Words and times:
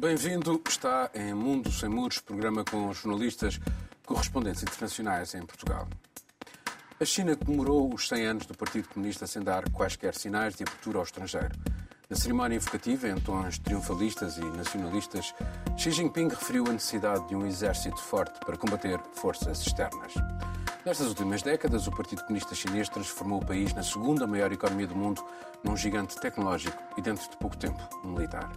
Bem-vindo. 0.00 0.58
Está 0.66 1.10
em 1.14 1.34
Mundo 1.34 1.70
Sem 1.70 1.90
Muros, 1.90 2.20
programa 2.20 2.64
com 2.64 2.90
jornalistas 2.90 3.60
correspondentes 4.06 4.62
internacionais 4.62 5.34
em 5.34 5.44
Portugal. 5.44 5.86
A 6.98 7.04
China 7.04 7.36
comemorou 7.36 7.92
os 7.92 8.08
100 8.08 8.24
anos 8.24 8.46
do 8.46 8.56
Partido 8.56 8.88
Comunista 8.88 9.26
sem 9.26 9.42
dar 9.42 9.68
quaisquer 9.68 10.14
sinais 10.14 10.54
de 10.54 10.62
abertura 10.62 10.96
ao 10.96 11.04
estrangeiro. 11.04 11.50
Na 12.08 12.16
cerimónia 12.16 12.56
invocativa, 12.56 13.08
em 13.08 13.20
tons 13.20 13.58
triunfalistas 13.58 14.38
e 14.38 14.40
nacionalistas, 14.40 15.34
Xi 15.76 15.90
Jinping 15.90 16.28
referiu 16.28 16.64
a 16.66 16.72
necessidade 16.72 17.28
de 17.28 17.36
um 17.36 17.46
exército 17.46 17.98
forte 17.98 18.40
para 18.40 18.56
combater 18.56 18.98
forças 19.12 19.60
externas. 19.60 20.14
Nestas 20.86 21.08
últimas 21.08 21.42
décadas, 21.42 21.86
o 21.86 21.90
Partido 21.90 22.22
Comunista 22.22 22.54
Chinês 22.54 22.88
transformou 22.88 23.42
o 23.42 23.44
país 23.44 23.74
na 23.74 23.82
segunda 23.82 24.26
maior 24.26 24.50
economia 24.50 24.86
do 24.86 24.96
mundo 24.96 25.22
num 25.62 25.76
gigante 25.76 26.18
tecnológico 26.18 26.82
e, 26.96 27.02
dentro 27.02 27.30
de 27.30 27.36
pouco 27.36 27.54
tempo, 27.58 27.78
militar. 28.02 28.50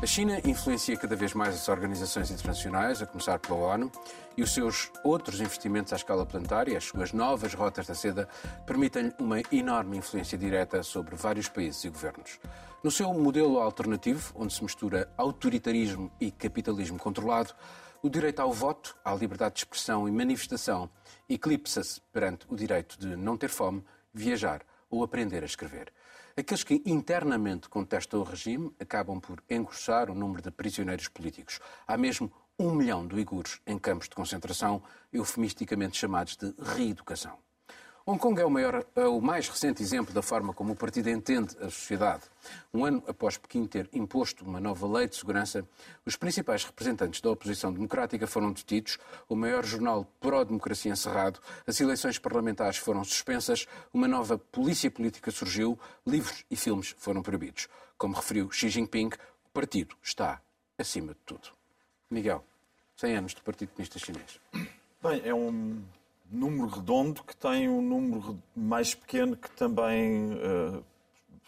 A 0.00 0.06
China 0.06 0.40
influencia 0.44 0.96
cada 0.96 1.16
vez 1.16 1.34
mais 1.34 1.56
as 1.56 1.68
organizações 1.68 2.30
internacionais, 2.30 3.02
a 3.02 3.06
começar 3.06 3.36
pela 3.40 3.58
ONU, 3.58 3.90
e 4.36 4.42
os 4.44 4.54
seus 4.54 4.92
outros 5.02 5.40
investimentos 5.40 5.92
à 5.92 5.96
escala 5.96 6.24
planetária, 6.24 6.78
as 6.78 6.84
suas 6.84 7.12
novas 7.12 7.52
rotas 7.52 7.84
da 7.88 7.96
seda, 7.96 8.28
permitem-lhe 8.64 9.12
uma 9.18 9.42
enorme 9.50 9.96
influência 9.96 10.38
direta 10.38 10.84
sobre 10.84 11.16
vários 11.16 11.48
países 11.48 11.82
e 11.82 11.88
governos. 11.88 12.38
No 12.84 12.92
seu 12.92 13.12
modelo 13.12 13.58
alternativo, 13.58 14.32
onde 14.36 14.54
se 14.54 14.62
mistura 14.62 15.12
autoritarismo 15.16 16.12
e 16.20 16.30
capitalismo 16.30 16.96
controlado, 16.96 17.52
o 18.00 18.08
direito 18.08 18.38
ao 18.38 18.52
voto, 18.52 18.96
à 19.04 19.12
liberdade 19.12 19.56
de 19.56 19.60
expressão 19.62 20.08
e 20.08 20.12
manifestação 20.12 20.88
eclipsa-se 21.28 22.00
perante 22.12 22.46
o 22.48 22.54
direito 22.54 22.96
de 23.00 23.16
não 23.16 23.36
ter 23.36 23.48
fome, 23.48 23.84
viajar 24.14 24.62
ou 24.88 25.02
aprender 25.02 25.42
a 25.42 25.46
escrever. 25.46 25.92
Aqueles 26.38 26.62
que 26.62 26.80
internamente 26.86 27.68
contestam 27.68 28.20
o 28.20 28.22
regime 28.22 28.70
acabam 28.78 29.18
por 29.18 29.42
engrossar 29.50 30.08
o 30.08 30.14
número 30.14 30.40
de 30.40 30.52
prisioneiros 30.52 31.08
políticos. 31.08 31.58
Há 31.84 31.98
mesmo 31.98 32.30
um 32.56 32.70
milhão 32.72 33.08
de 33.08 33.16
uigures 33.16 33.60
em 33.66 33.76
campos 33.76 34.08
de 34.08 34.14
concentração, 34.14 34.80
eufemisticamente 35.12 35.98
chamados 35.98 36.36
de 36.36 36.54
reeducação. 36.76 37.47
Hong 38.10 38.18
Kong 38.18 38.40
é 38.40 38.44
o, 38.46 38.48
maior, 38.50 38.86
é 38.96 39.04
o, 39.04 39.20
mais 39.20 39.50
recente 39.50 39.82
exemplo 39.82 40.14
da 40.14 40.22
forma 40.22 40.54
como 40.54 40.72
o 40.72 40.74
partido 40.74 41.10
entende 41.10 41.54
a 41.60 41.64
sociedade. 41.64 42.22
Um 42.72 42.86
ano 42.86 43.02
após 43.06 43.36
Pequim 43.36 43.66
ter 43.66 43.86
imposto 43.92 44.46
uma 44.46 44.58
nova 44.58 44.88
lei 44.88 45.06
de 45.06 45.14
segurança, 45.14 45.62
os 46.06 46.16
principais 46.16 46.64
representantes 46.64 47.20
da 47.20 47.30
oposição 47.30 47.70
democrática 47.70 48.26
foram 48.26 48.50
detidos, 48.50 48.96
o 49.28 49.36
maior 49.36 49.62
jornal 49.62 50.10
pró-democracia 50.20 50.90
encerrado, 50.90 51.38
as 51.66 51.78
eleições 51.82 52.18
parlamentares 52.18 52.78
foram 52.78 53.04
suspensas, 53.04 53.66
uma 53.92 54.08
nova 54.08 54.38
polícia 54.38 54.90
política 54.90 55.30
surgiu, 55.30 55.78
livros 56.06 56.46
e 56.50 56.56
filmes 56.56 56.94
foram 56.96 57.20
proibidos. 57.20 57.68
Como 57.98 58.16
referiu 58.16 58.50
Xi 58.50 58.70
Jinping, 58.70 59.10
o 59.44 59.50
partido 59.52 59.94
está 60.02 60.40
acima 60.78 61.12
de 61.12 61.20
tudo. 61.26 61.50
Miguel, 62.10 62.42
100 62.96 63.16
anos 63.16 63.34
do 63.34 63.42
Partido 63.42 63.68
Comunista 63.68 63.98
Chinês. 63.98 64.40
Bem, 65.02 65.20
é 65.26 65.34
um 65.34 65.82
número 66.30 66.68
redondo 66.68 67.22
que 67.22 67.36
tem 67.36 67.68
um 67.68 67.80
número 67.80 68.42
mais 68.54 68.94
pequeno 68.94 69.36
que 69.36 69.50
também 69.52 70.34
uh, 70.34 70.84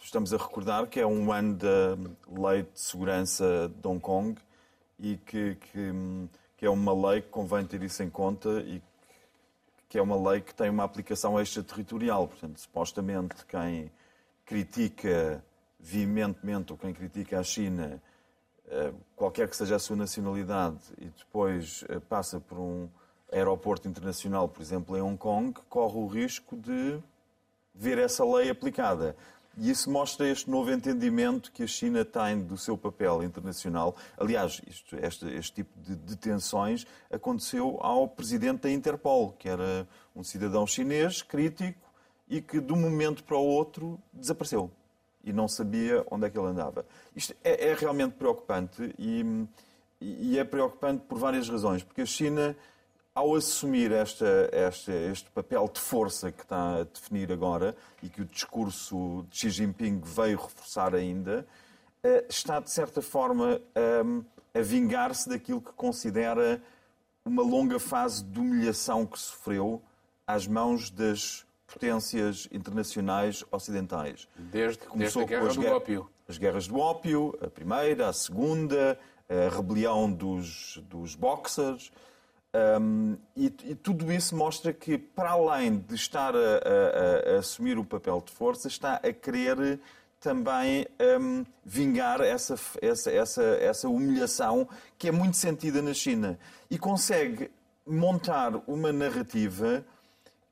estamos 0.01 0.33
a 0.33 0.37
recordar, 0.37 0.87
que 0.87 0.99
é 0.99 1.05
um 1.05 1.31
ano 1.31 1.55
da 1.55 1.97
Lei 2.27 2.63
de 2.63 2.79
Segurança 2.79 3.71
de 3.75 3.87
Hong 3.87 3.99
Kong 3.99 4.41
e 4.99 5.17
que, 5.17 5.55
que, 5.55 5.91
que, 6.57 6.65
é 6.65 6.69
uma 6.69 6.93
lei 7.09 7.21
que 7.21 7.29
convém 7.29 7.65
ter 7.65 7.81
isso 7.83 8.01
em 8.01 8.09
conta 8.09 8.61
e 8.61 8.81
que 9.87 9.97
é 9.97 10.01
uma 10.01 10.31
lei 10.31 10.41
que 10.41 10.53
tem 10.53 10.69
uma 10.69 10.83
aplicação 10.83 11.39
extraterritorial. 11.39 12.27
Portanto, 12.27 12.59
supostamente 12.59 13.45
quem 13.45 13.91
critica 14.45 15.43
veementemente 15.79 16.71
ou 16.71 16.77
quem 16.77 16.93
critica 16.93 17.39
a 17.39 17.43
China, 17.43 18.01
uh, 18.67 18.95
qualquer 19.15 19.49
que 19.49 19.55
seja 19.55 19.75
a 19.75 19.79
sua 19.79 19.95
nacionalidade, 19.95 20.79
e 20.97 21.05
depois 21.05 21.83
uh, 21.83 21.99
passa 22.01 22.39
por 22.39 22.57
um 22.57 22.87
aeroporto 23.31 23.87
internacional, 23.87 24.47
por 24.47 24.61
exemplo, 24.61 24.97
em 24.97 25.01
Hong 25.01 25.17
Kong, 25.17 25.53
corre 25.69 25.97
o 25.97 26.07
risco 26.07 26.55
de 26.55 26.99
ver 27.73 27.97
essa 27.97 28.25
lei 28.25 28.49
aplicada. 28.49 29.15
E 29.57 29.69
isso 29.69 29.91
mostra 29.91 30.27
este 30.29 30.49
novo 30.49 30.71
entendimento 30.71 31.51
que 31.51 31.63
a 31.63 31.67
China 31.67 32.05
tem 32.05 32.41
do 32.41 32.57
seu 32.57 32.77
papel 32.77 33.21
internacional. 33.23 33.95
Aliás, 34.17 34.61
isto, 34.65 34.95
este, 34.95 35.25
este, 35.27 35.53
tipo 35.53 35.77
de 35.79 35.95
detenções 35.95 36.85
aconteceu 37.11 37.77
ao 37.81 38.07
presidente 38.07 38.61
da 38.61 38.71
Interpol, 38.71 39.33
que 39.33 39.49
era 39.49 39.87
um 40.15 40.23
cidadão 40.23 40.65
chinês 40.65 41.21
crítico 41.21 41.79
e 42.29 42.41
que 42.41 42.61
de 42.61 42.71
um 42.71 42.77
momento 42.77 43.23
para 43.23 43.37
o 43.37 43.45
outro 43.45 43.99
desapareceu 44.13 44.71
e 45.23 45.33
não 45.33 45.47
sabia 45.47 46.05
onde 46.09 46.25
é 46.25 46.29
que 46.29 46.37
ele 46.37 46.47
andava. 46.47 46.85
Isto 47.15 47.35
é, 47.43 47.69
é 47.69 47.73
realmente 47.73 48.13
preocupante 48.13 48.93
e, 48.97 49.45
e 49.99 50.39
é 50.39 50.43
preocupante 50.43 51.03
por 51.07 51.17
várias 51.17 51.47
razões, 51.49 51.83
porque 51.83 52.01
a 52.01 52.05
China 52.05 52.55
ao 53.13 53.35
assumir 53.35 53.91
esta, 53.91 54.49
esta, 54.51 54.91
este 54.91 55.29
papel 55.31 55.69
de 55.71 55.79
força 55.79 56.31
que 56.31 56.43
está 56.43 56.79
a 56.79 56.83
definir 56.83 57.31
agora 57.31 57.75
e 58.01 58.09
que 58.09 58.21
o 58.21 58.25
discurso 58.25 59.25
de 59.29 59.37
Xi 59.37 59.49
Jinping 59.49 60.01
veio 60.03 60.37
reforçar 60.37 60.95
ainda, 60.95 61.45
eh, 62.03 62.25
está, 62.29 62.59
de 62.59 62.71
certa 62.71 63.01
forma, 63.01 63.61
a, 63.75 64.59
a 64.59 64.61
vingar-se 64.61 65.27
daquilo 65.27 65.61
que 65.61 65.73
considera 65.73 66.61
uma 67.25 67.43
longa 67.43 67.79
fase 67.79 68.23
de 68.23 68.39
humilhação 68.39 69.05
que 69.05 69.19
sofreu 69.19 69.81
às 70.25 70.47
mãos 70.47 70.89
das 70.89 71.45
potências 71.67 72.47
internacionais 72.51 73.43
ocidentais. 73.51 74.27
Desde, 74.35 74.79
que 74.79 74.87
começou 74.87 75.25
desde 75.25 75.35
a 75.35 75.39
guerra 75.39 75.53
do 75.53 75.75
ópio. 75.75 76.09
As 76.27 76.37
guerras 76.37 76.67
do 76.67 76.79
ópio, 76.79 77.37
a 77.41 77.47
primeira, 77.47 78.07
a 78.07 78.13
segunda, 78.13 78.97
a 79.29 79.53
rebelião 79.53 80.11
dos, 80.11 80.79
dos 80.89 81.13
boxers, 81.13 81.91
um, 82.53 83.17
e, 83.35 83.45
e, 83.45 83.75
tudo 83.75 84.11
isso 84.11 84.35
mostra 84.35 84.73
que, 84.73 84.97
para 84.97 85.31
além 85.31 85.77
de 85.77 85.95
estar 85.95 86.35
a, 86.35 86.39
a, 86.39 87.35
a, 87.35 87.39
assumir 87.39 87.77
o 87.77 87.85
papel 87.85 88.21
de 88.25 88.31
força, 88.33 88.67
está 88.67 88.95
a 88.95 89.13
querer 89.13 89.79
também 90.19 90.85
um, 91.19 91.45
vingar 91.63 92.19
essa, 92.21 92.55
essa, 92.81 93.09
essa, 93.09 93.41
essa 93.41 93.87
humilhação 93.87 94.67
que 94.97 95.07
é 95.07 95.11
muito 95.11 95.37
sentida 95.37 95.81
na 95.81 95.93
China. 95.93 96.37
E 96.69 96.77
consegue 96.77 97.49
montar 97.87 98.53
uma 98.67 98.91
narrativa 98.91 99.83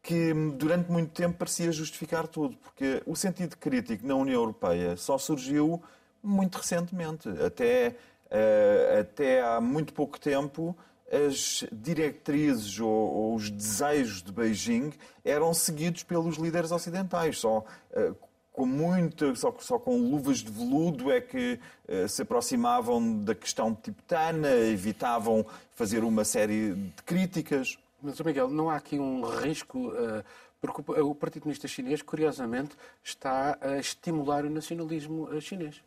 que 0.02 0.34
durante 0.56 0.90
muito 0.90 1.12
tempo 1.12 1.38
parecia 1.38 1.72
justificar 1.72 2.28
tudo, 2.28 2.56
porque 2.58 3.04
o 3.06 3.16
sentido 3.16 3.58
crítico 3.58 4.08
na 4.08 4.16
União 4.16 4.42
Europeia 4.42 4.96
só 4.96 5.18
surgiu 5.18 5.84
muito 6.24 6.58
recentemente. 6.58 7.28
Até, 7.46 7.96
uh, 8.26 9.00
até 9.02 9.42
há 9.42 9.60
muito 9.60 9.94
pouco 9.94 10.18
tempo 10.18 10.76
as 11.12 11.66
diretrizes 11.72 12.80
ou, 12.80 12.90
ou, 12.90 13.36
os 13.36 13.50
desejos 13.50 14.22
de 14.22 14.32
Beijing 14.32 14.94
eram 15.26 15.54
seguidos 15.54 16.04
pelos 16.04 16.38
líderes 16.38 16.72
ocidentais. 16.72 17.40
Só 17.40 17.60
uh, 17.60 18.16
com 18.52 18.66
muito, 18.66 19.36
só, 19.36 19.56
só, 19.60 19.80
com 19.80 19.98
luvas 19.98 20.40
de 20.40 20.52
veludo 20.52 21.12
é 21.12 21.20
que 21.20 21.60
uh, 21.88 22.08
se 22.08 22.22
aproximavam 22.22 23.24
da 23.24 23.34
questão 23.34 23.74
tibetana, 23.74 24.50
evitavam 24.50 25.46
fazer 25.72 26.04
uma 26.04 26.24
série 26.24 26.76
de 26.76 27.04
críticas. 27.04 27.78
Mas, 28.02 28.20
Miguel, 28.20 28.50
não 28.50 28.70
há 28.70 28.76
aqui 28.76 29.00
um 29.00 29.22
risco, 29.26 29.90
uh, 29.90 30.24
porque 30.62 30.92
o 31.02 31.16
Partido 31.16 31.44
Comunista 31.44 31.68
Chinês, 31.68 32.02
curiosamente, 32.02 32.76
está 33.04 33.58
a 33.62 33.78
estimular 33.78 34.46
o 34.46 34.50
nacionalismo 34.50 35.30
chinês. 35.42 35.82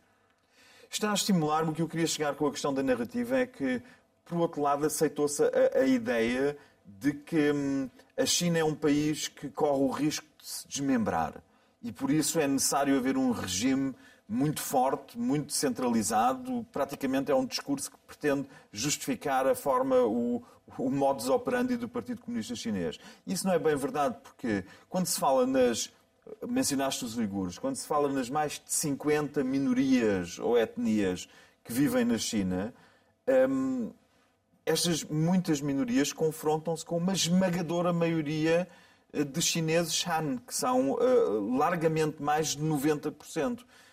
Está 0.89 1.09
a 1.09 1.13
estimular, 1.13 1.67
o 1.67 1.73
que 1.73 1.81
eu 1.81 1.87
queria 1.87 2.05
chegar 2.05 2.35
com 2.35 2.45
a 2.45 2.51
questão 2.51 2.71
da 2.71 2.83
narrativa 2.83 3.37
é 3.37 3.47
que 3.47 3.81
por 4.25 4.37
outro 4.37 4.61
lado, 4.61 4.85
aceitou-se 4.85 5.43
a, 5.43 5.79
a, 5.79 5.85
ideia 5.85 6.57
de 6.85 7.13
que 7.13 7.51
hum, 7.51 7.89
a 8.17 8.25
China 8.25 8.59
é 8.59 8.63
um 8.63 8.75
país 8.75 9.27
que 9.27 9.49
corre 9.49 9.83
o 9.83 9.89
risco 9.89 10.25
de 10.37 10.45
se 10.45 10.67
desmembrar. 10.67 11.41
E 11.81 11.91
por 11.91 12.09
isso 12.09 12.39
é 12.39 12.47
necessário 12.47 12.97
haver 12.97 13.17
um 13.17 13.31
regime 13.31 13.93
muito 14.27 14.61
forte, 14.61 15.17
muito 15.17 15.51
centralizado. 15.51 16.65
Praticamente 16.71 17.31
é 17.31 17.35
um 17.35 17.45
discurso 17.45 17.91
que 17.91 17.97
pretende 18.07 18.47
justificar 18.71 19.45
a 19.45 19.53
forma, 19.53 19.97
o, 19.97 20.41
o 20.77 20.89
modus 20.89 21.27
operandi 21.29 21.75
do 21.75 21.89
Partido 21.89 22.21
Comunista 22.21 22.55
Chinês. 22.55 22.97
Isso 23.27 23.45
não 23.45 23.53
é 23.53 23.59
bem 23.59 23.75
verdade, 23.75 24.17
porque 24.23 24.63
quando 24.89 25.05
se 25.05 25.19
fala 25.19 25.45
nas. 25.45 25.91
Mencionaste 26.47 27.03
os 27.03 27.17
uigures. 27.17 27.59
Quando 27.59 27.75
se 27.75 27.85
fala 27.85 28.07
nas 28.07 28.29
mais 28.29 28.53
de 28.53 28.73
50 28.73 29.43
minorias 29.43 30.39
ou 30.39 30.57
etnias 30.57 31.27
que 31.65 31.73
vivem 31.73 32.05
na 32.05 32.17
China, 32.17 32.73
hum, 33.49 33.91
estas 34.65 35.03
muitas 35.03 35.61
minorias 35.61 36.13
confrontam-se 36.13 36.85
com 36.85 36.97
uma 36.97 37.13
esmagadora 37.13 37.91
maioria 37.91 38.67
eh, 39.11 39.23
de 39.23 39.41
chineses 39.41 40.05
Han, 40.07 40.37
que 40.37 40.55
são 40.55 40.91
uh, 40.91 41.57
largamente 41.57 42.21
mais 42.21 42.55
de 42.55 42.63
90%. 42.63 43.13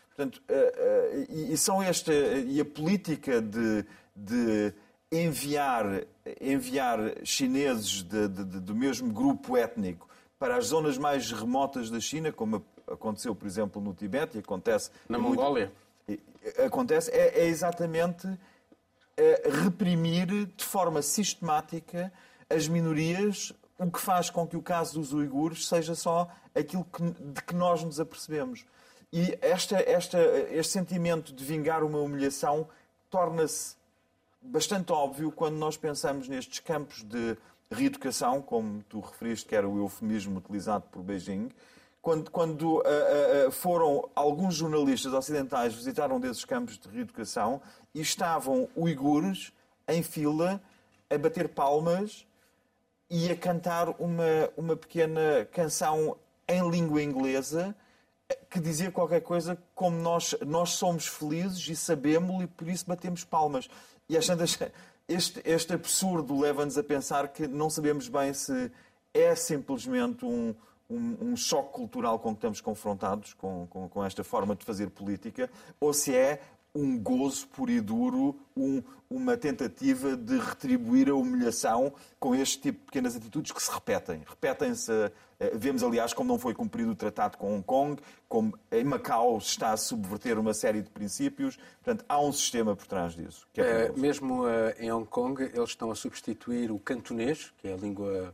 Portanto, 0.08 0.43
uh, 0.49 0.52
uh, 0.52 1.26
e, 1.28 1.52
e, 1.52 1.56
são 1.56 1.82
esta, 1.82 2.12
e 2.12 2.61
a 2.61 2.64
política 2.64 3.40
de, 3.40 3.84
de 4.14 4.72
enviar, 5.11 6.05
enviar 6.40 6.99
chineses 7.25 8.02
de, 8.02 8.28
de, 8.28 8.44
do 8.61 8.75
mesmo 8.75 9.12
grupo 9.12 9.56
étnico 9.56 10.08
para 10.38 10.56
as 10.56 10.66
zonas 10.66 10.96
mais 10.96 11.31
remotas 11.32 11.90
da 11.90 12.00
China, 12.00 12.32
como 12.32 12.64
aconteceu, 12.87 13.34
por 13.34 13.46
exemplo, 13.46 13.82
no 13.82 13.93
Tibete 13.93 14.38
e 14.38 14.40
acontece... 14.40 14.90
Na 15.08 15.19
Mongólia? 15.19 15.73
Muito, 16.06 16.23
acontece, 16.64 17.11
é, 17.11 17.43
é 17.43 17.46
exatamente 17.46 18.26
reprimir 19.62 20.46
de 20.46 20.64
forma 20.64 21.02
sistemática 21.02 22.12
as 22.49 22.67
minorias, 22.67 23.52
o 23.78 23.90
que 23.90 24.00
faz 24.00 24.28
com 24.28 24.46
que 24.46 24.56
o 24.56 24.62
caso 24.62 24.99
dos 24.99 25.12
uigures 25.12 25.67
seja 25.67 25.94
só 25.94 26.28
aquilo 26.55 26.84
que, 26.84 27.02
de 27.02 27.43
que 27.43 27.55
nós 27.55 27.82
nos 27.82 28.00
apercebemos. 28.00 28.64
E 29.12 29.38
esta, 29.40 29.78
esta, 29.78 30.19
este 30.50 30.72
sentimento 30.72 31.32
de 31.32 31.44
vingar 31.44 31.82
uma 31.82 31.99
humilhação 31.99 32.69
torna-se 33.08 33.76
bastante 34.40 34.93
óbvio 34.93 35.32
quando 35.32 35.56
nós 35.56 35.76
pensamos 35.76 36.28
nestes 36.28 36.61
campos 36.61 37.02
de 37.02 37.37
reeducação, 37.70 38.40
como 38.43 38.82
tu 38.84 39.00
referiste, 39.00 39.49
que 39.49 39.55
era 39.55 39.69
o 39.69 39.78
eufemismo 39.78 40.38
utilizado 40.38 40.84
por 40.90 41.02
Beijing, 41.02 41.50
quando, 42.00 42.31
quando 42.31 42.79
uh, 42.79 43.49
uh, 43.49 43.50
foram 43.50 44.08
alguns 44.14 44.55
jornalistas 44.55 45.12
ocidentais 45.12 45.75
visitaram 45.75 46.17
um 46.17 46.20
desses 46.20 46.44
campos 46.44 46.79
de 46.79 46.88
reeducação 46.88 47.61
e 47.94 48.00
estavam 48.00 48.69
uigures 48.76 49.52
em 49.87 50.02
fila 50.02 50.61
a 51.08 51.19
bater 51.19 51.49
palmas 51.49 52.26
e 53.11 53.31
a 53.31 53.37
cantar 53.37 53.88
uma, 53.99 54.50
uma 54.56 54.76
pequena 54.76 55.44
canção 55.52 56.17
em 56.49 56.69
língua 56.70 57.02
inglesa 57.02 57.75
que 58.49 58.61
dizia 58.61 58.91
qualquer 58.91 59.20
coisa 59.20 59.58
como 59.75 59.97
nós, 59.97 60.35
nós 60.47 60.70
somos 60.70 61.06
felizes 61.06 61.69
e 61.69 61.76
sabemos 61.76 62.44
e 62.44 62.47
por 62.47 62.69
isso 62.69 62.87
batemos 62.87 63.25
palmas. 63.25 63.69
E 64.08 64.17
achando 64.17 64.44
este, 64.44 65.41
este 65.44 65.73
absurdo 65.73 66.38
leva-nos 66.38 66.79
a 66.79 66.82
pensar 66.82 67.29
que 67.29 67.47
não 67.47 67.69
sabemos 67.69 68.08
bem 68.08 68.32
se 68.32 68.70
é 69.12 69.35
simplesmente 69.35 70.25
um, 70.25 70.55
um, 70.90 71.16
um, 71.20 71.37
choque 71.37 71.72
cultural 71.72 72.19
com 72.19 72.31
que 72.31 72.38
estamos 72.38 72.60
confrontados 72.60 73.34
com, 73.34 73.66
com, 73.69 73.88
com, 73.88 74.04
esta 74.04 74.25
forma 74.25 74.54
de 74.56 74.64
fazer 74.64 74.90
política, 74.90 75.48
ou 75.81 75.92
se 75.92 76.14
é 76.14 76.40
um 76.75 76.98
gozo 76.98 77.48
puro 77.48 77.70
e 77.70 77.81
duro, 77.81 78.38
um, 78.56 78.82
uma 79.08 79.37
tentativa 79.37 80.16
de 80.16 80.38
retribuir 80.38 81.08
a 81.08 81.14
humilhação 81.14 81.92
com 82.19 82.34
este 82.34 82.60
tipo 82.60 82.78
de 82.78 82.84
pequenas 82.87 83.16
atitudes 83.16 83.50
que 83.50 83.60
se 83.60 83.70
repetem. 83.72 84.22
Repetem-se, 84.25 84.92
eh, 85.40 85.52
vemos 85.54 85.82
aliás 85.82 86.14
como 86.14 86.28
não 86.28 86.38
foi 86.38 86.54
cumprido 86.54 86.92
o 86.92 86.94
tratado 86.94 87.37
com 87.37 87.56
Hong 87.56 87.64
Kong, 87.64 88.00
como 88.28 88.56
em 88.70 88.84
Macau 88.84 89.37
está 89.38 89.72
a 89.72 89.76
subverter 89.76 90.38
uma 90.38 90.54
série 90.54 90.81
de 90.81 90.90
princípios. 90.90 91.56
Portanto, 91.82 92.04
há 92.08 92.20
um 92.20 92.32
sistema 92.32 92.76
por 92.76 92.87
trás 92.87 93.14
disso. 93.14 93.48
É 93.56 93.87
é, 93.87 93.92
mesmo 93.92 94.44
uh, 94.44 94.48
em 94.78 94.92
Hong 94.92 95.08
Kong, 95.08 95.42
eles 95.42 95.70
estão 95.70 95.90
a 95.90 95.94
substituir 95.96 96.70
o 96.70 96.78
cantonês, 96.78 97.52
que 97.58 97.66
é 97.66 97.72
a 97.72 97.76
língua 97.76 98.12
eh, 98.28 98.32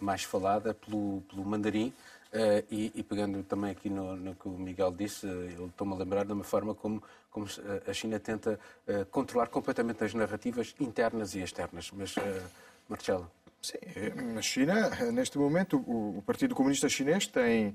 mais 0.00 0.22
falada 0.22 0.74
pelo, 0.74 1.22
pelo 1.28 1.44
mandarim. 1.44 1.92
Uh, 2.32 2.62
e, 2.70 2.92
e, 2.94 3.02
pegando 3.02 3.42
também 3.44 3.70
aqui 3.70 3.88
no, 3.88 4.16
no 4.16 4.34
que 4.34 4.48
o 4.48 4.50
Miguel 4.50 4.92
disse, 4.92 5.26
eu 5.26 5.68
estou-me 5.68 5.94
a 5.94 5.96
lembrar 5.96 6.24
de 6.24 6.32
uma 6.32 6.44
forma 6.44 6.74
como, 6.74 7.02
como 7.30 7.46
a 7.86 7.92
China 7.92 8.18
tenta 8.18 8.58
uh, 8.86 9.06
controlar 9.06 9.46
completamente 9.46 10.04
as 10.04 10.12
narrativas 10.12 10.74
internas 10.80 11.34
e 11.34 11.40
externas. 11.40 11.90
Mas, 11.92 12.16
uh, 12.16 12.20
Marcelo. 12.88 13.30
Sim, 13.62 13.78
na 14.34 14.42
China, 14.42 14.90
neste 15.12 15.38
momento, 15.38 15.78
o, 15.86 16.18
o 16.18 16.22
Partido 16.22 16.54
Comunista 16.54 16.88
Chinês 16.88 17.26
tem 17.26 17.68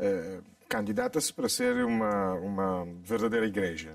uh, 0.00 0.42
candidata-se 0.68 1.32
para 1.32 1.48
ser 1.48 1.84
uma, 1.84 2.34
uma 2.34 2.88
verdadeira 3.02 3.46
igreja. 3.46 3.92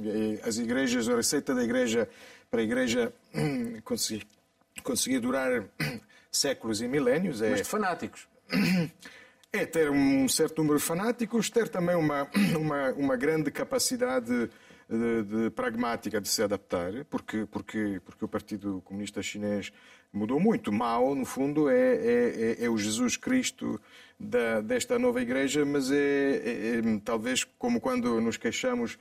E 0.00 0.40
as 0.46 0.56
igrejas, 0.56 1.08
a 1.08 1.16
receita 1.16 1.54
da 1.54 1.62
igreja 1.62 2.08
para 2.50 2.60
a 2.60 2.62
igreja 2.62 3.12
conseguir, 3.84 4.26
conseguir 4.82 5.20
durar 5.20 5.64
séculos 6.30 6.80
e 6.80 6.88
milénios. 6.88 7.42
É... 7.42 7.50
Mas 7.50 7.62
de 7.62 7.68
fanáticos. 7.68 8.28
É 9.50 9.64
ter 9.64 9.90
um 9.90 10.28
certo 10.28 10.58
número 10.58 10.78
de 10.78 10.84
fanáticos, 10.84 11.48
ter 11.48 11.68
também 11.68 11.96
uma, 11.96 12.28
uma, 12.54 12.92
uma 12.92 13.16
grande 13.16 13.50
capacidade 13.50 14.50
de, 14.88 15.22
de, 15.22 15.50
pragmática 15.50 16.20
de 16.20 16.28
se 16.28 16.42
adaptar, 16.42 17.04
porque, 17.08 17.46
porque, 17.46 18.00
porque 18.04 18.24
o 18.24 18.28
Partido 18.28 18.82
Comunista 18.84 19.22
Chinês 19.22 19.72
mudou 20.12 20.40
muito. 20.40 20.72
Mao, 20.72 21.14
no 21.14 21.24
fundo, 21.24 21.68
é, 21.68 21.74
é, 21.74 22.56
é, 22.60 22.64
é 22.64 22.70
o 22.70 22.76
Jesus 22.76 23.16
Cristo 23.16 23.80
da, 24.18 24.60
desta 24.60 24.98
nova 24.98 25.20
igreja, 25.20 25.64
mas 25.64 25.90
é, 25.90 25.96
é, 25.96 26.78
é 26.78 27.00
talvez 27.04 27.44
como 27.44 27.80
quando 27.80 28.20
nos 28.20 28.36
queixamos 28.36 28.98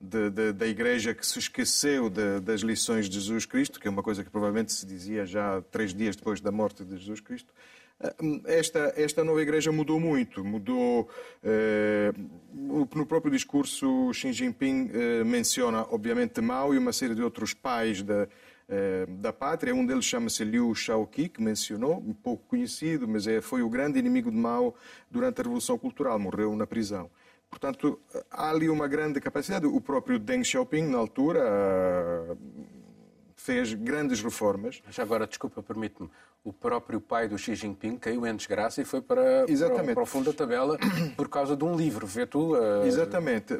de, 0.00 0.30
de, 0.30 0.52
da 0.52 0.66
Igreja 0.66 1.14
que 1.14 1.26
se 1.26 1.38
esqueceu 1.38 2.10
de, 2.10 2.40
das 2.40 2.60
lições 2.60 3.08
de 3.08 3.14
Jesus 3.18 3.46
Cristo, 3.46 3.80
que 3.80 3.88
é 3.88 3.90
uma 3.90 4.02
coisa 4.02 4.22
que 4.22 4.30
provavelmente 4.30 4.72
se 4.72 4.86
dizia 4.86 5.24
já 5.24 5.62
três 5.70 5.94
dias 5.94 6.16
depois 6.16 6.40
da 6.40 6.52
morte 6.52 6.84
de 6.84 6.96
Jesus 6.98 7.20
Cristo. 7.20 7.52
Ah, 7.98 8.14
esta, 8.44 8.92
esta 8.96 9.24
nova 9.24 9.40
Igreja 9.40 9.72
mudou 9.72 9.98
muito. 9.98 10.44
Mudou. 10.44 11.08
Eh, 11.42 12.12
no 12.52 13.06
próprio 13.06 13.32
discurso, 13.32 14.12
Xi 14.12 14.32
Jinping 14.32 14.90
eh, 14.92 15.24
menciona, 15.24 15.86
obviamente, 15.90 16.40
Mao 16.40 16.74
e 16.74 16.78
uma 16.78 16.92
série 16.92 17.14
de 17.14 17.22
outros 17.22 17.54
pais 17.54 18.02
da, 18.02 18.28
eh, 18.68 19.06
da 19.08 19.32
pátria. 19.32 19.74
Um 19.74 19.86
deles 19.86 20.04
chama-se 20.04 20.44
Liu 20.44 20.74
Shaoqi, 20.74 21.28
que 21.28 21.40
mencionou, 21.40 21.96
um 21.98 22.12
pouco 22.12 22.44
conhecido, 22.48 23.08
mas 23.08 23.26
é, 23.26 23.40
foi 23.40 23.62
o 23.62 23.68
grande 23.68 23.98
inimigo 23.98 24.30
de 24.30 24.36
Mao 24.36 24.74
durante 25.10 25.40
a 25.40 25.44
Revolução 25.44 25.78
Cultural, 25.78 26.18
morreu 26.18 26.54
na 26.54 26.66
prisão. 26.66 27.10
Portanto, 27.50 27.98
há 28.30 28.50
ali 28.50 28.68
uma 28.68 28.88
grande 28.88 29.20
capacidade. 29.20 29.66
O 29.66 29.80
próprio 29.80 30.18
Deng 30.18 30.44
Xiaoping, 30.44 30.88
na 30.88 30.98
altura, 30.98 32.36
fez 33.36 33.72
grandes 33.74 34.20
reformas. 34.20 34.82
Já 34.90 35.02
agora, 35.02 35.26
desculpa, 35.26 35.62
permite-me, 35.62 36.10
o 36.42 36.52
próprio 36.52 37.00
pai 37.00 37.28
do 37.28 37.36
Xi 37.36 37.54
Jinping 37.54 37.96
caiu 37.96 38.26
em 38.26 38.34
desgraça 38.34 38.80
e 38.80 38.84
foi 38.84 39.00
para, 39.00 39.44
Exatamente. 39.48 39.94
para, 39.94 40.02
o 40.02 40.06
fundo 40.06 40.32
da 40.32 40.32
tabela 40.32 40.78
por 41.16 41.28
causa 41.28 41.56
de 41.56 41.64
um 41.64 41.76
livro, 41.76 42.06
vê 42.06 42.24
tu? 42.24 42.54
Uh... 42.54 42.86
Exatamente. 42.86 43.54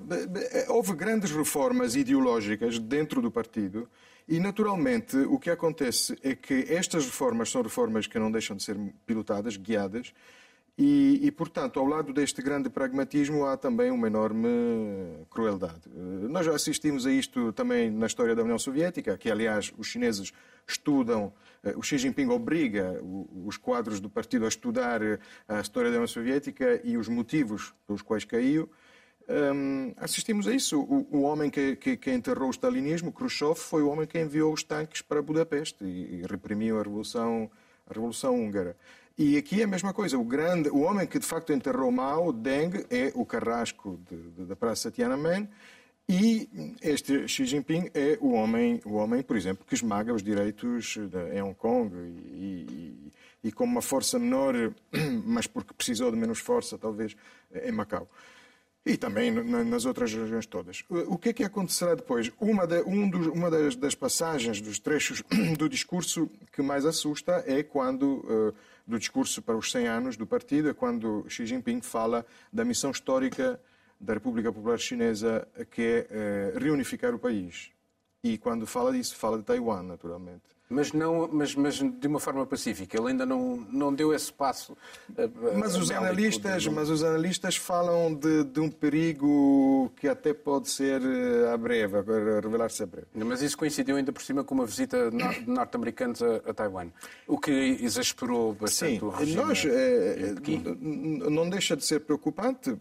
Houve 0.69 0.95
grandes 0.95 1.31
reformas 1.31 1.95
ideológicas 1.95 2.79
dentro 2.79 3.21
do 3.21 3.31
partido 3.31 3.89
e, 4.29 4.41
naturalmente, 4.41 5.17
o 5.17 5.39
que 5.39 5.51
acontece 5.51 6.17
é 6.23 6.35
que 6.35 6.67
estas 6.69 7.05
reformas 7.07 7.51
são 7.51 7.63
reformas 7.63 8.07
que 8.07 8.19
não 8.19 8.31
deixam 8.31 8.57
de 8.57 8.63
ser 8.63 8.77
pilotadas, 9.05 9.57
guiadas, 9.57 10.13
e, 10.79 11.27
e, 11.27 11.31
portanto, 11.31 11.81
ao 11.81 11.87
lado 11.87 12.13
deste 12.13 12.43
grande 12.43 12.69
pragmatismo 12.69 13.47
há 13.47 13.57
também 13.57 13.91
uma 13.91 14.09
enorme 14.09 14.49
crueldade. 15.31 15.81
Eh, 15.87 16.29
nós 16.29 16.45
já 16.45 16.55
assistimos 16.55 17.07
a 17.07 17.11
isto 17.11 17.51
também 17.55 17.91
na 17.91 18.07
história 18.07 18.35
da 18.35 18.43
União 18.43 18.59
Soviética, 18.59 19.17
que, 19.17 19.31
aliás, 19.31 19.73
os 19.79 19.87
chineses 19.87 20.35
estudam, 20.69 21.33
eh, 21.65 21.73
o 21.77 21.83
Xi 21.83 21.97
Jinping 21.97 22.29
obriga 22.29 23.01
os 23.47 23.57
quadros 23.57 24.01
do 24.01 24.11
partido 24.11 24.45
a 24.45 24.49
estudar 24.49 25.01
eh, 25.01 25.19
a 25.49 25.61
história 25.61 25.91
da 25.91 25.97
União 25.97 26.07
Soviética 26.07 26.79
e 26.85 26.99
os 26.99 27.09
motivos 27.09 27.73
pelos 27.87 28.03
quais 28.03 28.27
caiu. 28.27 28.69
Um, 29.29 29.93
assistimos 29.97 30.47
a 30.47 30.53
isso. 30.53 30.79
O, 30.79 31.09
o 31.11 31.23
homem 31.23 31.49
que, 31.51 31.75
que, 31.77 31.97
que, 31.97 32.13
enterrou 32.13 32.49
o 32.49 32.53
stalinismo, 32.53 33.11
Khrushchev, 33.11 33.57
foi 33.57 33.83
o 33.83 33.89
homem 33.89 34.07
que 34.07 34.21
enviou 34.21 34.53
os 34.53 34.63
tanques 34.63 35.01
para 35.01 35.23
Budapeste 35.23 35.85
e, 35.85 36.21
e 36.21 36.27
reprimiu 36.31 36.79
a 36.79 36.83
Revolução, 36.83 37.51
a 37.89 37.95
Revolução 37.95 38.37
Húngara. 38.37 38.77
E 39.19 39.39
aqui 39.39 39.63
é 39.63 39.65
a 39.65 39.69
mesma 39.69 39.95
coisa. 39.95 40.19
O, 40.19 40.25
grande, 40.25 40.69
o 40.69 40.81
homem 40.81 41.07
que 41.07 41.19
de 41.19 41.27
facto 41.27 41.53
enterrou 41.53 41.91
Mao, 41.91 42.33
Deng, 42.33 42.85
é 42.91 43.13
o 43.15 43.25
carrasco 43.25 43.99
de, 44.09 44.17
de, 44.31 44.45
da 44.45 44.55
Praça 44.55 44.91
Tiananmen. 44.91 45.49
E 46.09 46.49
este 46.81 47.27
Xi 47.27 47.47
Jinping 47.47 47.91
é 47.93 48.17
o 48.21 48.33
homem, 48.33 48.81
o 48.85 48.95
homem, 48.95 49.23
por 49.23 49.37
exemplo, 49.37 49.65
que 49.67 49.75
esmaga 49.75 50.15
os 50.15 50.23
direitos 50.23 50.97
em 51.33 51.43
Hong 51.43 51.55
Kong 51.55 51.93
e, 51.97 53.13
e, 53.43 53.49
e 53.49 53.53
com 53.53 53.65
uma 53.65 53.83
força 53.83 54.19
menor, 54.19 54.55
mas 55.25 55.49
porque 55.49 55.75
precisou 55.75 56.11
de 56.13 56.17
menos 56.17 56.39
força, 56.39 56.79
talvez, 56.79 57.17
em 57.65 57.73
Macau. 57.73 58.09
E 58.85 58.97
também 58.97 59.33
nas 59.33 59.85
outras 59.85 60.15
regiões 60.15 60.47
todas. 60.47 60.85
O 60.89 61.19
que 61.19 61.31
é 61.31 61.33
que 61.33 61.43
acontecerá 61.43 61.97
depois? 61.97 62.31
Uma, 62.39 62.69
de, 62.69 62.83
um 62.83 63.11
dos, 63.11 63.27
uma 63.27 63.51
das, 63.51 63.75
das, 63.75 63.97
passagens, 63.97 64.61
dos 64.61 64.79
trechos 64.79 65.25
do 65.59 65.69
discurso 65.69 66.31
que 66.53 66.63
mais 66.63 66.87
assusta 66.87 67.43
é 67.49 67.65
quando, 67.65 68.19
uh, 68.19 68.55
do 68.87 68.99
discurso 68.99 69.43
para 69.43 69.57
os 69.57 69.71
100 69.71 69.89
anos 69.89 70.17
do 70.17 70.27
partido, 70.27 70.69
é 70.69 70.75
quando 70.75 71.25
Xi 71.29 71.45
Jinping 71.45 71.81
fala 71.81 72.25
da 72.53 72.65
missão 72.65 72.91
histórica 72.91 73.61
da 74.01 74.15
República 74.15 74.53
Popular 74.53 74.79
Chinesa, 74.79 75.49
que 75.71 76.07
é 76.11 76.55
uh, 76.55 76.59
reunificar 76.59 77.15
o 77.15 77.19
país. 77.19 77.73
E 78.23 78.39
quando 78.39 78.67
fala 78.67 78.93
disso, 78.93 79.17
fala 79.17 79.39
de 79.39 79.45
Taiwan, 79.45 79.83
naturalmente. 79.83 80.56
Mas, 80.69 80.93
não, 80.93 81.29
mas, 81.33 81.55
mas 81.55 81.77
de 81.77 82.07
uma 82.09 82.19
forma 82.19 82.45
pacífica. 82.45 82.99
Ele 82.99 83.09
ainda 83.09 83.25
não, 83.25 83.57
não 83.71 83.95
deu 83.95 84.13
esse 84.13 84.33
passo. 84.33 84.73
Uh, 85.11 85.59
mas, 85.59 85.77
os 85.77 85.91
analistas, 85.91 86.65
de... 86.65 86.71
mas 86.71 86.91
os 86.91 87.05
analistas 87.05 87.57
falam 87.57 88.13
de, 88.13 88.43
de, 88.45 88.59
um 88.59 88.69
perigo 88.69 89.93
que 89.97 90.09
até 90.09 90.35
pode 90.35 90.69
ser 90.69 91.01
a 91.53 91.57
breve, 91.57 92.01
revelar-se 92.43 92.83
a 92.83 92.87
breve. 92.87 93.07
Mas 93.15 93.43
isso 93.43 93.57
coincidiu 93.57 93.97
ainda 93.97 94.13
por 94.13 94.23
cima 94.23 94.43
com 94.43 94.55
uma 94.57 94.67
visita 94.67 95.11
de 95.11 95.49
norte-americanos 95.49 96.21
a, 96.21 96.37
a, 96.37 96.55
Taiwan, 96.55 96.89
o 97.29 97.39
que 97.39 97.53
exasperou 97.81 98.53
bastante 98.55 98.99
Sim, 98.99 99.05
o 99.05 99.11
regime. 99.11 99.43
Nós, 99.43 99.65
é, 99.65 100.35
não 101.31 101.49
deixa 101.49 101.77
de 101.77 101.85
ser 101.85 102.01
preocupante 102.01 102.77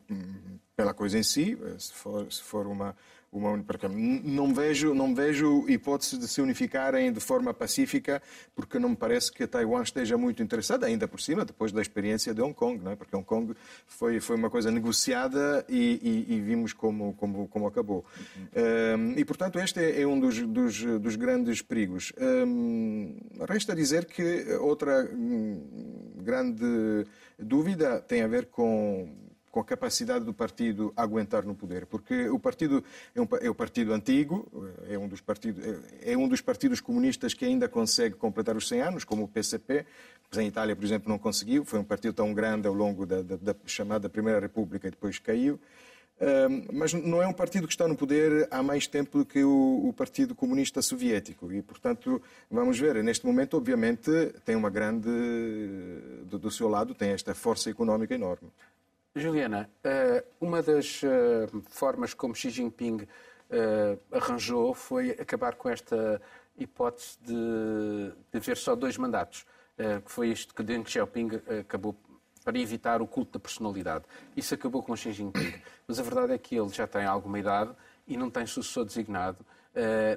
pela 0.76 0.94
coisa 0.94 1.18
em 1.18 1.24
si, 1.24 1.58
se 1.78 1.94
for, 1.94 2.32
se 2.32 2.44
for 2.44 2.68
uma, 2.68 2.96
uma 3.36 3.58
porque 3.64 3.88
não 3.88 4.54
vejo 4.54 4.94
não 4.94 5.14
vejo 5.14 5.66
hipótese 5.68 6.18
de 6.18 6.28
se 6.28 6.42
unificarem 6.42 7.12
de 7.12 7.20
forma 7.20 7.54
pacífica 7.54 8.22
porque 8.56 8.80
não 8.80 8.90
me 8.90 8.96
parece 8.96 9.32
que 9.32 9.46
Taiwan 9.46 9.84
esteja 9.84 10.18
muito 10.18 10.42
interessada 10.42 10.86
ainda 10.86 11.08
por 11.08 11.20
cima 11.20 11.44
depois 11.44 11.72
da 11.72 11.82
experiência 11.82 12.34
de 12.34 12.42
Hong 12.42 12.54
Kong 12.54 12.82
não 12.84 12.92
é? 12.92 12.96
porque 12.96 13.16
Hong 13.16 13.26
Kong 13.26 13.54
foi 13.86 14.20
foi 14.20 14.38
uma 14.38 14.50
coisa 14.50 14.72
negociada 14.72 15.66
e, 15.68 16.26
e, 16.30 16.36
e 16.36 16.42
vimos 16.42 16.72
como 16.72 17.14
como 17.16 17.48
como 17.50 17.68
acabou 17.68 18.06
um, 18.56 19.12
e 19.18 19.26
portanto 19.26 19.60
este 19.60 19.80
é, 19.80 20.02
é 20.02 20.08
um 20.08 20.20
dos, 20.20 20.42
dos, 20.42 20.82
dos 21.02 21.16
grandes 21.16 21.62
perigos 21.62 22.14
um, 22.18 23.18
resta 23.48 23.76
dizer 23.76 24.06
que 24.06 24.54
outra 24.62 25.10
hum, 25.14 26.14
grande 26.18 27.06
dúvida 27.38 28.00
tem 28.02 28.22
a 28.22 28.28
ver 28.28 28.46
com 28.46 29.25
com 29.56 29.62
a 29.62 29.64
capacidade 29.64 30.26
do 30.26 30.34
partido 30.34 30.92
aguentar 30.98 31.46
no 31.46 31.56
poder, 31.56 31.86
porque 31.86 32.28
o 32.28 32.38
partido 32.38 32.84
é 33.16 33.22
um, 33.22 33.28
é 33.40 33.50
um 33.50 33.54
partido 33.54 33.94
antigo, 33.94 34.52
é 34.90 34.98
um, 34.98 35.08
dos 35.08 35.22
partidos, 35.22 35.66
é, 35.66 36.12
é 36.12 36.18
um 36.18 36.28
dos 36.28 36.42
partidos 36.42 36.82
comunistas 36.82 37.34
que 37.34 37.46
ainda 37.46 37.70
consegue 37.70 38.16
completar 38.16 38.58
os 38.58 38.68
100 38.68 38.82
anos, 38.82 39.04
como 39.06 39.24
o 39.24 39.30
PCP, 39.30 39.86
mas 40.30 40.40
em 40.40 40.48
Itália, 40.48 40.76
por 40.76 40.84
exemplo, 40.84 41.08
não 41.08 41.18
conseguiu, 41.18 41.64
foi 41.64 41.80
um 41.80 41.86
partido 41.86 42.14
tão 42.14 42.34
grande 42.34 42.68
ao 42.68 42.74
longo 42.74 43.06
da, 43.06 43.22
da, 43.22 43.38
da 43.38 43.56
chamada 43.66 44.10
Primeira 44.10 44.42
República 44.42 44.90
e 44.90 44.92
depois 44.92 45.20
caiu. 45.20 45.58
mas 46.74 46.92
não 46.92 47.22
é 47.22 47.28
um 47.28 47.32
partido 47.34 47.66
que 47.66 47.74
está 47.74 47.88
no 47.88 47.96
poder 47.96 48.50
há 48.52 48.62
mais 48.62 48.88
tempo 48.88 49.20
do 49.20 49.26
que 49.26 49.42
o, 49.42 49.88
o, 49.88 49.94
Partido 49.94 50.36
Comunista 50.36 50.82
Soviético. 50.82 51.50
E, 51.54 51.62
portanto, 51.62 52.22
vamos 52.52 52.78
ver. 52.78 53.02
Neste 53.02 53.26
momento, 53.26 53.56
obviamente, 53.56 54.12
tem 54.44 54.58
uma 54.58 54.70
grande. 54.70 55.10
Do, 56.26 56.38
do 56.38 56.52
seu 56.52 56.68
lado, 56.68 56.94
tem 56.94 57.12
esta 57.12 57.34
força 57.34 57.70
económica 57.70 58.14
enorme. 58.14 58.50
Juliana, 59.18 59.70
eh, 59.82 60.26
uma 60.42 60.62
das 60.62 61.02
eh, 61.02 61.48
formas 61.70 62.14
como 62.14 62.36
Xi 62.36 62.50
Jinping 62.50 63.08
eh, 63.50 63.98
arranjou 64.12 64.74
foi 64.74 65.12
acabar 65.12 65.56
com 65.56 65.70
esta 65.70 66.22
hipótese 66.58 67.18
de, 67.22 68.12
haver 68.34 68.58
só 68.58 68.76
dois 68.76 68.98
mandatos, 68.98 69.46
que 70.06 70.10
foi 70.10 70.30
isto 70.30 70.54
que 70.56 70.64
Deng 70.64 70.86
Xiaoping 70.86 71.30
acabou 71.60 71.94
para 72.46 72.58
evitar 72.58 73.02
o 73.02 73.08
culto 73.08 73.34
da 73.34 73.40
personalidade. 73.40 74.06
Isso 74.38 74.54
acabou 74.54 74.82
com 74.82 74.96
Xi 74.96 75.12
Jinping. 75.12 75.54
Mas 75.86 76.00
a 76.00 76.04
verdade 76.04 76.32
é 76.32 76.38
que 76.38 76.56
ele 76.56 76.70
já 76.70 76.88
tem 76.88 77.04
alguma 77.04 77.38
idade 77.40 77.76
e 78.08 78.16
não 78.16 78.30
tem 78.30 78.46
sucessor 78.46 78.86
designado. 78.86 79.46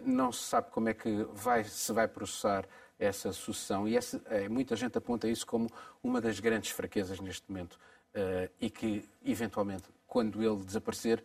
Não 0.05 0.31
se 0.31 0.45
sabe 0.45 0.71
como 0.71 0.88
é 0.88 0.95
que 0.95 1.26
vai, 1.33 1.64
se 1.64 1.93
vai 1.93 2.07
processar 2.07 2.64
essa 3.00 3.33
sucessão 3.33 3.88
e 3.88 3.97
essa, 3.97 4.23
muita 4.49 4.76
gente 4.76 4.97
aponta 4.97 5.26
isso 5.26 5.45
como 5.45 5.69
uma 6.00 6.21
das 6.21 6.38
grandes 6.38 6.71
fraquezas 6.71 7.19
neste 7.19 7.50
momento 7.50 7.81
e 8.61 8.71
que, 8.71 9.09
eventualmente, 9.25 9.85
quando 10.07 10.43
ele 10.43 10.65
desaparecer, 10.65 11.23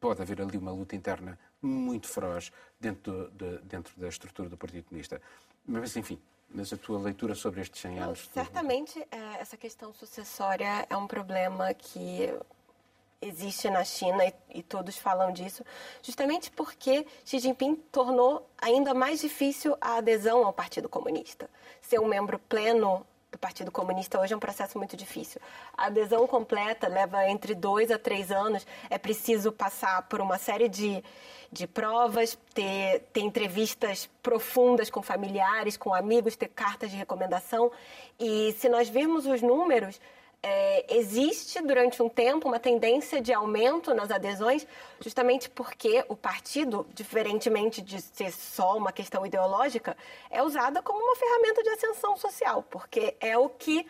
pode 0.00 0.20
haver 0.22 0.40
ali 0.40 0.58
uma 0.58 0.72
luta 0.72 0.94
interna 0.94 1.38
muito 1.60 2.08
feroz 2.08 2.52
dentro, 2.78 3.30
de, 3.30 3.58
dentro 3.58 3.98
da 3.98 4.08
estrutura 4.08 4.48
do 4.48 4.56
Partido 4.56 4.84
Comunista. 4.84 5.20
Mas, 5.66 5.96
enfim, 5.96 6.20
mas 6.48 6.72
a 6.72 6.76
tua 6.76 6.98
leitura 6.98 7.34
sobre 7.34 7.60
estes 7.60 7.80
100 7.80 7.98
anos... 7.98 8.26
Não, 8.26 8.44
certamente, 8.44 8.94
tu... 8.94 9.08
Eh, 9.10 9.36
essa 9.40 9.56
questão 9.56 9.92
sucessória 9.92 10.86
é 10.88 10.96
um 10.96 11.06
problema 11.06 11.74
que 11.74 12.32
existe 13.20 13.68
na 13.68 13.84
China 13.84 14.22
e, 14.54 14.62
todos 14.62 14.96
falam 14.96 15.32
disso, 15.32 15.64
justamente 16.02 16.50
porque 16.52 17.06
Xi 17.24 17.40
Jinping 17.40 17.74
tornou 17.90 18.48
ainda 18.56 18.94
mais 18.94 19.20
difícil 19.20 19.76
a 19.80 19.96
adesão 19.96 20.44
ao 20.44 20.52
Partido 20.52 20.88
Comunista. 20.88 21.50
Ser 21.82 21.98
um 21.98 22.06
membro 22.06 22.38
pleno 22.38 23.04
do 23.30 23.38
Partido 23.38 23.70
Comunista 23.70 24.18
hoje 24.18 24.32
é 24.32 24.36
um 24.36 24.40
processo 24.40 24.78
muito 24.78 24.96
difícil. 24.96 25.40
A 25.76 25.86
adesão 25.86 26.26
completa 26.26 26.88
leva 26.88 27.28
entre 27.28 27.54
dois 27.54 27.90
a 27.90 27.98
três 27.98 28.30
anos. 28.30 28.66
É 28.88 28.96
preciso 28.96 29.52
passar 29.52 30.02
por 30.08 30.20
uma 30.20 30.38
série 30.38 30.68
de, 30.68 31.04
de 31.52 31.66
provas, 31.66 32.38
ter, 32.54 33.00
ter 33.12 33.20
entrevistas 33.20 34.08
profundas 34.22 34.88
com 34.88 35.02
familiares, 35.02 35.76
com 35.76 35.92
amigos, 35.92 36.36
ter 36.36 36.48
cartas 36.48 36.90
de 36.90 36.96
recomendação. 36.96 37.70
E 38.18 38.54
se 38.58 38.68
nós 38.68 38.88
virmos 38.88 39.26
os 39.26 39.42
números, 39.42 40.00
é, 40.42 40.96
existe 40.96 41.60
durante 41.62 42.02
um 42.02 42.08
tempo 42.08 42.48
uma 42.48 42.60
tendência 42.60 43.20
de 43.20 43.32
aumento 43.32 43.92
nas 43.92 44.10
adesões, 44.10 44.66
justamente 45.00 45.50
porque 45.50 46.04
o 46.08 46.16
partido, 46.16 46.86
diferentemente 46.94 47.82
de 47.82 48.00
ser 48.00 48.30
só 48.32 48.76
uma 48.76 48.92
questão 48.92 49.26
ideológica, 49.26 49.96
é 50.30 50.42
usada 50.42 50.80
como 50.82 51.02
uma 51.02 51.16
ferramenta 51.16 51.62
de 51.62 51.70
ascensão 51.70 52.16
social, 52.16 52.62
porque 52.62 53.16
é 53.20 53.36
o 53.36 53.48
que 53.48 53.86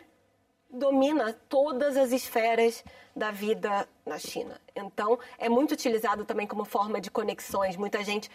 domina 0.71 1.33
todas 1.47 1.97
as 1.97 2.11
esferas 2.11 2.83
da 3.15 3.31
vida 3.31 3.87
na 4.05 4.17
China. 4.17 4.59
Então, 4.75 5.19
é 5.37 5.49
muito 5.49 5.73
utilizado 5.73 6.23
também 6.23 6.47
como 6.47 6.63
forma 6.63 7.01
de 7.01 7.09
conexões. 7.09 7.75
Muita 7.75 8.03
gente 8.03 8.29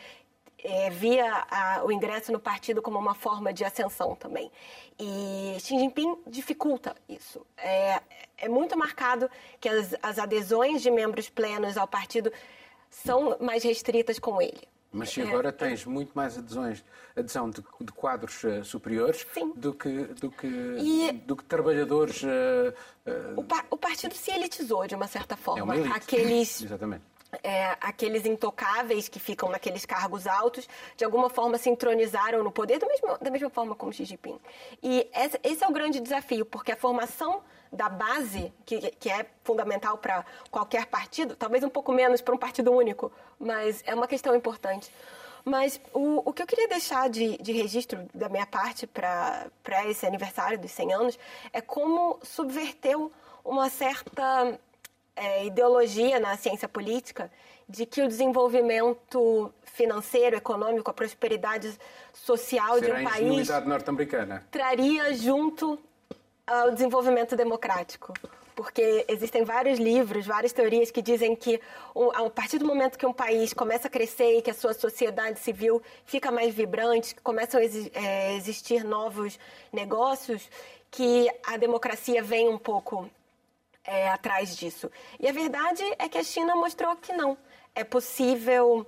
é, 0.64 0.88
via 0.88 1.44
a, 1.50 1.85
o 1.85 1.92
ingresso 1.92 2.33
no 2.33 2.40
partido 2.40 2.80
como 2.80 2.99
uma 2.99 3.14
forma 3.14 3.52
de 3.52 3.64
ascensão 3.64 4.16
também. 4.16 4.50
E 4.99 5.56
Xi 5.61 5.78
Jinping 5.78 6.16
dificulta 6.26 6.97
isso. 7.06 7.44
É, 7.59 8.00
é 8.38 8.49
muito 8.49 8.76
marcado 8.76 9.30
que 9.61 9.68
as, 9.68 9.94
as 10.02 10.18
adesões 10.18 10.80
de 10.80 10.90
membros 10.90 11.28
plenos 11.28 11.76
ao 11.76 11.87
partido 11.87 12.33
são 12.88 13.37
mais 13.40 13.62
restritas 13.62 14.18
com 14.18 14.40
ele. 14.40 14.66
Mas 14.90 15.11
se 15.11 15.21
agora 15.21 15.52
tens 15.52 15.85
muito 15.85 16.12
mais 16.14 16.38
adesões, 16.38 16.85
adesão 17.16 17.50
de, 17.50 17.61
de 17.80 17.92
quadros 17.92 18.44
uh, 18.44 18.64
superiores 18.64 19.26
do 19.56 19.75
que, 19.75 20.04
do, 20.04 20.30
que, 20.30 20.47
e 20.47 21.12
do 21.12 21.35
que 21.35 21.44
trabalhadores. 21.44 22.23
Uh, 22.23 22.73
uh... 23.04 23.40
O, 23.40 23.42
pa 23.42 23.64
o, 23.68 23.76
partido 23.76 24.14
se 24.14 24.30
elitizou 24.30 24.87
de 24.87 24.94
uma 24.94 25.09
certa 25.09 25.37
forma. 25.37 25.59
É 25.59 25.62
uma 25.64 25.76
elite. 25.76 25.97
Aqueles. 25.97 26.62
Exatamente 26.62 27.13
é, 27.42 27.76
aqueles 27.80 28.24
intocáveis 28.24 29.08
que 29.08 29.18
ficam 29.18 29.48
naqueles 29.48 29.84
cargos 29.84 30.26
altos, 30.26 30.68
de 30.96 31.04
alguma 31.04 31.28
forma 31.28 31.58
se 31.58 31.68
entronizaram 31.68 32.42
no 32.42 32.52
poder, 32.52 32.78
da 32.78 32.86
mesma, 32.86 33.18
da 33.18 33.30
mesma 33.30 33.50
forma 33.50 33.74
como 33.74 33.92
Xi 33.92 34.04
Jinping. 34.04 34.38
E 34.82 35.08
esse, 35.14 35.40
esse 35.42 35.64
é 35.64 35.68
o 35.68 35.72
grande 35.72 36.00
desafio, 36.00 36.44
porque 36.44 36.72
a 36.72 36.76
formação 36.76 37.42
da 37.72 37.88
base, 37.88 38.52
que, 38.64 38.78
que 38.92 39.10
é 39.10 39.26
fundamental 39.42 39.98
para 39.98 40.24
qualquer 40.50 40.86
partido, 40.86 41.34
talvez 41.34 41.64
um 41.64 41.68
pouco 41.68 41.92
menos 41.92 42.20
para 42.20 42.34
um 42.34 42.38
partido 42.38 42.72
único, 42.72 43.12
mas 43.38 43.82
é 43.86 43.94
uma 43.94 44.06
questão 44.06 44.34
importante. 44.34 44.90
Mas 45.44 45.78
o, 45.92 46.22
o 46.28 46.32
que 46.32 46.42
eu 46.42 46.46
queria 46.46 46.68
deixar 46.68 47.10
de, 47.10 47.36
de 47.36 47.52
registro 47.52 48.08
da 48.14 48.28
minha 48.30 48.46
parte 48.46 48.86
para 48.86 49.50
esse 49.86 50.06
aniversário 50.06 50.58
dos 50.58 50.70
100 50.70 50.92
anos 50.94 51.18
é 51.52 51.60
como 51.60 52.18
subverteu 52.22 53.12
uma 53.44 53.68
certa 53.68 54.58
é, 55.16 55.47
ideologia 55.47 56.18
na 56.18 56.37
ciência 56.37 56.68
política 56.68 57.30
de 57.68 57.87
que 57.87 58.02
o 58.02 58.09
desenvolvimento 58.09 59.52
financeiro, 59.64 60.37
econômico, 60.37 60.90
a 60.90 60.94
prosperidade 60.94 61.73
social 62.12 62.78
Será 62.78 62.97
de 62.97 63.02
um 63.02 63.11
país 63.11 63.49
norte-americana 63.66 64.47
traria 64.50 65.14
junto 65.14 65.78
ao 66.47 66.73
desenvolvimento 66.73 67.37
democrático. 67.37 68.12
Porque 68.54 69.04
existem 69.09 69.42
vários 69.42 69.80
livros, 69.80 70.26
várias 70.26 70.52
teorias 70.52 70.88
que 70.88 71.02
dizem 71.02 71.35
que 71.35 71.61
a 72.14 72.30
partir 72.30 72.59
do 72.59 72.64
momento 72.64 72.97
que 72.97 73.04
um 73.04 73.12
país 73.12 73.52
começa 73.52 73.88
a 73.88 73.90
crescer 73.90 74.38
e 74.38 74.42
que 74.42 74.50
a 74.50 74.54
sua 74.54 74.73
sociedade 74.73 75.40
civil 75.40 75.83
fica 76.06 76.30
mais 76.30 76.54
vibrante, 76.54 77.16
que 77.16 77.21
começam 77.21 77.61
a 77.61 77.64
é, 77.64 78.37
existir 78.37 78.85
novos 78.85 79.40
negócios, 79.73 80.49
que 80.88 81.28
a 81.44 81.56
democracia 81.56 82.23
vem 82.23 82.49
um 82.49 82.59
pouco 82.59 83.11
é, 83.84 84.08
atrás 84.08 84.56
disso. 84.56 84.90
E 85.20 85.28
a 85.28 85.32
verdade 85.32 85.82
é 85.98 86.08
que 86.08 86.18
a 86.18 86.24
China 86.24 86.56
mostrou 86.56 86.96
que 86.96 87.12
não. 87.12 87.36
É 87.74 87.84
possível 87.84 88.86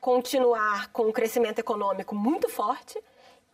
continuar 0.00 0.88
com 0.88 1.04
um 1.04 1.12
crescimento 1.12 1.58
econômico 1.58 2.14
muito 2.14 2.48
forte 2.48 3.00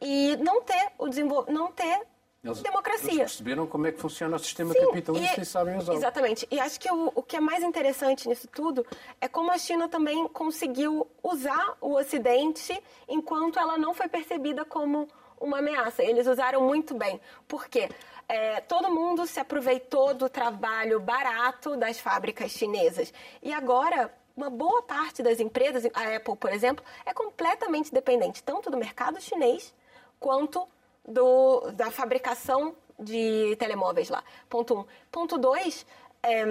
e 0.00 0.36
não 0.38 0.62
ter 0.62 0.92
o 0.98 1.08
desenvol... 1.08 1.44
não 1.48 1.70
ter 1.70 2.00
eles, 2.42 2.62
democracia. 2.62 3.10
Eles 3.10 3.18
perceberam 3.18 3.66
como 3.66 3.86
é 3.86 3.92
que 3.92 4.00
funciona 4.00 4.36
o 4.36 4.38
sistema 4.38 4.72
Sim, 4.72 4.86
capitalista 4.86 5.40
e, 5.40 5.42
e 5.42 5.46
sabem 5.46 5.76
usar. 5.76 5.92
Exatamente. 5.94 6.46
E 6.50 6.60
acho 6.60 6.78
que 6.80 6.90
o, 6.90 7.12
o 7.14 7.22
que 7.22 7.36
é 7.36 7.40
mais 7.40 7.62
interessante 7.62 8.28
nisso 8.28 8.48
tudo 8.48 8.86
é 9.20 9.28
como 9.28 9.50
a 9.50 9.58
China 9.58 9.88
também 9.88 10.26
conseguiu 10.28 11.06
usar 11.22 11.76
o 11.80 11.96
Ocidente 11.96 12.80
enquanto 13.08 13.58
ela 13.58 13.76
não 13.76 13.92
foi 13.92 14.08
percebida 14.08 14.64
como 14.64 15.08
uma 15.40 15.58
ameaça. 15.58 16.02
Eles 16.02 16.26
usaram 16.26 16.62
muito 16.62 16.94
bem. 16.94 17.20
Por 17.46 17.68
quê? 17.68 17.88
É, 18.28 18.60
todo 18.60 18.90
mundo 18.90 19.26
se 19.26 19.40
aproveitou 19.40 20.12
do 20.12 20.28
trabalho 20.28 21.00
barato 21.00 21.76
das 21.76 21.98
fábricas 21.98 22.52
chinesas. 22.52 23.12
E 23.42 23.52
agora, 23.52 24.14
uma 24.36 24.50
boa 24.50 24.82
parte 24.82 25.22
das 25.22 25.40
empresas, 25.40 25.84
a 25.94 26.16
Apple, 26.16 26.36
por 26.36 26.52
exemplo, 26.52 26.84
é 27.06 27.14
completamente 27.14 27.92
dependente 27.92 28.42
tanto 28.42 28.70
do 28.70 28.76
mercado 28.76 29.20
chinês 29.20 29.74
quanto 30.20 30.68
do, 31.06 31.70
da 31.72 31.90
fabricação 31.90 32.76
de 32.98 33.56
telemóveis 33.56 34.10
lá. 34.10 34.22
Ponto 34.48 34.80
um. 34.80 34.84
Ponto 35.10 35.38
dois, 35.38 35.86
é, 36.22 36.44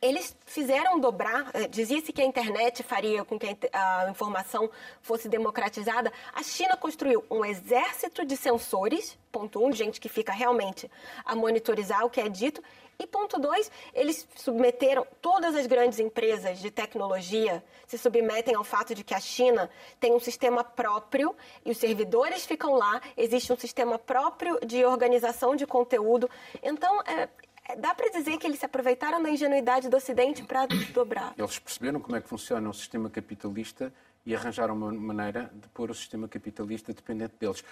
eles 0.00 0.36
fizeram 0.46 0.98
dobrar, 1.00 1.50
eh, 1.54 1.66
dizia-se 1.68 2.12
que 2.12 2.22
a 2.22 2.24
internet 2.24 2.82
faria 2.82 3.24
com 3.24 3.38
que 3.38 3.56
a 3.72 4.08
informação 4.10 4.70
fosse 5.02 5.28
democratizada. 5.28 6.12
A 6.32 6.42
China 6.42 6.76
construiu 6.76 7.24
um 7.30 7.44
exército 7.44 8.24
de 8.24 8.36
sensores, 8.36 9.18
ponto 9.32 9.64
um, 9.64 9.72
gente 9.72 10.00
que 10.00 10.08
fica 10.08 10.32
realmente 10.32 10.90
a 11.24 11.34
monitorizar 11.34 12.04
o 12.04 12.10
que 12.10 12.20
é 12.20 12.28
dito. 12.28 12.62
E 13.00 13.06
ponto 13.06 13.38
dois, 13.38 13.70
eles 13.94 14.26
submeteram, 14.34 15.06
todas 15.22 15.54
as 15.54 15.68
grandes 15.68 16.00
empresas 16.00 16.58
de 16.58 16.68
tecnologia 16.68 17.62
se 17.86 17.96
submetem 17.96 18.56
ao 18.56 18.64
fato 18.64 18.92
de 18.92 19.04
que 19.04 19.14
a 19.14 19.20
China 19.20 19.70
tem 20.00 20.12
um 20.12 20.18
sistema 20.18 20.64
próprio 20.64 21.34
e 21.64 21.70
os 21.70 21.78
servidores 21.78 22.44
ficam 22.44 22.74
lá, 22.74 23.00
existe 23.16 23.52
um 23.52 23.56
sistema 23.56 24.00
próprio 24.00 24.58
de 24.66 24.84
organização 24.84 25.54
de 25.54 25.64
conteúdo. 25.64 26.28
Então, 26.60 27.00
é, 27.02 27.22
é, 27.22 27.28
dá 27.76 27.94
para 27.94 28.10
dizer 28.10 28.38
que 28.38 28.46
eles 28.46 28.58
se 28.58 28.66
aproveitaram 28.66 29.22
da 29.22 29.30
ingenuidade 29.30 29.88
do 29.88 29.96
Ocidente 29.96 30.42
para 30.42 30.66
dobrar. 30.92 31.34
Eles 31.36 31.58
perceberam 31.58 32.00
como 32.00 32.16
é 32.16 32.20
que 32.20 32.28
funciona 32.28 32.68
o 32.68 32.74
sistema 32.74 33.10
capitalista 33.10 33.92
e 34.24 34.34
arranjaram 34.34 34.74
uma 34.74 34.92
maneira 34.92 35.50
de 35.54 35.68
pôr 35.68 35.90
o 35.90 35.94
sistema 35.94 36.28
capitalista 36.28 36.92
dependente 36.92 37.34
deles. 37.40 37.64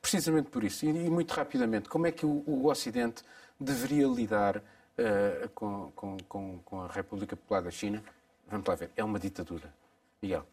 Precisamente 0.00 0.50
por 0.50 0.62
isso, 0.62 0.84
e 0.84 0.92
muito 0.92 1.32
rapidamente, 1.32 1.88
como 1.88 2.06
é 2.06 2.12
que 2.12 2.26
o, 2.26 2.44
o 2.46 2.66
Ocidente 2.66 3.22
deveria 3.58 4.06
lidar 4.06 4.58
uh, 4.58 5.48
com, 5.54 5.92
com, 6.28 6.58
com, 6.64 6.82
a 6.82 6.88
República 6.88 7.36
Popular 7.36 7.62
da 7.62 7.70
China? 7.70 8.02
Vamos 8.48 8.66
lá 8.66 8.74
ver, 8.74 8.90
é 8.96 9.02
uma 9.02 9.18
ditadura. 9.18 9.72
Miguel. 10.20 10.46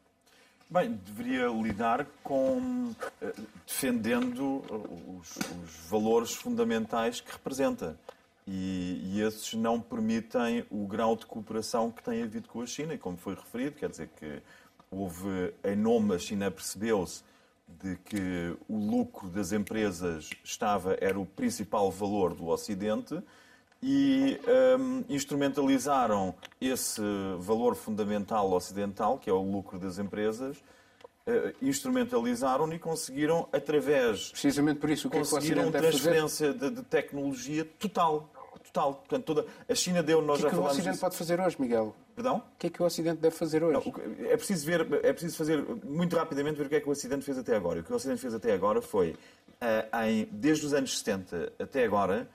Bem, 0.70 0.94
deveria 0.94 1.48
lidar 1.48 2.06
com 2.24 2.58
uh, 2.58 2.94
defendendo 3.68 4.64
os, 5.20 5.36
os 5.36 5.90
valores 5.90 6.34
fundamentais 6.34 7.20
que 7.20 7.32
representa. 7.32 7.98
E, 8.48 9.02
e, 9.04 9.22
esses 9.22 9.54
não 9.54 9.80
permitem 9.80 10.66
o 10.70 10.88
grau 10.88 11.16
de 11.16 11.26
cooperação 11.26 11.92
que 11.92 12.04
tem 12.04 12.24
havido 12.24 12.48
com 12.48 12.62
a 12.62 12.66
China, 12.66 12.94
e 12.94 12.98
como 12.98 13.16
foi 13.16 13.36
referido, 13.36 13.76
quer 13.78 13.90
dizer 13.90 14.10
que 14.20 14.42
houve, 14.90 15.54
em 15.64 15.76
nome, 15.76 16.16
a 16.16 16.20
China 16.20 16.50
percebeu-se 16.50 17.24
de 17.80 17.96
que 17.98 18.56
o 18.68 18.78
lucro 18.78 19.30
das 19.30 19.52
empresas 19.52 20.30
estava, 20.44 20.98
era 21.00 21.20
o 21.20 21.26
principal 21.26 21.90
valor 21.92 22.34
do 22.34 22.48
Ocidente 22.48 23.22
e 23.82 24.40
um, 24.80 25.04
instrumentalizaram 25.10 26.36
esse 26.60 27.02
valor 27.40 27.76
fundamental 27.76 28.52
ocidental, 28.52 29.18
que 29.18 29.30
é 29.30 29.34
o 29.34 29.42
lucro 29.42 29.80
das 29.80 29.98
empresas, 29.98 30.62
instrumentalizaram 31.62 32.72
e 32.74 32.80
conseguiram, 32.80 33.48
através. 33.52 34.32
Precisamente 34.32 34.80
por 34.80 34.90
isso, 34.90 35.08
o 35.08 35.12
que 35.12 35.18
conseguiram 35.18 35.64
é 35.64 35.72
que 35.72 35.78
o 35.78 35.82
transferência 35.82 36.54
de, 36.54 36.70
de, 36.70 36.84
tecnologia 36.84 37.66
total. 37.80 38.30
Total. 38.64 38.94
Portanto, 38.94 39.26
toda 39.26 39.46
a 39.68 39.76
China 39.76 40.02
deu, 40.02 40.22
nós 40.22 40.40
o 40.40 40.44
que 40.44 40.44
já 40.44 40.48
é 40.48 40.52
que 40.52 40.58
o 40.58 40.70
Ocidente 40.70 40.98
pode 41.00 41.18
fazer 41.18 41.42
hoje, 41.42 41.58
Miguel? 41.60 41.96
Perdão? 42.16 42.38
O 42.38 42.58
que 42.58 42.68
é 42.68 42.70
que 42.70 42.82
o 42.82 42.86
Ocidente 42.86 43.20
deve 43.20 43.36
fazer 43.36 43.64
hoje? 43.64 43.74
Não, 43.74 44.28
é, 44.28 44.38
preciso 44.38 44.66
ver, 44.66 44.82
é 45.04 45.12
preciso 45.12 45.36
fazer, 45.36 45.62
muito 45.84 46.16
rapidamente, 46.16 46.58
ver 46.58 46.68
o 46.68 46.70
que 46.70 46.76
é 46.76 46.80
que 46.80 46.88
o 46.88 46.92
Ocidente 46.92 47.26
fez 47.26 47.38
até 47.38 47.56
agora. 47.56 47.82
O 47.82 47.84
que 47.84 47.92
o 47.92 47.96
Ocidente 47.96 48.22
fez 48.22 48.34
até 48.34 48.54
agora 48.54 48.82
foi, 48.82 49.12
uh, 49.12 50.06
em, 50.06 50.28
desde 50.32 50.66
os 50.66 50.74
anos 50.74 50.98
70 51.00 51.54
até 51.60 51.84
agora, 51.84 52.30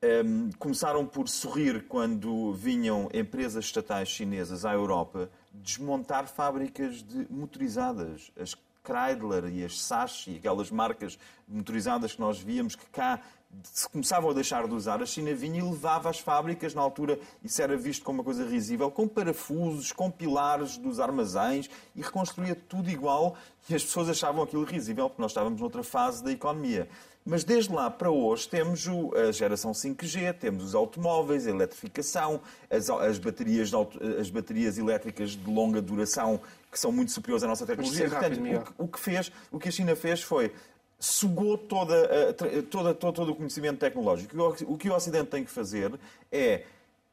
ehm, 0.00 0.50
começaram 0.58 1.04
por 1.04 1.28
sorrir 1.28 1.84
quando 1.86 2.52
vinham 2.54 3.10
empresas 3.12 3.64
estatais 3.64 4.08
chinesas 4.08 4.64
à 4.64 4.72
Europa 4.72 5.28
desmontar 5.54 6.26
fábricas 6.26 7.02
de 7.02 7.26
motorizadas. 7.30 8.30
As 8.38 8.54
Kreidler 8.84 9.46
e 9.46 9.64
as 9.64 9.80
Sachi, 9.80 10.36
aquelas 10.36 10.70
marcas 10.70 11.18
motorizadas 11.48 12.12
que 12.12 12.20
nós 12.20 12.38
víamos 12.38 12.76
que 12.76 12.84
cá 12.86 13.18
se 13.62 13.88
começavam 13.88 14.30
a 14.30 14.34
deixar 14.34 14.66
de 14.66 14.74
usar, 14.74 15.00
a 15.00 15.06
China 15.06 15.32
vinha 15.32 15.60
e 15.60 15.62
levava 15.62 16.10
as 16.10 16.18
fábricas, 16.18 16.74
na 16.74 16.82
altura 16.82 17.18
isso 17.42 17.62
era 17.62 17.76
visto 17.76 18.04
como 18.04 18.18
uma 18.18 18.24
coisa 18.24 18.44
risível, 18.44 18.90
com 18.90 19.06
parafusos, 19.06 19.92
com 19.92 20.10
pilares 20.10 20.76
dos 20.76 20.98
armazéns 20.98 21.70
e 21.94 22.02
reconstruía 22.02 22.54
tudo 22.54 22.90
igual 22.90 23.36
e 23.68 23.74
as 23.74 23.84
pessoas 23.84 24.08
achavam 24.08 24.42
aquilo 24.42 24.64
risível 24.64 25.08
porque 25.08 25.22
nós 25.22 25.30
estávamos 25.30 25.60
noutra 25.60 25.84
fase 25.84 26.22
da 26.22 26.32
economia. 26.32 26.88
Mas 27.24 27.42
desde 27.42 27.72
lá 27.72 27.90
para 27.90 28.10
hoje 28.10 28.46
temos 28.46 28.86
a 29.16 29.32
geração 29.32 29.72
5G, 29.72 30.34
temos 30.34 30.62
os 30.62 30.74
automóveis, 30.74 31.46
a 31.46 31.50
eletrificação, 31.50 32.40
as, 32.68 32.90
as, 32.90 33.18
baterias, 33.18 33.70
as 34.20 34.28
baterias 34.28 34.76
elétricas 34.76 35.30
de 35.30 35.50
longa 35.50 35.80
duração 35.80 36.38
que 36.70 36.78
são 36.78 36.92
muito 36.92 37.12
superiores 37.12 37.42
à 37.42 37.46
nossa 37.46 37.64
tecnologia. 37.64 38.10
Portanto, 38.10 38.40
rápido, 38.40 38.58
o, 38.58 38.62
que, 38.62 38.72
o, 38.78 38.88
que 38.88 39.00
fez, 39.00 39.32
o 39.50 39.58
que 39.58 39.68
a 39.68 39.72
China 39.72 39.96
fez 39.96 40.20
foi 40.20 40.52
sugou 40.98 41.56
toda, 41.56 42.34
toda, 42.68 42.94
todo, 42.94 43.12
todo 43.12 43.32
o 43.32 43.34
conhecimento 43.34 43.78
tecnológico. 43.78 44.36
O 44.66 44.76
que 44.76 44.88
o 44.88 44.94
Ocidente 44.94 45.26
tem 45.26 45.44
que 45.44 45.50
fazer 45.50 45.92
é 46.30 46.64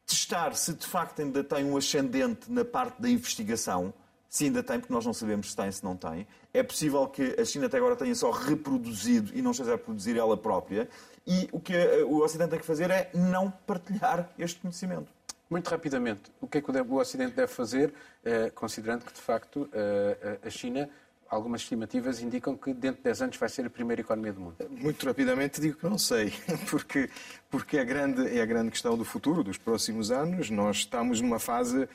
testar 0.06 0.56
se 0.56 0.74
de 0.74 0.86
facto 0.86 1.22
ainda 1.22 1.44
tem 1.44 1.64
um 1.64 1.78
ascendente 1.78 2.52
na 2.52 2.66
parte 2.66 3.02
da 3.02 3.10
investigação, 3.10 3.94
se 4.32 4.46
ainda 4.46 4.64
tem, 4.64 4.80
porque 4.80 4.94
nós 4.94 5.06
não 5.06 5.14
sabemos 5.14 5.50
se 5.50 5.58
tem, 5.58 5.70
se 5.70 5.84
não 5.84 5.94
tem. 5.94 6.26
É 6.54 6.64
possível 6.64 7.06
que 7.06 7.36
a 7.38 7.44
China 7.44 7.66
até 7.66 7.76
agora 7.76 7.98
tenha 7.98 8.16
só 8.16 8.32
reproduzido 8.32 9.30
e 9.36 9.42
não 9.42 9.52
esteja 9.52 9.74
a 9.74 9.78
produzir 9.78 10.18
ela 10.18 10.38
própria. 10.38 10.88
E 11.28 11.50
o 11.52 11.60
que 11.60 11.76
o 12.06 12.24
Ocidente 12.24 12.52
tem 12.52 12.60
que 12.60 12.66
fazer 12.66 12.90
é 12.90 13.12
não 13.14 13.52
partilhar 13.52 14.32
este 14.40 14.62
conhecimento. 14.62 15.12
Muito 15.50 15.68
rapidamente, 15.68 16.32
o 16.40 16.48
que 16.48 16.60
é 16.60 16.62
que 16.62 16.72
o 16.72 16.96
Ocidente 16.96 17.36
deve 17.36 17.52
fazer, 17.52 17.94
eh, 18.24 18.50
considerando 18.52 19.04
que, 19.04 19.12
de 19.12 19.20
facto, 19.20 19.70
eh, 19.74 20.40
a 20.42 20.50
China 20.50 20.90
algumas 21.32 21.62
estimativas 21.62 22.22
indicam 22.22 22.58
que 22.58 22.74
dentro 22.74 22.98
de 22.98 23.04
10 23.04 23.22
anos 23.22 23.38
vai 23.38 23.48
ser 23.48 23.66
a 23.66 23.70
primeira 23.70 24.02
economia 24.02 24.34
do 24.34 24.42
mundo. 24.42 24.56
Muito 24.70 25.06
rapidamente 25.06 25.62
digo 25.62 25.78
que 25.78 25.86
não 25.86 25.98
sei, 25.98 26.34
porque, 26.70 27.10
porque 27.50 27.78
é, 27.78 27.86
grande, 27.86 28.38
é 28.38 28.42
a 28.42 28.46
grande 28.46 28.70
questão 28.70 28.98
do 28.98 29.06
futuro, 29.06 29.42
dos 29.42 29.58
próximos 29.58 30.12
anos. 30.12 30.50
Nós 30.50 30.78
estamos 30.78 31.22
numa 31.22 31.40
fase 31.40 31.84
uh, 31.84 31.88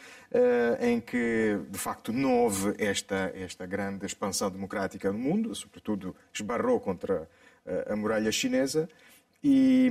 em 0.81 0.99
que, 1.01 1.61
de 1.69 1.79
facto, 1.79 2.15
não 2.15 2.45
houve 2.45 2.75
esta, 2.79 3.31
esta 3.35 3.67
grande 3.67 4.07
expansão 4.07 4.51
democrática 4.51 5.13
no 5.13 5.19
mundo, 5.19 5.55
sobretudo 5.55 6.17
esbarrou 6.33 6.81
contra 6.81 7.29
uh, 7.67 7.93
a 7.93 7.95
muralha 7.95 8.33
chinesa. 8.33 8.89
E, 9.49 9.89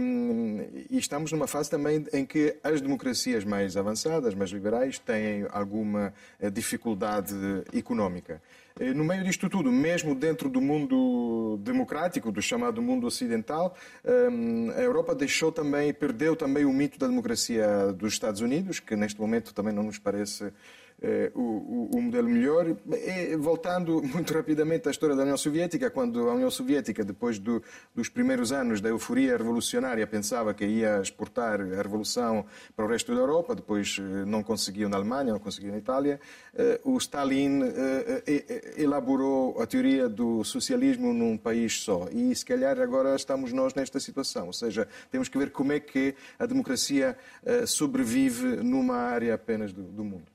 e, 0.89 0.97
estamos 0.97 1.31
numa 1.31 1.47
fase 1.47 1.69
também 1.69 2.05
em 2.11 2.25
que 2.25 2.57
as 2.61 2.81
democracias 2.81 3.45
mais 3.45 3.77
avançadas, 3.77 4.35
mais 4.35 4.49
liberais, 4.49 4.99
têm 4.99 5.47
alguma 5.49 6.13
eh, 6.41 6.49
dificuldade 6.49 7.33
económica. 7.73 8.41
Eh, 8.77 8.93
no 8.93 9.05
meio 9.05 9.23
disto 9.23 9.47
tudo, 9.47 9.71
mesmo 9.71 10.13
dentro 10.13 10.49
do 10.49 10.59
mundo 10.59 11.57
democrático, 11.63 12.33
do 12.33 12.41
chamado 12.41 12.81
mundo 12.81 13.07
ocidental, 13.07 13.73
ehm, 14.03 14.71
a 14.75 14.81
Europa 14.81 15.15
deixou 15.15 15.53
também, 15.53 15.93
perdeu 15.93 16.35
também 16.35 16.65
o 16.65 16.73
mito 16.73 16.99
da 16.99 17.07
democracia 17.07 17.93
dos 17.93 18.11
Estados 18.11 18.41
Unidos, 18.41 18.81
que 18.81 18.93
neste 18.97 19.21
momento 19.21 19.53
também 19.53 19.73
não 19.73 19.83
nos 19.83 19.97
parece 19.97 20.51
eh, 21.01 21.29
o, 21.35 21.89
o, 21.93 22.01
modelo 22.01 22.29
melhor. 22.29 22.65
E, 22.67 23.35
voltando 23.35 24.01
muito 24.13 24.33
rapidamente 24.33 24.87
à 24.87 24.91
história 24.91 25.15
da 25.15 25.23
União 25.23 25.37
Soviética, 25.37 25.89
quando 25.89 26.29
a 26.29 26.33
União 26.33 26.49
Soviética, 26.49 27.03
depois 27.03 27.37
do, 27.37 27.61
dos 27.93 28.07
primeiros 28.07 28.51
anos 28.51 28.79
da 28.79 28.89
euforia 28.89 29.37
revolucionária, 29.37 30.07
pensava 30.07 30.53
que 30.53 30.65
ia 30.65 31.01
exportar 31.01 31.59
a 31.59 31.81
revolução 31.81 32.45
para 32.75 32.85
o 32.85 32.87
resto 32.87 33.13
da 33.13 33.19
Europa, 33.19 33.55
depois 33.55 33.97
eh, 33.99 34.25
não 34.25 34.41
conseguiu 34.41 34.87
na 34.87 34.95
Alemanha, 34.95 35.33
não 35.33 35.39
conseguiu 35.39 35.71
na 35.71 35.77
Itália, 35.77 36.19
eh, 36.53 36.79
o 36.83 36.97
Stalin 36.97 37.61
elaborou 38.77 39.61
a 39.61 39.65
teoria 39.65 40.07
do 40.07 40.43
socialismo 40.43 41.13
num 41.13 41.37
país 41.37 41.81
só. 41.81 42.07
E 42.11 42.33
se 42.33 42.45
calhar 42.45 42.79
agora 42.79 43.15
estamos 43.15 43.51
nós 43.51 43.73
nesta 43.73 43.99
situação, 43.99 44.47
ou 44.47 44.53
seja, 44.53 44.87
temos 45.11 45.27
que 45.27 45.37
ver 45.37 45.51
como 45.51 45.73
é 45.73 45.79
que 45.79 46.15
a 46.39 46.45
democracia 46.45 47.17
sobrevive 47.67 48.57
numa 48.57 48.95
área 48.95 49.33
apenas 49.33 49.73
do, 49.73 49.83
do 49.83 50.03
mundo. 50.03 50.34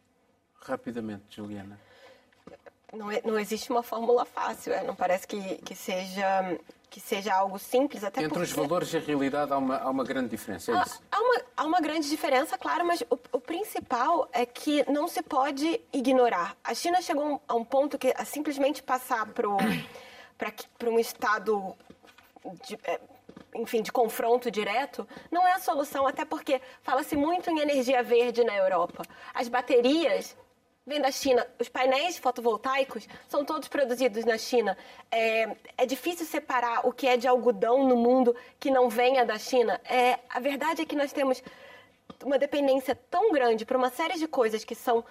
Rapidamente, 0.60 1.24
Juliana. 1.30 1.78
Não, 2.92 3.10
é, 3.10 3.22
não 3.24 3.38
existe 3.38 3.70
uma 3.70 3.82
fórmula 3.82 4.24
fácil, 4.24 4.72
é? 4.72 4.82
não 4.82 4.96
parece 4.96 5.26
que, 5.26 5.56
que, 5.58 5.76
seja, 5.76 6.58
que 6.90 6.98
seja 6.98 7.32
algo 7.32 7.58
simples. 7.58 8.02
Até 8.02 8.20
Entre 8.20 8.30
porque... 8.30 8.44
os 8.44 8.52
valores 8.52 8.92
e 8.92 8.96
a 8.96 9.00
realidade 9.00 9.52
há 9.52 9.58
uma, 9.58 9.78
há 9.78 9.88
uma 9.88 10.04
grande 10.04 10.28
diferença, 10.28 10.72
é 10.72 10.76
há, 10.76 10.82
isso? 10.82 11.00
Há 11.10 11.20
uma, 11.20 11.42
há 11.56 11.64
uma 11.64 11.80
grande 11.80 12.08
diferença, 12.08 12.58
claro, 12.58 12.84
mas 12.84 13.00
o, 13.02 13.18
o 13.32 13.40
principal 13.40 14.28
é 14.32 14.44
que 14.44 14.84
não 14.90 15.06
se 15.06 15.22
pode 15.22 15.80
ignorar. 15.92 16.56
A 16.64 16.74
China 16.74 17.00
chegou 17.00 17.40
a 17.46 17.54
um 17.54 17.64
ponto 17.64 17.96
que 17.96 18.12
a 18.16 18.24
simplesmente 18.24 18.82
passar 18.82 19.26
para 19.26 19.48
um 19.48 20.98
estado 20.98 21.76
de, 22.66 22.76
é, 22.82 23.00
enfim, 23.54 23.82
de 23.82 23.92
confronto 23.92 24.50
direto, 24.50 25.06
não 25.30 25.46
é 25.46 25.52
a 25.52 25.58
solução, 25.58 26.06
até 26.06 26.24
porque 26.24 26.60
fala-se 26.82 27.16
muito 27.16 27.50
em 27.50 27.60
energia 27.60 28.02
verde 28.02 28.42
na 28.42 28.56
Europa. 28.56 29.04
As 29.34 29.48
baterias 29.48 30.36
vem 30.90 31.00
da 31.00 31.12
China. 31.12 31.46
Os 31.58 31.68
painéis 31.68 32.18
fotovoltaicos 32.18 33.08
são 33.28 33.44
todos 33.44 33.68
produzidos 33.68 34.24
na 34.24 34.36
China. 34.36 34.76
É, 35.10 35.56
é, 35.78 35.86
difícil 35.86 36.26
separar 36.26 36.86
o 36.86 36.92
que 36.92 37.06
é 37.06 37.16
de 37.16 37.28
algodão 37.28 37.86
no 37.86 37.96
mundo 37.96 38.34
que 38.58 38.70
não 38.70 38.90
venha 38.90 39.24
da 39.24 39.38
China. 39.38 39.80
É, 39.84 40.18
a 40.28 40.40
verdade 40.40 40.82
é 40.82 40.84
que 40.84 40.96
nós 40.96 41.12
temos 41.12 41.42
uma 42.24 42.38
dependência 42.38 42.94
tão 43.08 43.32
grande 43.32 43.64
para 43.64 43.78
uma 43.78 43.88
série 43.88 44.18
de 44.18 44.26
coisas 44.26 44.64
que 44.64 44.74
são 44.74 45.04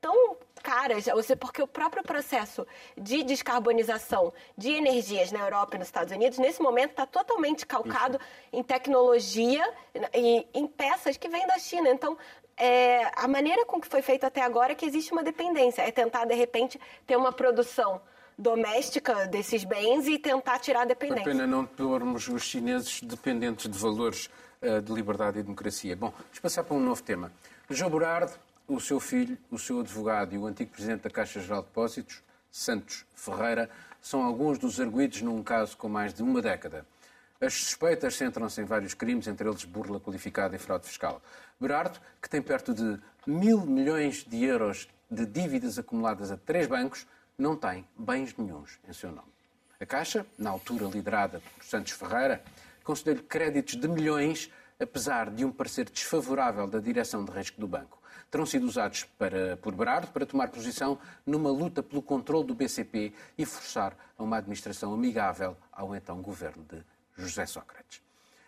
tão 0.00 0.36
caras, 0.62 1.06
porque 1.40 1.62
o 1.62 1.66
próprio 1.66 2.02
processo 2.02 2.66
de 2.96 3.22
descarbonização 3.22 4.32
de 4.56 4.72
energias 4.72 5.32
na 5.32 5.40
Europa 5.40 5.76
e 5.76 5.78
nos 5.78 5.88
Estados 5.88 6.12
Unidos, 6.12 6.38
nesse 6.38 6.60
momento, 6.60 6.90
está 6.90 7.06
totalmente 7.06 7.64
calcado 7.64 8.18
Isso. 8.18 8.48
em 8.52 8.62
tecnologia 8.62 9.66
e 10.12 10.46
em 10.52 10.66
peças 10.66 11.16
que 11.16 11.28
vêm 11.28 11.46
da 11.46 11.58
China. 11.58 11.88
Então, 11.88 12.18
é, 12.56 13.10
a 13.16 13.26
maneira 13.26 13.64
com 13.64 13.80
que 13.80 13.88
foi 13.88 14.02
feito 14.02 14.24
até 14.24 14.42
agora 14.42 14.72
é 14.72 14.74
que 14.74 14.86
existe 14.86 15.12
uma 15.12 15.22
dependência. 15.22 15.82
É 15.82 15.90
tentar, 15.90 16.24
de 16.24 16.34
repente, 16.34 16.80
ter 17.06 17.16
uma 17.16 17.32
produção 17.32 18.00
doméstica 18.36 19.26
desses 19.26 19.64
bens 19.64 20.06
e 20.08 20.18
tentar 20.18 20.58
tirar 20.58 20.82
a 20.82 20.84
dependência. 20.84 21.22
É 21.22 21.32
pena 21.32 21.46
não 21.46 21.64
pormos 21.64 22.28
os 22.28 22.42
chineses 22.42 23.00
dependentes 23.02 23.70
de 23.70 23.78
valores 23.78 24.28
uh, 24.60 24.80
de 24.82 24.92
liberdade 24.92 25.38
e 25.38 25.42
democracia. 25.42 25.96
Bom, 25.96 26.10
vamos 26.10 26.38
passar 26.40 26.64
para 26.64 26.76
um 26.76 26.80
novo 26.80 27.02
tema. 27.02 27.32
João 27.70 27.90
Berardo, 27.90 28.32
o 28.68 28.80
seu 28.80 28.98
filho, 28.98 29.38
o 29.50 29.58
seu 29.58 29.80
advogado 29.80 30.34
e 30.34 30.38
o 30.38 30.46
antigo 30.46 30.70
presidente 30.70 31.02
da 31.02 31.10
Caixa 31.10 31.40
Geral 31.40 31.62
de 31.62 31.68
Depósitos, 31.68 32.22
Santos 32.50 33.04
Ferreira, 33.14 33.70
são 34.00 34.22
alguns 34.22 34.58
dos 34.58 34.80
arguídos 34.80 35.22
num 35.22 35.42
caso 35.42 35.76
com 35.76 35.88
mais 35.88 36.12
de 36.12 36.22
uma 36.22 36.42
década. 36.42 36.86
As 37.44 37.52
suspeitas 37.52 38.14
centram-se 38.14 38.62
em 38.62 38.64
vários 38.64 38.94
crimes, 38.94 39.26
entre 39.26 39.46
eles 39.46 39.64
burla 39.64 40.00
qualificada 40.00 40.56
e 40.56 40.58
fraude 40.58 40.86
fiscal. 40.86 41.20
Berardo, 41.60 42.00
que 42.22 42.28
tem 42.28 42.40
perto 42.40 42.72
de 42.72 42.98
mil 43.26 43.66
milhões 43.66 44.24
de 44.24 44.42
euros 44.42 44.88
de 45.10 45.26
dívidas 45.26 45.78
acumuladas 45.78 46.30
a 46.30 46.38
três 46.38 46.66
bancos, 46.66 47.06
não 47.36 47.54
tem 47.54 47.86
bens 47.98 48.34
nenhums 48.34 48.78
em 48.88 48.94
seu 48.94 49.10
nome. 49.10 49.28
A 49.78 49.84
Caixa, 49.84 50.24
na 50.38 50.48
altura 50.48 50.86
liderada 50.86 51.42
por 51.54 51.64
Santos 51.64 51.92
Ferreira, 51.92 52.42
concedeu-lhe 52.82 53.22
créditos 53.22 53.76
de 53.76 53.88
milhões, 53.88 54.50
apesar 54.80 55.30
de 55.30 55.44
um 55.44 55.52
parecer 55.52 55.90
desfavorável 55.90 56.66
da 56.66 56.78
direção 56.78 57.26
de 57.26 57.30
risco 57.30 57.60
do 57.60 57.68
banco. 57.68 57.98
Terão 58.30 58.46
sido 58.46 58.64
usados 58.66 59.04
para, 59.18 59.58
por 59.58 59.74
Berardo 59.74 60.06
para 60.06 60.24
tomar 60.24 60.48
posição 60.48 60.98
numa 61.26 61.50
luta 61.50 61.82
pelo 61.82 62.00
controle 62.00 62.46
do 62.46 62.54
BCP 62.54 63.12
e 63.36 63.44
forçar 63.44 63.94
a 64.16 64.22
uma 64.22 64.38
administração 64.38 64.94
amigável 64.94 65.54
ao 65.70 65.94
então 65.94 66.22
governo 66.22 66.64
de 66.64 66.82
José 67.16 67.46
Sócrates. 67.46 68.02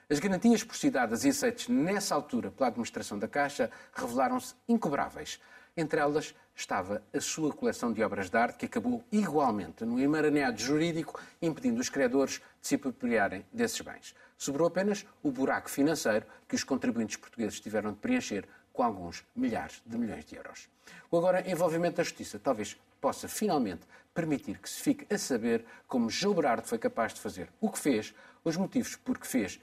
As 0.08 0.20
garantias 0.20 0.64
dadas 0.92 1.24
e 1.24 1.30
aceites 1.30 1.68
nessa 1.68 2.14
altura 2.14 2.50
pela 2.50 2.68
administração 2.68 3.18
da 3.18 3.26
Caixa 3.26 3.70
revelaram-se 3.92 4.54
incobráveis. 4.68 5.40
Entre 5.76 6.00
elas 6.00 6.34
estava 6.54 7.02
a 7.12 7.20
sua 7.20 7.52
coleção 7.52 7.92
de 7.92 8.02
obras 8.02 8.30
de 8.30 8.36
arte, 8.38 8.56
que 8.56 8.66
acabou 8.66 9.04
igualmente 9.10 9.84
no 9.84 10.00
emaranhado 10.00 10.58
jurídico, 10.58 11.20
impedindo 11.42 11.80
os 11.80 11.88
credores 11.88 12.40
de 12.62 12.68
se 12.68 12.76
apropriarem 12.76 13.44
desses 13.52 13.80
bens. 13.80 14.14
Sobrou 14.38 14.68
apenas 14.68 15.04
o 15.22 15.30
buraco 15.30 15.68
financeiro 15.68 16.24
que 16.48 16.54
os 16.54 16.64
contribuintes 16.64 17.16
portugueses 17.16 17.60
tiveram 17.60 17.92
de 17.92 17.98
preencher 17.98 18.48
com 18.72 18.82
alguns 18.82 19.24
milhares 19.34 19.82
de 19.84 19.98
milhões 19.98 20.24
de 20.24 20.36
euros. 20.36 20.68
O 21.10 21.18
agora 21.18 21.50
envolvimento 21.50 21.96
da 21.96 22.02
Justiça 22.04 22.38
talvez 22.38 22.76
possa 23.00 23.28
finalmente 23.28 23.86
permitir 24.14 24.58
que 24.58 24.68
se 24.68 24.80
fique 24.80 25.12
a 25.12 25.18
saber 25.18 25.64
como 25.86 26.08
João 26.08 26.34
Berardo 26.34 26.66
foi 26.66 26.78
capaz 26.78 27.12
de 27.12 27.20
fazer 27.20 27.50
o 27.60 27.70
que 27.70 27.78
fez, 27.78 28.14
os 28.48 28.56
motivos 28.56 28.96
por 28.96 29.18
que 29.18 29.26
fez 29.26 29.60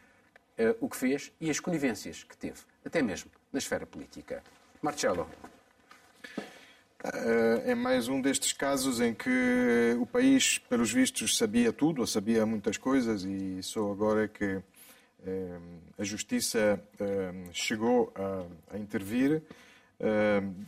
uh, 0.59 0.75
o 0.81 0.89
que 0.89 0.97
fez 0.97 1.31
e 1.39 1.49
as 1.49 1.59
conivências 1.59 2.23
que 2.23 2.35
teve, 2.35 2.59
até 2.85 3.01
mesmo 3.01 3.31
na 3.51 3.57
esfera 3.57 3.85
política. 3.85 4.43
Marcelo. 4.81 5.27
Uh, 7.05 7.63
é 7.65 7.75
mais 7.75 8.07
um 8.07 8.21
destes 8.21 8.53
casos 8.53 8.99
em 8.99 9.13
que 9.13 9.95
o 9.99 10.05
país, 10.05 10.57
pelos 10.57 10.91
vistos, 10.91 11.37
sabia 11.37 11.71
tudo, 11.71 12.01
ou 12.01 12.07
sabia 12.07 12.45
muitas 12.45 12.77
coisas, 12.77 13.23
e 13.23 13.61
só 13.63 13.91
agora 13.91 14.25
é 14.25 14.27
que 14.27 14.55
uh, 14.55 14.63
a 15.97 16.03
Justiça 16.03 16.81
chegou 17.53 18.11
a, 18.15 18.75
a 18.75 18.77
intervir. 18.77 19.41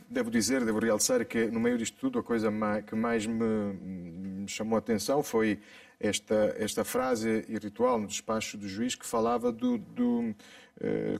Devo 0.09 0.31
dizer, 0.31 0.63
devo 0.63 0.79
realçar 0.79 1.25
que 1.25 1.47
no 1.47 1.59
meio 1.59 1.77
disto 1.77 1.97
tudo 1.99 2.19
a 2.19 2.23
coisa 2.23 2.49
que 2.85 2.95
mais 2.95 3.25
me, 3.25 4.47
chamou 4.47 4.75
a 4.75 4.79
atenção 4.79 5.21
foi 5.21 5.59
esta, 5.99 6.55
esta 6.57 6.83
frase 6.83 7.45
ritual 7.61 7.99
no 7.99 8.07
despacho 8.07 8.57
do 8.57 8.67
juiz 8.67 8.95
que 8.95 9.05
falava 9.05 9.51
do, 9.51 9.77
do 9.77 10.33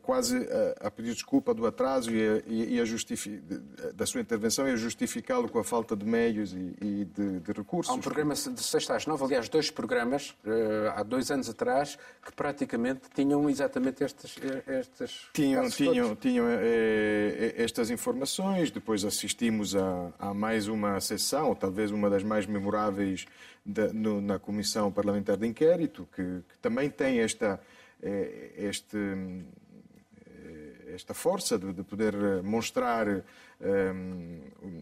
quase 0.02 0.38
a, 0.82 0.88
a, 0.88 0.92
pedir 0.92 1.14
desculpa 1.14 1.54
do 1.54 1.66
atraso 1.66 2.12
e, 2.12 2.80
a, 2.80 2.84
a 2.84 3.92
da 3.94 4.06
sua 4.06 4.20
intervenção 4.20 4.68
e 4.68 4.72
a 4.72 4.76
justificá-lo 4.76 5.48
com 5.48 5.60
a 5.60 5.64
falta 5.64 5.96
de 5.96 6.06
meios 6.06 6.54
e, 6.54 7.06
de, 7.06 7.40
de, 7.40 7.52
recursos. 7.54 7.90
Há 7.92 7.96
um 7.96 8.02
programa 8.02 8.34
de 8.34 8.62
sexta 8.62 8.96
às 8.96 9.06
nove, 9.06 9.24
aliás, 9.24 9.48
dois 9.48 9.72
programas, 9.72 10.32
uh, 10.44 10.92
há 10.96 11.04
dois 11.04 11.32
anos 11.32 11.50
atrás, 11.50 11.98
que 12.24 12.34
praticamente 12.34 13.04
tinham 13.14 13.50
exatamente 13.50 14.04
estas... 14.04 14.36
estas 14.68 15.30
tinham 15.32 15.70
tinham, 15.70 16.16
tinham 16.16 16.46
eh, 16.50 17.54
estas 17.58 17.90
informações, 17.90 18.72
depois 18.72 19.06
assistimos 19.06 19.76
a, 19.76 20.12
a, 20.20 20.34
mais 20.34 20.68
uma 20.68 21.00
sessão, 21.00 21.56
talvez 21.56 21.92
uma 21.92 22.10
das 22.10 22.24
mais 22.24 22.46
memoráveis 22.46 23.26
da, 23.66 23.92
no, 23.94 24.20
na 24.20 24.38
Comissão 24.38 24.92
Parlamentar 24.92 25.38
de 25.38 25.48
Inquérito, 25.48 26.08
que, 26.14 26.22
que 26.22 26.58
também 26.62 26.90
tem 26.90 27.20
esta 27.20 27.46
é, 27.46 27.75
este, 28.58 28.98
é, 30.28 30.94
esta 30.94 31.14
força 31.14 31.58
de, 31.58 31.74
de 31.74 31.84
poder 31.84 32.14
mostrar 32.44 33.08
um, 33.62 34.42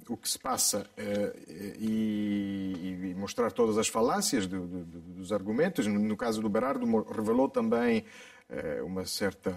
o 0.09 0.17
que 0.17 0.29
se 0.29 0.39
passa 0.39 0.81
uh, 0.97 1.39
e, 1.79 3.09
e, 3.11 3.15
mostrar 3.15 3.51
todas 3.51 3.77
as 3.77 3.87
falácias 3.87 4.47
do, 4.47 4.67
do, 4.67 4.83
dos 4.83 5.31
argumentos. 5.31 5.87
No 5.87 6.17
caso 6.17 6.41
do 6.41 6.49
Berardo, 6.49 6.85
revelou 7.11 7.47
também 7.47 8.03
uh, 8.49 8.85
uma 8.85 9.05
certa 9.05 9.51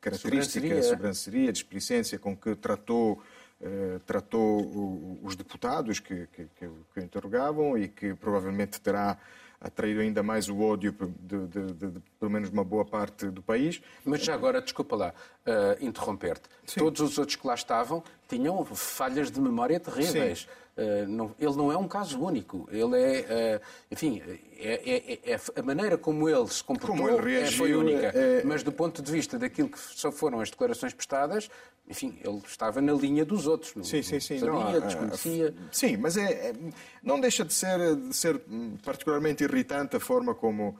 característica, 0.00 0.82
sobranceria, 0.82 1.52
displicência 1.52 2.18
com 2.18 2.36
que 2.36 2.54
tratou 2.54 3.22
Uh, 3.60 4.00
tratou 4.00 5.20
os 5.22 5.36
deputados 5.36 6.00
que, 6.00 6.26
que, 6.26 6.44
que, 6.56 6.68
que 6.92 7.00
interrogavam 7.00 7.78
e 7.78 7.88
que 7.88 8.12
provavelmente 8.12 8.78
terá 8.80 9.16
atraído 9.60 10.00
ainda 10.00 10.22
mais 10.22 10.48
o 10.48 10.60
ódio 10.60 10.94
de, 11.20 11.46
de, 11.46 11.72
de, 11.72 12.02
pelo 12.24 12.30
menos 12.30 12.48
uma 12.48 12.64
boa 12.64 12.86
parte 12.86 13.26
do 13.26 13.42
país. 13.42 13.82
Mas 14.02 14.22
já 14.22 14.32
agora, 14.32 14.62
desculpa 14.62 14.96
lá, 14.96 15.14
uh, 15.46 15.84
interromper-te. 15.84 16.48
Todos 16.74 17.02
os 17.02 17.18
outros 17.18 17.36
que 17.36 17.46
lá 17.46 17.54
estavam 17.54 18.02
tinham 18.26 18.64
falhas 18.64 19.30
de 19.30 19.38
memória 19.40 19.78
terríveis. 19.78 20.48
Uh, 20.76 21.06
não, 21.06 21.34
ele 21.38 21.54
não 21.54 21.70
é 21.70 21.76
um 21.76 21.86
caso 21.86 22.18
único. 22.18 22.66
Ele 22.72 22.96
é, 22.98 23.60
uh, 23.60 23.66
enfim, 23.90 24.22
é, 24.58 25.18
é, 25.22 25.32
é, 25.32 25.40
a 25.54 25.62
maneira 25.62 25.98
como 25.98 26.28
ele 26.28 26.48
se 26.48 26.64
comportou 26.64 26.96
como 26.96 27.08
ele 27.10 27.40
reagiu, 27.40 27.58
foi 27.58 27.74
única. 27.74 28.06
É, 28.06 28.42
Mas 28.42 28.62
do 28.62 28.72
ponto 28.72 29.02
de 29.02 29.12
vista 29.12 29.38
daquilo 29.38 29.68
que 29.68 29.78
só 29.78 30.10
foram 30.10 30.40
as 30.40 30.50
declarações 30.50 30.94
prestadas, 30.94 31.50
enfim, 31.86 32.18
ele 32.24 32.40
estava 32.46 32.80
na 32.80 32.94
linha 32.94 33.24
dos 33.24 33.46
outros. 33.46 33.74
Não, 33.74 33.84
sim, 33.84 34.02
sim, 34.02 34.18
sim. 34.18 34.38
Sabia, 34.38 34.80
não, 34.80 34.80
desconhecia. 34.80 35.54
Sim, 35.70 35.98
mas 35.98 36.16
é, 36.16 36.48
é, 36.48 36.54
não 37.02 37.20
deixa 37.20 37.44
de 37.44 37.52
ser, 37.52 37.94
de 37.94 38.16
ser 38.16 38.40
particularmente 38.82 39.44
irritante 39.44 39.94
a 39.94 40.00
forma 40.00 40.34
como, 40.34 40.76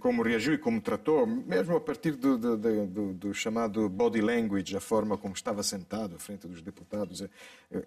como 0.00 0.22
reagiu 0.22 0.54
e 0.54 0.58
como 0.58 0.80
tratou, 0.80 1.26
mesmo 1.26 1.76
a 1.76 1.80
partir 1.80 2.12
do, 2.12 2.36
do, 2.36 2.56
do, 2.56 3.12
do, 3.14 3.34
chamado 3.34 3.88
body 3.88 4.20
language, 4.20 4.76
a 4.76 4.80
forma 4.80 5.16
como 5.16 5.34
estava 5.34 5.62
sentado 5.62 6.16
à 6.16 6.18
frente 6.18 6.48
dos 6.48 6.60
deputados. 6.62 7.22
É, 7.22 7.28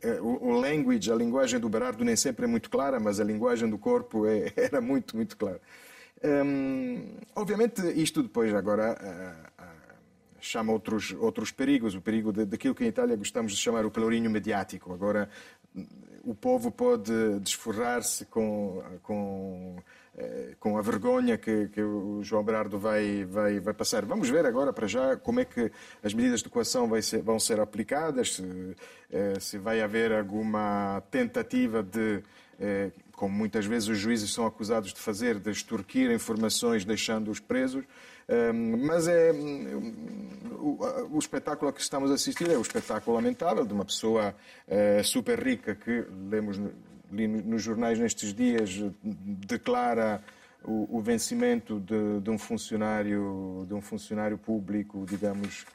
é, 0.01 0.21
o, 0.21 0.41
o, 0.41 0.59
language, 0.59 1.11
a 1.11 1.15
linguagem 1.15 1.59
do 1.59 1.67
Berardo 1.67 2.03
nem 2.05 2.15
sempre 2.15 2.45
é 2.45 2.47
muito 2.47 2.69
clara, 2.69 2.99
mas 2.99 3.19
a 3.19 3.23
linguagem 3.23 3.69
do 3.69 3.77
corpo 3.77 4.25
é, 4.25 4.53
era 4.57 4.79
muito, 4.79 5.15
muito 5.17 5.35
clara. 5.35 5.59
Hum, 6.23 7.17
obviamente, 7.35 7.81
isto 7.99 8.23
depois 8.23 8.53
agora 8.53 8.95
chama 10.41 10.73
outros, 10.73 11.15
outros 11.19 11.51
perigos, 11.51 11.95
o 11.95 12.01
perigo 12.01 12.33
de, 12.33 12.45
daquilo 12.45 12.73
que 12.73 12.83
em 12.83 12.87
Itália 12.87 13.15
gostamos 13.15 13.53
de 13.53 13.59
chamar 13.59 13.85
o 13.85 13.91
pelourinho 13.91 14.29
mediático. 14.29 14.91
Agora, 14.91 15.29
o 16.23 16.33
povo 16.33 16.71
pode 16.71 17.39
desforrar-se 17.39 18.25
com, 18.25 18.83
com, 19.03 19.77
eh, 19.77 19.83
com 20.59 20.77
a 20.77 20.81
vergonha 20.81 21.37
que, 21.37 21.69
que 21.69 21.81
o 21.81 22.21
João 22.21 22.43
Berardo 22.43 22.77
vai, 22.77 23.23
vai, 23.23 23.59
vai 23.59 23.73
passar. 23.73 24.05
Vamos 24.05 24.29
ver 24.29 24.45
agora, 24.45 24.73
para 24.73 24.87
já, 24.87 25.15
como 25.15 25.39
é 25.39 25.45
que 25.45 25.71
as 26.03 26.13
medidas 26.13 26.41
de 26.43 26.49
coação 26.49 26.89
ser, 27.01 27.21
vão 27.21 27.39
ser 27.39 27.59
aplicadas, 27.59 28.35
se, 28.35 28.75
eh, 29.09 29.39
se 29.39 29.57
vai 29.57 29.81
haver 29.81 30.11
alguma 30.11 31.01
tentativa 31.09 31.81
de 31.81 32.21
eh, 32.59 32.91
como 33.13 33.33
muitas 33.33 33.65
vezes 33.65 33.87
os 33.87 33.97
juízes 33.97 34.33
são 34.33 34.45
acusados 34.45 34.93
de 34.93 34.99
fazer, 34.99 35.39
de 35.39 35.51
extorquir 35.51 36.11
informações 36.11 36.83
deixando-os 36.83 37.39
presos. 37.39 37.85
Mas 38.87 39.09
é 39.09 39.33
o, 40.61 41.19
espetáculo 41.19 41.69
a 41.69 41.73
que 41.73 41.81
estamos 41.81 42.09
a 42.11 42.13
assistir 42.13 42.49
é 42.49 42.57
o 42.57 42.61
espetáculo 42.61 43.17
lamentável 43.17 43.65
de 43.65 43.73
uma 43.73 43.83
pessoa 43.83 44.33
eh, 44.69 45.01
super 45.03 45.37
rica 45.37 45.75
que 45.75 46.05
lemos 46.29 46.57
li 47.11 47.27
nos 47.27 47.61
jornais 47.61 47.99
nestes 47.99 48.33
dias 48.33 48.79
declara 49.03 50.21
o, 50.63 50.97
o 50.97 51.01
vencimento 51.01 51.79
de, 51.79 52.19
de, 52.21 52.29
um 52.29 52.37
funcionário 52.37 53.65
de 53.67 53.73
um 53.73 53.81
funcionário 53.81 54.37
público, 54.37 55.05
digamos, 55.07 55.65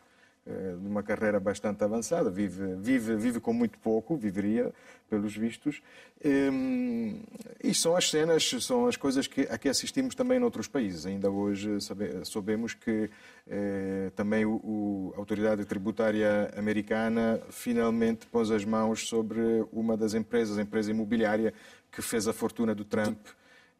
eh, 0.47 0.77
de 0.81 0.87
uma 0.87 1.03
carreira 1.03 1.41
bastante 1.41 1.83
avançada, 1.83 2.31
vive, 2.31 2.77
vive, 2.77 3.17
vive 3.17 3.41
com 3.41 3.53
muito 3.53 3.79
pouco, 3.79 4.17
viveria, 4.17 4.73
pelos 5.11 5.37
vistos. 5.37 5.83
Ehm, 6.25 7.21
e 7.63 7.75
são 7.75 7.97
as 7.97 8.09
cenas, 8.09 8.49
são 8.61 8.87
as 8.87 8.97
coisas 8.97 9.27
que, 9.27 9.43
a 9.43 9.59
que 9.59 9.69
assistimos 9.69 10.15
também 10.15 10.39
noutros 10.39 10.69
países. 10.69 11.05
Ainda 11.05 11.31
hoje 11.31 11.81
sabe, 11.81 12.25
sabemos 12.25 12.75
que 12.75 13.11
eh, 13.49 14.11
também 14.15 14.45
a 14.45 15.19
autoridade 15.19 15.65
tributária 15.65 16.53
americana 16.57 17.41
finalmente 17.51 18.27
pôs 18.27 18.51
as 18.51 18.65
mãos 18.65 19.09
sobre 19.09 19.67
uma 19.73 19.97
das 19.97 20.15
empresas, 20.15 20.59
a 20.59 20.63
empresa 20.63 20.91
imobiliária, 20.91 21.53
que 21.91 22.01
fez 22.01 22.29
a 22.29 22.33
fortuna 22.33 22.75
do 22.75 22.85
Trump 22.85 23.19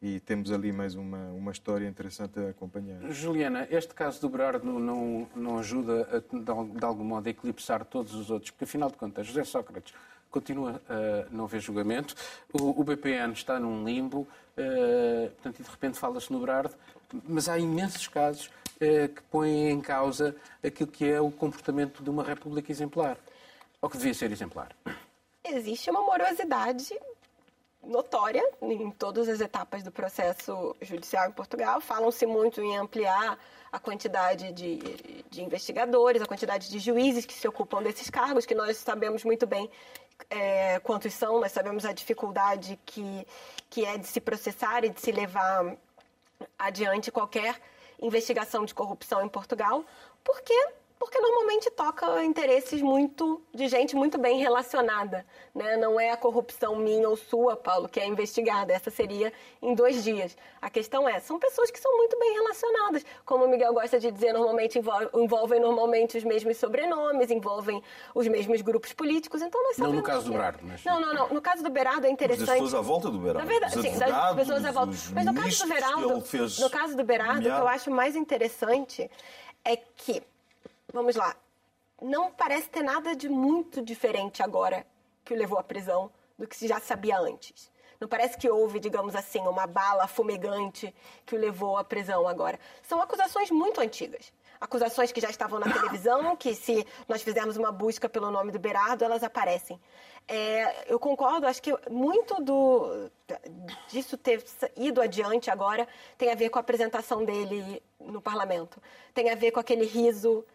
e 0.01 0.19
temos 0.19 0.51
ali 0.51 0.71
mais 0.71 0.95
uma, 0.95 1.29
uma 1.29 1.51
história 1.51 1.87
interessante 1.87 2.39
a 2.39 2.49
acompanhar. 2.49 3.01
Juliana, 3.11 3.67
este 3.71 3.93
caso 3.93 4.21
do 4.21 4.29
Berardo 4.29 4.65
não, 4.79 5.27
não 5.35 5.57
ajuda 5.57 6.07
a, 6.11 6.35
de, 6.79 6.85
algum 6.85 7.03
modo 7.03 7.27
a 7.27 7.29
eclipsar 7.29 7.83
todos 7.83 8.13
os 8.13 8.29
outros, 8.29 8.51
porque 8.51 8.65
afinal 8.65 8.89
de 8.89 8.97
contas, 8.97 9.25
José 9.25 9.43
Sócrates 9.43 9.93
continua 10.29 10.81
a 10.87 11.27
não 11.31 11.45
haver 11.45 11.61
julgamento, 11.61 12.13
o, 12.53 12.79
o 12.79 12.83
BPN 12.83 13.33
está 13.33 13.59
num 13.59 13.83
limbo, 13.83 14.27
uh, 14.57 15.29
portanto, 15.31 15.59
e 15.59 15.63
de 15.63 15.69
repente 15.69 15.97
fala-se 15.97 16.31
no 16.31 16.39
Berardo, 16.39 16.75
mas 17.27 17.49
há 17.49 17.57
imensos 17.57 18.07
casos 18.07 18.47
uh, 18.47 19.07
que 19.07 19.21
põem 19.31 19.69
em 19.69 19.81
causa 19.81 20.35
aquilo 20.63 20.91
que 20.91 21.09
é 21.09 21.19
o 21.19 21.31
comportamento 21.31 22.03
de 22.03 22.09
uma 22.09 22.23
república 22.23 22.71
exemplar, 22.71 23.17
ou 23.81 23.89
que 23.89 23.97
devia 23.97 24.13
ser 24.13 24.31
exemplar. 24.31 24.75
Existe 25.43 25.89
uma 25.89 26.01
morosidade 26.01 26.93
notória 27.83 28.43
em 28.61 28.91
todas 28.91 29.29
as 29.29 29.39
etapas 29.39 29.83
do 29.83 29.91
processo 29.91 30.75
judicial 30.81 31.29
em 31.29 31.31
Portugal. 31.31 31.79
Falam-se 31.79 32.25
muito 32.25 32.61
em 32.61 32.77
ampliar 32.77 33.37
a 33.71 33.79
quantidade 33.79 34.51
de, 34.51 34.77
de, 35.29 35.43
investigadores, 35.43 36.21
a 36.21 36.25
quantidade 36.25 36.69
de 36.69 36.79
juízes 36.79 37.25
que 37.25 37.33
se 37.33 37.47
ocupam 37.47 37.81
desses 37.81 38.09
cargos, 38.09 38.45
que 38.45 38.55
nós 38.55 38.77
sabemos 38.77 39.23
muito 39.23 39.45
bem 39.45 39.69
é, 40.29 40.79
quantos 40.79 41.13
são, 41.13 41.39
nós 41.39 41.51
sabemos 41.51 41.85
a 41.85 41.93
dificuldade 41.93 42.79
que, 42.85 43.27
que 43.69 43.85
é 43.85 43.97
de 43.97 44.07
se 44.07 44.19
processar 44.19 44.83
e 44.83 44.89
de 44.89 44.99
se 44.99 45.11
levar 45.11 45.77
adiante 46.57 47.11
qualquer 47.11 47.59
investigação 47.99 48.65
de 48.65 48.73
corrupção 48.73 49.23
em 49.23 49.29
Portugal, 49.29 49.83
porque 50.23 50.53
porque 50.99 51.19
normalmente 51.19 51.69
toca 51.71 52.23
interesses 52.23 52.81
muito 52.81 53.41
de 53.53 53.67
gente 53.67 53.95
muito 53.95 54.17
bem 54.17 54.39
relacionada, 54.39 55.25
né? 55.53 55.77
Não 55.77 55.99
é 55.99 56.11
a 56.11 56.17
corrupção 56.17 56.75
minha 56.75 57.07
ou 57.07 57.15
sua, 57.15 57.55
Paulo, 57.55 57.87
que 57.87 57.99
é 57.99 58.07
investigada. 58.07 58.73
Essa 58.73 58.89
seria 58.89 59.31
em 59.61 59.73
dois 59.73 60.03
dias. 60.03 60.35
A 60.61 60.69
questão 60.69 61.07
é, 61.07 61.19
são 61.19 61.39
pessoas 61.39 61.69
que 61.69 61.79
são 61.79 61.95
muito 61.97 62.17
bem 62.17 62.33
relacionadas, 62.33 63.05
como 63.25 63.45
o 63.45 63.47
Miguel 63.47 63.73
gosta 63.73 63.99
de 63.99 64.11
dizer, 64.11 64.33
normalmente 64.33 64.79
envolvem, 65.13 65.59
normalmente 65.59 66.17
os 66.17 66.23
mesmos 66.23 66.57
sobrenomes, 66.57 67.29
envolvem 67.29 67.81
os 68.15 68.27
mesmos 68.27 68.61
grupos 68.61 68.91
políticos. 68.93 69.41
Então 69.41 69.61
nós 69.63 69.77
não 69.77 69.93
no 69.93 70.03
caso 70.03 70.25
do 70.25 70.31
Berardo, 70.31 70.59
mas 70.63 70.83
não, 70.83 70.99
não, 70.99 71.13
não. 71.13 71.29
No 71.29 71.41
caso 71.41 71.63
do 71.63 71.69
Berardo 71.69 72.07
é 72.07 72.09
interessante. 72.09 72.47
Das 72.47 72.55
pessoas 72.55 72.73
à 72.73 72.81
volta 72.81 73.09
do 73.09 73.19
Berardo. 73.19 73.39
Na 73.39 73.45
verdade, 73.45 73.81
sim, 73.81 73.97
das 73.97 74.35
pessoas 74.35 74.65
à 74.65 74.71
volta. 74.71 74.93
Mas 75.13 75.25
no 75.25 75.33
caso 75.33 75.63
do 75.63 75.69
Berardo, 75.69 76.23
no 76.59 76.69
caso 76.69 76.97
do 76.97 77.03
Berardo, 77.03 77.39
o 77.39 77.43
que 77.43 77.61
eu 77.61 77.67
acho 77.67 77.91
mais 77.91 78.15
interessante 78.15 79.09
é 79.63 79.75
que 79.75 80.23
vamos 80.93 81.15
lá, 81.15 81.35
não 82.01 82.31
parece 82.31 82.69
ter 82.69 82.83
nada 82.83 83.15
de 83.15 83.27
muito 83.27 83.81
diferente 83.81 84.41
agora 84.43 84.85
que 85.25 85.33
o 85.33 85.37
levou 85.37 85.57
à 85.57 85.63
prisão 85.63 86.11
do 86.37 86.47
que 86.47 86.55
se 86.55 86.67
já 86.67 86.79
sabia 86.79 87.17
antes. 87.17 87.71
Não 87.99 88.07
parece 88.07 88.37
que 88.37 88.49
houve, 88.49 88.79
digamos 88.79 89.15
assim, 89.15 89.39
uma 89.39 89.65
bala 89.65 90.07
fumegante 90.07 90.93
que 91.25 91.35
o 91.35 91.39
levou 91.39 91.77
à 91.77 91.83
prisão 91.83 92.27
agora. 92.27 92.59
São 92.83 93.01
acusações 93.01 93.49
muito 93.49 93.81
antigas. 93.81 94.31
Acusações 94.61 95.11
que 95.11 95.19
já 95.19 95.29
estavam 95.29 95.59
na 95.59 95.71
televisão, 95.71 96.35
que 96.35 96.53
se 96.53 96.85
nós 97.07 97.21
fizermos 97.21 97.57
uma 97.57 97.71
busca 97.71 98.07
pelo 98.07 98.29
nome 98.29 98.51
do 98.51 98.59
Berardo, 98.59 99.03
elas 99.03 99.23
aparecem. 99.23 99.79
É, 100.27 100.91
eu 100.91 100.99
concordo, 100.99 101.47
acho 101.47 101.61
que 101.61 101.73
muito 101.89 102.43
do, 102.43 103.09
disso 103.87 104.17
ter 104.17 104.43
ido 104.75 105.01
adiante 105.01 105.49
agora 105.49 105.87
tem 106.17 106.31
a 106.31 106.35
ver 106.35 106.49
com 106.49 106.59
a 106.59 106.61
apresentação 106.61 107.23
dele 107.23 107.81
no 107.99 108.21
parlamento. 108.21 108.81
Tem 109.13 109.29
a 109.29 109.35
ver 109.35 109.51
com 109.51 109.59
aquele 109.59 109.85
riso 109.85 110.45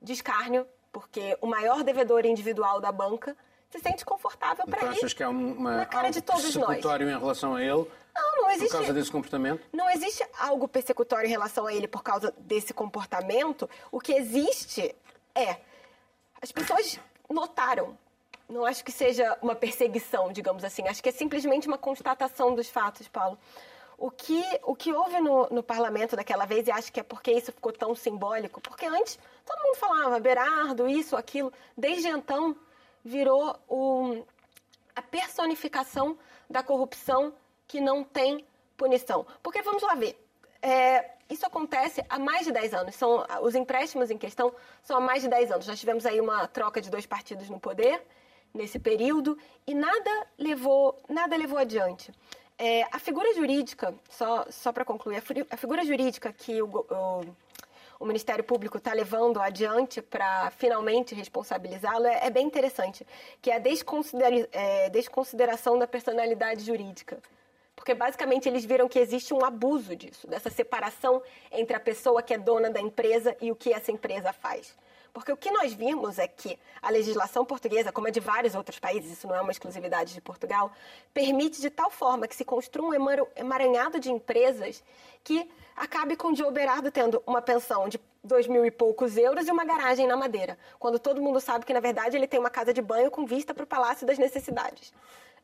de 0.00 0.12
escárnio, 0.12 0.66
porque 0.92 1.36
o 1.40 1.46
maior 1.46 1.82
devedor 1.82 2.24
individual 2.24 2.80
da 2.80 2.90
banca 2.90 3.36
se 3.70 3.78
sente 3.78 4.04
confortável 4.04 4.66
para 4.66 4.84
ir 4.84 4.88
achas 4.88 5.12
que 5.12 5.22
há 5.22 5.28
uma, 5.28 5.76
na 5.76 5.86
cara 5.86 6.10
de 6.10 6.20
todos 6.20 6.54
nós. 6.56 6.84
em 6.84 7.06
relação 7.06 7.54
a 7.54 7.62
ele? 7.62 7.86
Não, 8.14 8.42
não 8.42 8.50
existe. 8.50 8.70
Por 8.70 8.78
causa 8.78 8.92
desse 8.92 9.10
comportamento? 9.12 9.62
Não 9.72 9.88
existe 9.90 10.26
algo 10.38 10.66
persecutório 10.66 11.26
em 11.26 11.30
relação 11.30 11.66
a 11.66 11.72
ele 11.72 11.86
por 11.86 12.02
causa 12.02 12.34
desse 12.38 12.74
comportamento. 12.74 13.70
O 13.92 14.00
que 14.00 14.12
existe 14.12 14.94
é 15.34 15.56
as 16.42 16.50
pessoas 16.50 16.98
notaram. 17.28 17.96
Não 18.48 18.64
acho 18.64 18.84
que 18.84 18.90
seja 18.90 19.38
uma 19.40 19.54
perseguição, 19.54 20.32
digamos 20.32 20.64
assim. 20.64 20.86
Acho 20.88 21.00
que 21.00 21.08
é 21.08 21.12
simplesmente 21.12 21.68
uma 21.68 21.78
constatação 21.78 22.54
dos 22.54 22.68
fatos, 22.68 23.06
Paulo. 23.06 23.38
O 23.96 24.10
que, 24.10 24.42
o 24.64 24.74
que 24.74 24.92
houve 24.92 25.20
no, 25.20 25.46
no 25.50 25.62
parlamento 25.62 26.16
daquela 26.16 26.46
vez, 26.46 26.66
e 26.66 26.70
acho 26.70 26.90
que 26.90 26.98
é 26.98 27.02
porque 27.02 27.30
isso 27.30 27.52
ficou 27.52 27.70
tão 27.70 27.94
simbólico, 27.94 28.60
porque 28.60 28.86
antes 28.86 29.18
todo 29.44 29.62
mundo 29.62 29.76
falava 29.76 30.20
Berardo, 30.20 30.88
isso, 30.88 31.16
aquilo. 31.16 31.52
Desde 31.76 32.08
então, 32.08 32.56
virou 33.04 33.56
o, 33.68 34.24
a 34.94 35.02
personificação 35.02 36.18
da 36.48 36.62
corrupção 36.62 37.32
que 37.66 37.80
não 37.80 38.02
tem 38.02 38.44
punição. 38.76 39.26
Porque 39.42 39.62
vamos 39.62 39.82
lá 39.82 39.94
ver. 39.94 40.16
É, 40.62 41.10
isso 41.30 41.46
acontece 41.46 42.04
há 42.08 42.18
mais 42.18 42.44
de 42.44 42.52
10 42.52 42.74
anos. 42.74 42.94
São, 42.96 43.24
os 43.42 43.54
empréstimos 43.54 44.10
em 44.10 44.18
questão 44.18 44.52
são 44.82 44.96
há 44.96 45.00
mais 45.00 45.22
de 45.22 45.28
10 45.28 45.52
anos. 45.52 45.66
Nós 45.66 45.78
tivemos 45.78 46.04
aí 46.04 46.20
uma 46.20 46.46
troca 46.48 46.80
de 46.80 46.90
dois 46.90 47.06
partidos 47.06 47.48
no 47.48 47.60
poder 47.60 48.02
nesse 48.52 48.78
período 48.78 49.38
e 49.66 49.74
nada 49.74 50.26
levou, 50.36 51.00
nada 51.08 51.36
levou 51.36 51.58
adiante. 51.58 52.12
É, 52.58 52.82
a 52.92 52.98
figura 52.98 53.32
jurídica, 53.34 53.94
só, 54.10 54.44
só 54.50 54.72
para 54.72 54.84
concluir, 54.84 55.22
a, 55.50 55.56
figura 55.56 55.84
jurídica 55.84 56.32
que 56.32 56.60
o, 56.60 56.66
o, 56.66 57.36
o 58.00 58.06
Ministério 58.06 58.42
Público 58.42 58.78
está 58.78 58.94
levando 58.94 59.38
adiante 59.38 60.00
para 60.00 60.50
finalmente 60.52 61.14
responsabilizá-lo 61.14 62.06
é, 62.06 62.26
é, 62.26 62.30
bem 62.30 62.46
interessante, 62.46 63.06
que 63.42 63.50
é 63.50 63.56
a 63.56 63.58
desconsidera, 63.58 64.48
é, 64.52 64.88
desconsideração 64.88 65.78
da 65.78 65.86
personalidade 65.86 66.64
jurídica. 66.64 67.18
Porque 67.76 67.94
basicamente 67.94 68.48
eles 68.48 68.64
viram 68.64 68.88
que 68.88 68.98
existe 68.98 69.34
um 69.34 69.44
abuso 69.44 69.94
disso, 69.94 70.26
dessa 70.26 70.48
separação 70.48 71.22
entre 71.52 71.76
a 71.76 71.80
pessoa 71.80 72.22
que 72.22 72.32
é 72.32 72.38
dona 72.38 72.70
da 72.70 72.80
empresa 72.80 73.36
e 73.38 73.52
o 73.52 73.56
que 73.56 73.70
essa 73.70 73.92
empresa 73.92 74.32
faz. 74.32 74.74
Porque 75.12 75.32
o 75.32 75.36
que 75.36 75.50
nós 75.50 75.72
vimos 75.72 76.18
é 76.18 76.28
que 76.28 76.58
a 76.80 76.90
legislação 76.90 77.44
portuguesa, 77.44 77.92
como 77.92 78.06
a 78.06 78.10
de 78.10 78.20
vários 78.20 78.54
outros 78.54 78.78
países, 78.78 79.12
isso 79.12 79.26
não 79.26 79.34
é 79.34 79.40
uma 79.40 79.50
exclusividade 79.50 80.14
de 80.14 80.20
Portugal, 80.20 80.72
permite 81.12 81.60
de 81.60 81.70
tal 81.70 81.90
forma 81.90 82.28
que 82.28 82.36
se 82.36 82.44
construa 82.44 82.88
um 82.88 83.10
emaranhado 83.36 83.98
de 83.98 84.10
empresas 84.10 84.82
que 85.24 85.48
acabe 85.76 86.16
com 86.16 86.28
o 86.28 86.36
Joe 86.36 86.52
Berardo 86.52 86.90
tendo 86.90 87.22
uma 87.26 87.42
pensão 87.42 87.88
de 87.88 88.00
dois 88.22 88.46
mil 88.46 88.64
e 88.64 88.70
poucos 88.70 89.16
euros 89.16 89.48
e 89.48 89.50
uma 89.50 89.64
garagem 89.64 90.06
na 90.06 90.16
Madeira, 90.16 90.58
quando 90.78 90.98
todo 90.98 91.22
mundo 91.22 91.40
sabe 91.40 91.64
que, 91.64 91.72
na 91.72 91.80
verdade, 91.80 92.16
ele 92.16 92.26
tem 92.26 92.38
uma 92.38 92.50
casa 92.50 92.72
de 92.72 92.82
banho 92.82 93.10
com 93.10 93.24
vista 93.24 93.54
para 93.54 93.64
o 93.64 93.66
Palácio 93.66 94.06
das 94.06 94.18
Necessidades. 94.18 94.92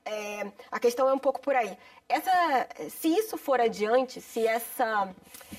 É, 0.08 0.52
a 0.70 0.78
questão 0.78 1.08
é 1.08 1.12
um 1.12 1.18
pouco 1.18 1.40
por 1.40 1.56
aí. 1.56 1.76
Essa, 2.08 2.68
se 2.90 3.08
isso 3.08 3.36
for 3.36 3.60
adiante, 3.60 4.20
se 4.20 4.46
essa, 4.46 5.12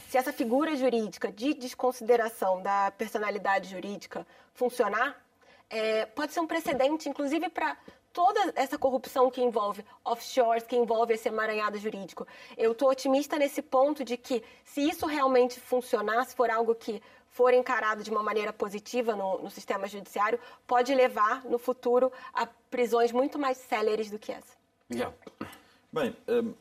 se 0.09 0.17
essa 0.17 0.31
figura 0.31 0.73
jurídica 0.73 1.29
de 1.29 1.53
desconsideração 1.53 2.61
da 2.61 2.89
personalidade 2.91 3.69
jurídica 3.69 4.25
funcionar, 4.53 5.21
é, 5.69 6.05
pode 6.05 6.31
ser 6.31 6.39
um 6.39 6.47
precedente, 6.47 7.09
inclusive, 7.09 7.49
para 7.49 7.75
toda 8.13 8.53
essa 8.55 8.77
corrupção 8.77 9.29
que 9.29 9.41
envolve 9.41 9.83
offshores, 10.05 10.63
que 10.63 10.77
envolve 10.77 11.13
esse 11.13 11.27
emaranhado 11.27 11.77
jurídico. 11.77 12.25
Eu 12.57 12.71
estou 12.71 12.89
otimista 12.89 13.37
nesse 13.37 13.61
ponto 13.61 14.01
de 14.03 14.15
que, 14.15 14.41
se 14.63 14.81
isso 14.81 15.05
realmente 15.05 15.59
funcionar, 15.59 16.25
se 16.25 16.33
for 16.33 16.49
algo 16.49 16.73
que 16.73 17.03
for 17.29 17.53
encarado 17.53 18.03
de 18.03 18.09
uma 18.09 18.23
maneira 18.23 18.51
positiva 18.51 19.15
no, 19.15 19.43
no 19.43 19.49
sistema 19.49 19.87
judiciário, 19.87 20.39
pode 20.65 20.93
levar 20.93 21.43
no 21.45 21.57
futuro 21.57 22.11
a 22.33 22.47
prisões 22.69 23.11
muito 23.11 23.37
mais 23.37 23.57
céleres 23.57 24.09
do 24.09 24.17
que 24.17 24.31
essa. 24.31 24.55
Yeah. 24.91 25.15
Bem, 25.91 26.15
hum, 26.27 26.53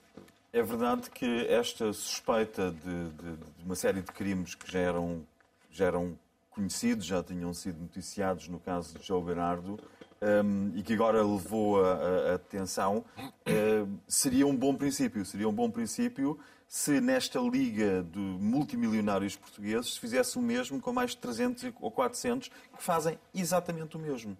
é 0.53 0.63
verdade 0.63 1.11
que 1.11 1.47
esta 1.49 1.93
suspeita 1.93 2.71
de, 2.71 3.11
de, 3.11 3.37
de, 3.37 3.65
uma 3.65 3.75
série 3.75 4.01
de 4.01 4.11
crimes 4.13 4.55
que 4.55 4.71
já 4.71 4.79
eram, 4.79 5.27
já 5.71 5.87
eram 5.87 6.19
conhecidos, 6.51 7.05
já 7.05 7.23
tinham 7.23 7.53
sido 7.53 7.81
noticiados 7.81 8.49
no 8.49 8.59
caso 8.59 8.99
de 8.99 9.07
João 9.07 9.23
Bernardo, 9.23 9.79
um, 10.23 10.73
e 10.75 10.83
que 10.83 10.95
agora 10.95 11.23
levou 11.23 11.85
a, 11.85 11.93
a 12.33 12.35
atenção, 12.37 13.05
uh, 13.19 13.99
seria 14.09 14.47
um 14.47 14.57
bom 14.57 14.75
princípio. 14.75 15.25
Seria 15.25 15.49
um 15.49 15.53
bom 15.53 15.71
princípio 15.71 16.39
se 16.69 17.01
nesta 17.01 17.39
liga 17.39 18.03
de 18.03 18.19
multimilionários 18.19 19.37
portugueses 19.37 19.95
se 19.95 20.01
fizesse 20.01 20.39
o 20.39 20.43
mesmo 20.43 20.81
com 20.81 20.93
mais 20.93 21.13
de 21.13 21.19
300 21.19 21.73
ou 21.81 21.91
400 21.91 22.49
que 22.49 22.83
fazem 22.83 23.19
exatamente 23.35 23.97
o 23.97 24.01
mesmo. 24.01 24.37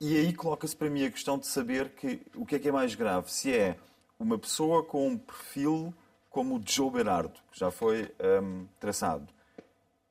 E 0.00 0.16
aí 0.16 0.32
coloca-se 0.32 0.74
para 0.74 0.88
mim 0.88 1.04
a 1.04 1.10
questão 1.10 1.38
de 1.38 1.46
saber 1.46 1.90
que, 1.90 2.22
o 2.34 2.46
que 2.46 2.56
é 2.56 2.58
que 2.58 2.68
é 2.68 2.72
mais 2.72 2.94
grave. 2.94 3.30
Se 3.30 3.54
é 3.54 3.76
uma 4.18 4.38
pessoa 4.38 4.82
com 4.82 5.08
um 5.08 5.18
perfil 5.18 5.94
como 6.30 6.56
o 6.56 6.62
Joe 6.64 6.90
Berardo, 6.90 7.38
que 7.50 7.58
já 7.58 7.70
foi 7.70 8.10
um, 8.42 8.66
traçado. 8.78 9.26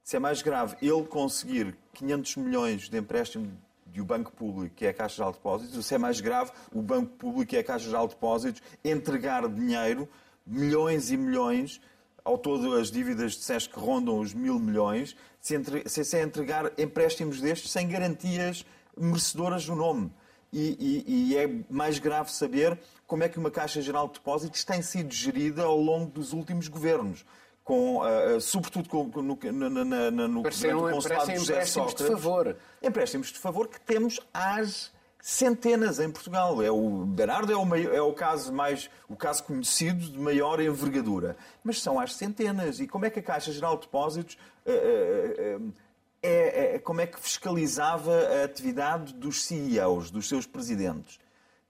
Se 0.04 0.18
é 0.18 0.20
mais 0.20 0.42
grave 0.42 0.76
ele 0.82 1.06
conseguir 1.06 1.76
500 1.94 2.36
milhões 2.36 2.90
de 2.90 2.98
empréstimo 2.98 3.52
de 3.88 4.04
Banco 4.04 4.32
Público, 4.32 4.76
que 4.76 4.86
é 4.86 4.90
a 4.90 4.94
Caixa 4.94 5.24
de 5.26 5.32
Depósitos, 5.32 5.76
ou 5.76 5.82
se 5.82 5.96
é 5.96 5.98
mais 5.98 6.22
grave 6.22 6.52
o 6.72 6.82
Banco 6.82 7.16
Público, 7.16 7.50
que 7.50 7.58
é 7.58 7.62
a 7.62 7.64
Caixa 7.64 7.90
de 7.90 8.08
Depósitos, 8.08 8.62
entregar 8.84 9.48
dinheiro 9.48 10.08
milhões 10.50 11.12
e 11.12 11.18
milhões, 11.18 11.80
ao 12.24 12.38
todo 12.38 12.76
as 12.76 12.92
dívidas 12.92 13.34
de 13.34 13.44
SES 13.44 13.68
que 13.68 13.80
rondam 13.80 14.20
os 14.20 14.34
mil 14.34 14.60
milhões, 14.60 15.16
se, 15.40 15.56
entre, 15.56 15.88
se 15.88 16.18
é 16.18 16.24
entregar 16.24 16.72
empréstimos 16.78 17.40
destes 17.40 17.72
sem 17.72 17.88
garantias 17.88 18.66
merecedoras 18.98 19.66
do 19.66 19.76
nome. 19.76 20.12
e, 20.52 21.04
e, 21.08 21.34
e, 21.34 21.38
é 21.38 21.48
mais 21.70 22.00
grave 22.00 22.32
saber 22.32 22.78
como 23.06 23.24
é 23.24 23.30
que 23.30 23.38
uma 23.38 23.52
Caixa 23.52 23.82
Geral 23.82 24.08
de 24.08 24.14
Depósitos 24.14 24.64
tem 24.64 24.82
sido 24.82 25.14
gerida 25.14 25.64
ao 25.64 25.80
longo 25.80 26.12
dos 26.12 26.34
últimos 26.34 26.68
governos. 26.68 27.24
Com, 27.64 27.98
uh, 28.00 28.42
sobretudo 28.42 28.90
com, 28.90 29.04
no, 29.22 29.38
na, 29.52 29.70
na, 29.70 30.12
na, 30.12 30.28
no 30.28 30.42
Pareceram, 30.42 30.90
consulado 30.90 31.28
de 31.28 31.38
José 31.38 31.54
empréstimos 31.54 31.92
Sócrates, 31.92 32.06
de 32.06 32.12
favor. 32.12 32.58
Empréstimos 32.82 33.28
de 33.28 33.38
favor 33.38 33.68
que 33.68 33.80
temos 33.80 34.20
às 34.34 34.92
centenas 35.22 36.00
em 36.00 36.10
Portugal. 36.10 36.62
É 36.62 36.72
o 36.72 37.06
Bernardo 37.06 37.52
é 37.52 37.56
o, 37.56 37.66
maior, 37.66 37.94
é 37.94 38.02
o 38.02 38.14
caso 38.14 38.52
mais 38.54 38.90
o 39.08 39.16
caso 39.16 39.44
conhecido 39.44 40.06
de 40.06 40.18
maior 40.18 40.62
envergadura, 40.62 41.36
mas 41.64 41.82
são 41.82 42.00
às 42.00 42.14
centenas. 42.14 42.80
E 42.80 42.88
como 42.88 43.06
é 43.06 43.10
que 43.10 43.20
a 43.20 43.24
Caixa 43.24 43.52
Geral 43.52 43.76
de 43.76 43.82
Depósitos 43.82 44.38
uh, 44.66 45.60
uh, 45.60 45.74
é, 46.22 46.76
é, 46.76 46.80
como 46.80 47.02
é 47.02 47.08
que 47.08 47.20
fiscalizava 47.20 48.14
a 48.14 48.44
atividade 48.44 49.14
dos 49.14 49.44
CEOs, 49.44 50.12
dos 50.12 50.28
seus 50.28 50.46
presidentes? 50.46 51.20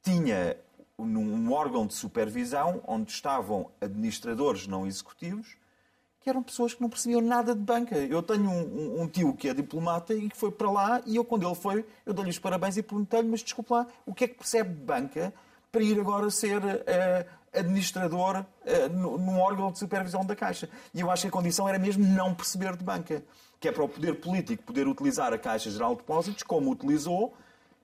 Tinha 0.01 0.57
um 0.97 1.51
órgão 1.51 1.85
de 1.85 1.93
supervisão 1.93 2.81
onde 2.85 3.11
estavam 3.11 3.71
administradores 3.79 4.67
não 4.67 4.85
executivos 4.85 5.55
que 6.21 6.29
eram 6.29 6.43
pessoas 6.43 6.73
que 6.73 6.81
não 6.81 6.89
percebiam 6.89 7.21
nada 7.21 7.55
de 7.55 7.61
banca. 7.61 7.95
Eu 7.95 8.21
tenho 8.21 8.49
um, 8.49 8.99
um, 8.99 9.01
um 9.01 9.07
tio 9.07 9.33
que 9.33 9.47
é 9.47 9.53
diplomata 9.53 10.13
e 10.13 10.29
que 10.29 10.37
foi 10.37 10.51
para 10.51 10.69
lá 10.69 11.01
e 11.05 11.15
eu, 11.15 11.23
quando 11.23 11.45
ele 11.45 11.55
foi, 11.55 11.85
eu 12.05 12.13
dei-lhe 12.13 12.29
os 12.29 12.39
parabéns 12.39 12.77
e 12.77 12.83
perguntei-lhe, 12.83 13.27
mas 13.27 13.41
desculpe 13.41 13.71
lá, 13.71 13.87
o 14.05 14.13
que 14.13 14.25
é 14.25 14.27
que 14.27 14.35
percebe 14.35 14.73
de 14.73 14.81
banca 14.81 15.33
para 15.71 15.81
ir 15.81 15.99
agora 15.99 16.29
ser 16.29 16.57
uh, 16.57 17.25
administrador 17.53 18.39
uh, 18.39 18.89
num 18.89 19.39
órgão 19.39 19.71
de 19.71 19.79
supervisão 19.79 20.25
da 20.25 20.35
Caixa? 20.35 20.69
E 20.93 20.99
eu 20.99 21.09
acho 21.09 21.23
que 21.23 21.27
a 21.29 21.31
condição 21.31 21.67
era 21.69 21.79
mesmo 21.79 22.05
não 22.05 22.33
perceber 22.33 22.75
de 22.75 22.83
banca, 22.83 23.23
que 23.59 23.67
é 23.67 23.71
para 23.71 23.83
o 23.83 23.89
poder 23.89 24.15
político 24.19 24.63
poder 24.63 24.87
utilizar 24.87 25.33
a 25.33 25.37
Caixa 25.37 25.71
Geral 25.71 25.91
de 25.91 26.01
Depósitos, 26.01 26.43
como 26.43 26.71
utilizou, 26.71 27.33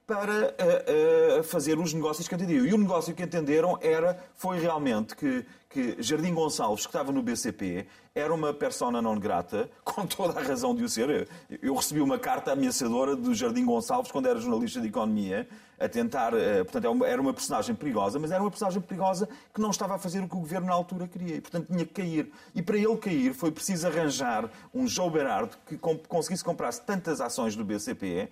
para 0.08 0.54
uh, 0.54 1.40
uh, 1.40 1.44
fazer 1.44 1.80
os 1.80 1.94
negócios 1.94 2.28
que 2.28 2.36
entendiam. 2.36 2.66
E 2.66 2.74
o 2.74 2.78
negócio 2.78 3.14
que 3.14 3.24
entenderam 3.24 3.78
era, 3.82 4.24
foi 4.36 4.60
realmente 4.60 5.16
que, 5.16 5.44
que 5.68 5.96
Jardim 6.00 6.34
Gonçalves, 6.34 6.86
que 6.86 6.90
estava 6.90 7.12
no 7.12 7.24
BCP, 7.24 7.88
era 8.14 8.34
uma 8.34 8.54
persona 8.54 9.02
non 9.02 9.20
grata, 9.20 9.68
com 9.84 10.06
toda 10.06 10.40
a 10.40 10.44
razão 10.44 10.76
de 10.76 10.84
o 10.84 10.90
ser. 10.90 11.28
Eu 11.62 11.74
recebi 11.74 12.02
uma 12.02 12.20
carta 12.20 12.52
ameaçadora 12.52 13.16
do 13.16 13.34
Jardim 13.34 13.66
Gonçalves 13.66 14.12
quando 14.12 14.28
era 14.28 14.40
jornalista 14.40 14.80
de 14.80 14.88
economia, 14.88 15.48
a 15.80 15.90
tentar. 15.90 16.36
Uh, 16.36 16.64
portanto, 16.64 17.04
é 17.04 17.12
era 17.12 17.22
uma 17.22 17.34
personagem 17.34 17.74
perigosa, 17.74 18.20
mas 18.20 18.30
era 18.32 18.44
uma 18.44 18.52
personagem 18.52 18.82
perigosa 18.82 19.28
que 19.52 19.60
não 19.60 19.72
estava 19.72 19.96
a 19.96 19.98
fazer 19.98 20.20
o 20.20 20.30
que 20.30 20.36
o 20.36 20.40
governo 20.40 20.68
na 20.68 20.74
altura 20.74 21.08
queria. 21.08 21.38
E, 21.38 21.42
portanto, 21.42 21.66
tinha 21.66 21.84
que 21.84 21.94
cair. 21.94 22.32
E 22.54 22.62
para 22.62 22.78
ele 22.78 22.96
cair, 22.98 23.34
foi 23.34 23.52
preciso 23.52 23.88
arranjar 23.88 24.52
um 24.72 24.88
João 24.88 25.10
Berardo 25.10 25.58
que 25.66 25.80
conseguisse 26.08 26.44
comprar 26.44 26.72
tantas 26.76 27.20
ações 27.20 27.56
do 27.56 27.66
BCP 27.66 28.30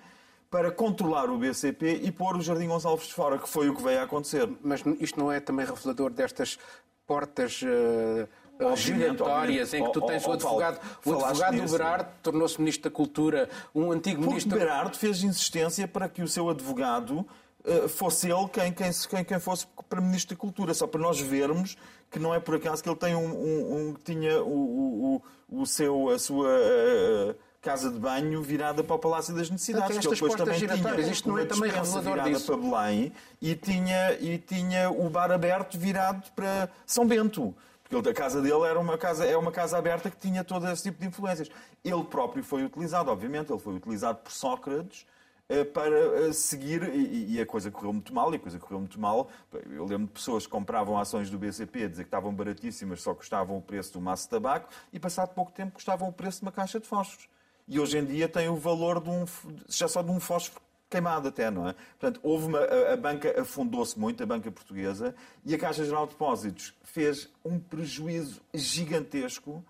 para 0.53 0.69
controlar 0.69 1.31
o 1.31 1.37
BCP 1.39 2.01
e 2.03 2.11
pôr 2.11 2.37
o 2.37 2.41
Jardim 2.41 2.67
Gonçalves 2.67 3.07
de 3.07 3.13
fora, 3.15 3.39
que 3.39 3.49
foi 3.49 3.69
o 3.69 3.75
que 3.75 3.81
veio 3.81 3.99
a 4.01 4.03
acontecer. 4.03 4.47
Mas 4.61 4.83
isto 4.99 5.19
não 5.19 5.31
é 5.31 5.39
também 5.39 5.65
revelador 5.65 6.11
destas 6.11 6.59
portas 7.07 7.59
uh, 7.63 8.75
giratórias 8.75 9.73
em 9.73 9.83
que 9.83 9.91
tu 9.91 10.01
tens 10.01 10.23
o 10.27 10.31
advogado, 10.31 10.79
o 11.03 11.25
advogado 11.25 11.59
do 11.59 11.71
Berardo 11.71 12.09
tornou-se 12.21 12.59
Ministro 12.59 12.83
da 12.83 12.95
Cultura, 12.95 13.49
um 13.73 13.91
antigo 13.91 14.17
Porque 14.17 14.29
Ministro... 14.29 14.59
Berardo 14.59 14.95
fez 14.95 15.23
insistência 15.23 15.87
para 15.87 16.07
que 16.07 16.21
o 16.21 16.27
seu 16.27 16.47
advogado 16.47 17.25
uh, 17.65 17.89
fosse 17.89 18.29
ele 18.29 18.47
quem, 18.49 18.71
quem, 18.71 18.91
quem, 19.09 19.25
quem 19.25 19.39
fosse 19.39 19.65
para 19.89 19.99
Ministro 19.99 20.35
da 20.35 20.39
Cultura, 20.39 20.75
só 20.75 20.85
para 20.85 21.01
nós 21.01 21.19
vermos 21.19 21.75
que 22.11 22.19
não 22.19 22.31
é 22.31 22.39
por 22.39 22.57
acaso 22.57 22.83
que 22.83 22.87
ele 22.87 22.95
tem 22.95 23.15
um, 23.15 23.25
um, 23.25 23.75
um 23.75 23.93
tinha 24.03 24.39
o, 24.43 25.17
o, 25.49 25.61
o, 25.61 25.65
seu, 25.65 26.09
a 26.09 26.19
sua... 26.19 26.47
Uh, 26.47 27.52
casa 27.63 27.89
de 27.89 27.97
banho 27.97 28.41
virada 28.41 28.83
para 28.83 28.95
o 28.95 28.99
Palácio 28.99 29.33
das 29.33 29.49
Necessidades, 29.49 29.97
que 29.97 30.09
depois 30.09 30.35
também 30.35 30.59
tinha 30.59 31.09
isto 31.09 31.29
não 31.29 31.39
é 31.39 31.45
também 31.45 31.71
virada 31.71 32.29
disso. 32.29 32.45
para 32.45 32.57
Belém 32.57 33.13
e 33.41 33.55
tinha, 33.55 34.13
e 34.19 34.37
tinha 34.37 34.91
o 34.91 35.09
bar 35.09 35.31
aberto 35.31 35.79
virado 35.79 36.29
para 36.35 36.69
São 36.85 37.07
Bento. 37.07 37.55
Porque 37.89 38.09
a 38.09 38.13
casa 38.13 38.41
dele 38.41 38.63
era 38.63 38.77
uma 38.77 38.97
casa, 38.97 39.25
é 39.25 39.37
uma 39.37 39.51
casa 39.51 39.77
aberta 39.77 40.11
que 40.11 40.17
tinha 40.17 40.43
todo 40.43 40.67
esse 40.69 40.83
tipo 40.83 40.99
de 40.99 41.07
influências. 41.07 41.49
Ele 41.83 42.03
próprio 42.03 42.43
foi 42.43 42.65
utilizado, 42.65 43.09
obviamente, 43.09 43.51
ele 43.51 43.59
foi 43.59 43.75
utilizado 43.75 44.17
por 44.19 44.31
Sócrates 44.31 45.05
eh, 45.47 45.63
para 45.63 46.27
eh, 46.27 46.33
seguir, 46.33 46.83
e 46.93 47.39
a 47.39 47.45
coisa 47.45 47.71
correu 47.71 47.93
muito 47.93 48.13
mal, 48.13 48.33
e 48.33 48.35
a 48.35 48.39
coisa 48.39 48.59
correu 48.59 48.79
muito 48.79 48.99
mal. 48.99 49.29
Eu 49.69 49.85
lembro 49.85 50.07
de 50.07 50.13
pessoas 50.13 50.45
que 50.45 50.51
compravam 50.51 50.97
ações 50.97 51.29
do 51.29 51.37
BCP, 51.37 51.85
a 51.85 51.87
dizer 51.87 52.03
que 52.03 52.07
estavam 52.07 52.33
baratíssimas, 52.33 53.01
só 53.01 53.13
custavam 53.13 53.57
o 53.57 53.61
preço 53.61 53.93
do 53.93 54.01
maço 54.01 54.23
de 54.23 54.31
tabaco, 54.31 54.69
e 54.91 54.99
passado 54.99 55.33
pouco 55.33 55.51
tempo 55.51 55.73
custavam 55.73 56.09
o 56.09 56.11
preço 56.11 56.39
de 56.39 56.45
uma 56.45 56.51
caixa 56.51 56.79
de 56.79 56.87
fósforos 56.87 57.29
e 57.67 57.79
hoje 57.79 57.97
em 57.97 58.05
dia 58.05 58.27
tem 58.27 58.49
o 58.49 58.55
valor 58.55 59.01
de 59.01 59.09
um, 59.09 59.25
já 59.67 59.87
só 59.87 60.01
de 60.01 60.11
um 60.11 60.19
fósforo 60.19 60.61
queimado 60.89 61.27
até, 61.27 61.49
não 61.49 61.67
é? 61.67 61.73
Portanto, 61.99 62.19
houve 62.21 62.45
uma, 62.45 62.59
a, 62.59 62.93
a 62.93 62.97
banca 62.97 63.41
afundou-se 63.41 63.97
muito, 63.97 64.21
a 64.21 64.25
banca 64.25 64.51
portuguesa, 64.51 65.15
e 65.43 65.55
a 65.55 65.57
Caixa 65.57 65.83
Geral 65.83 66.05
de 66.05 66.11
Depósitos 66.11 66.73
fez 66.83 67.29
um 67.43 67.59
prejuízo 67.59 68.41
gigantesco 68.53 69.63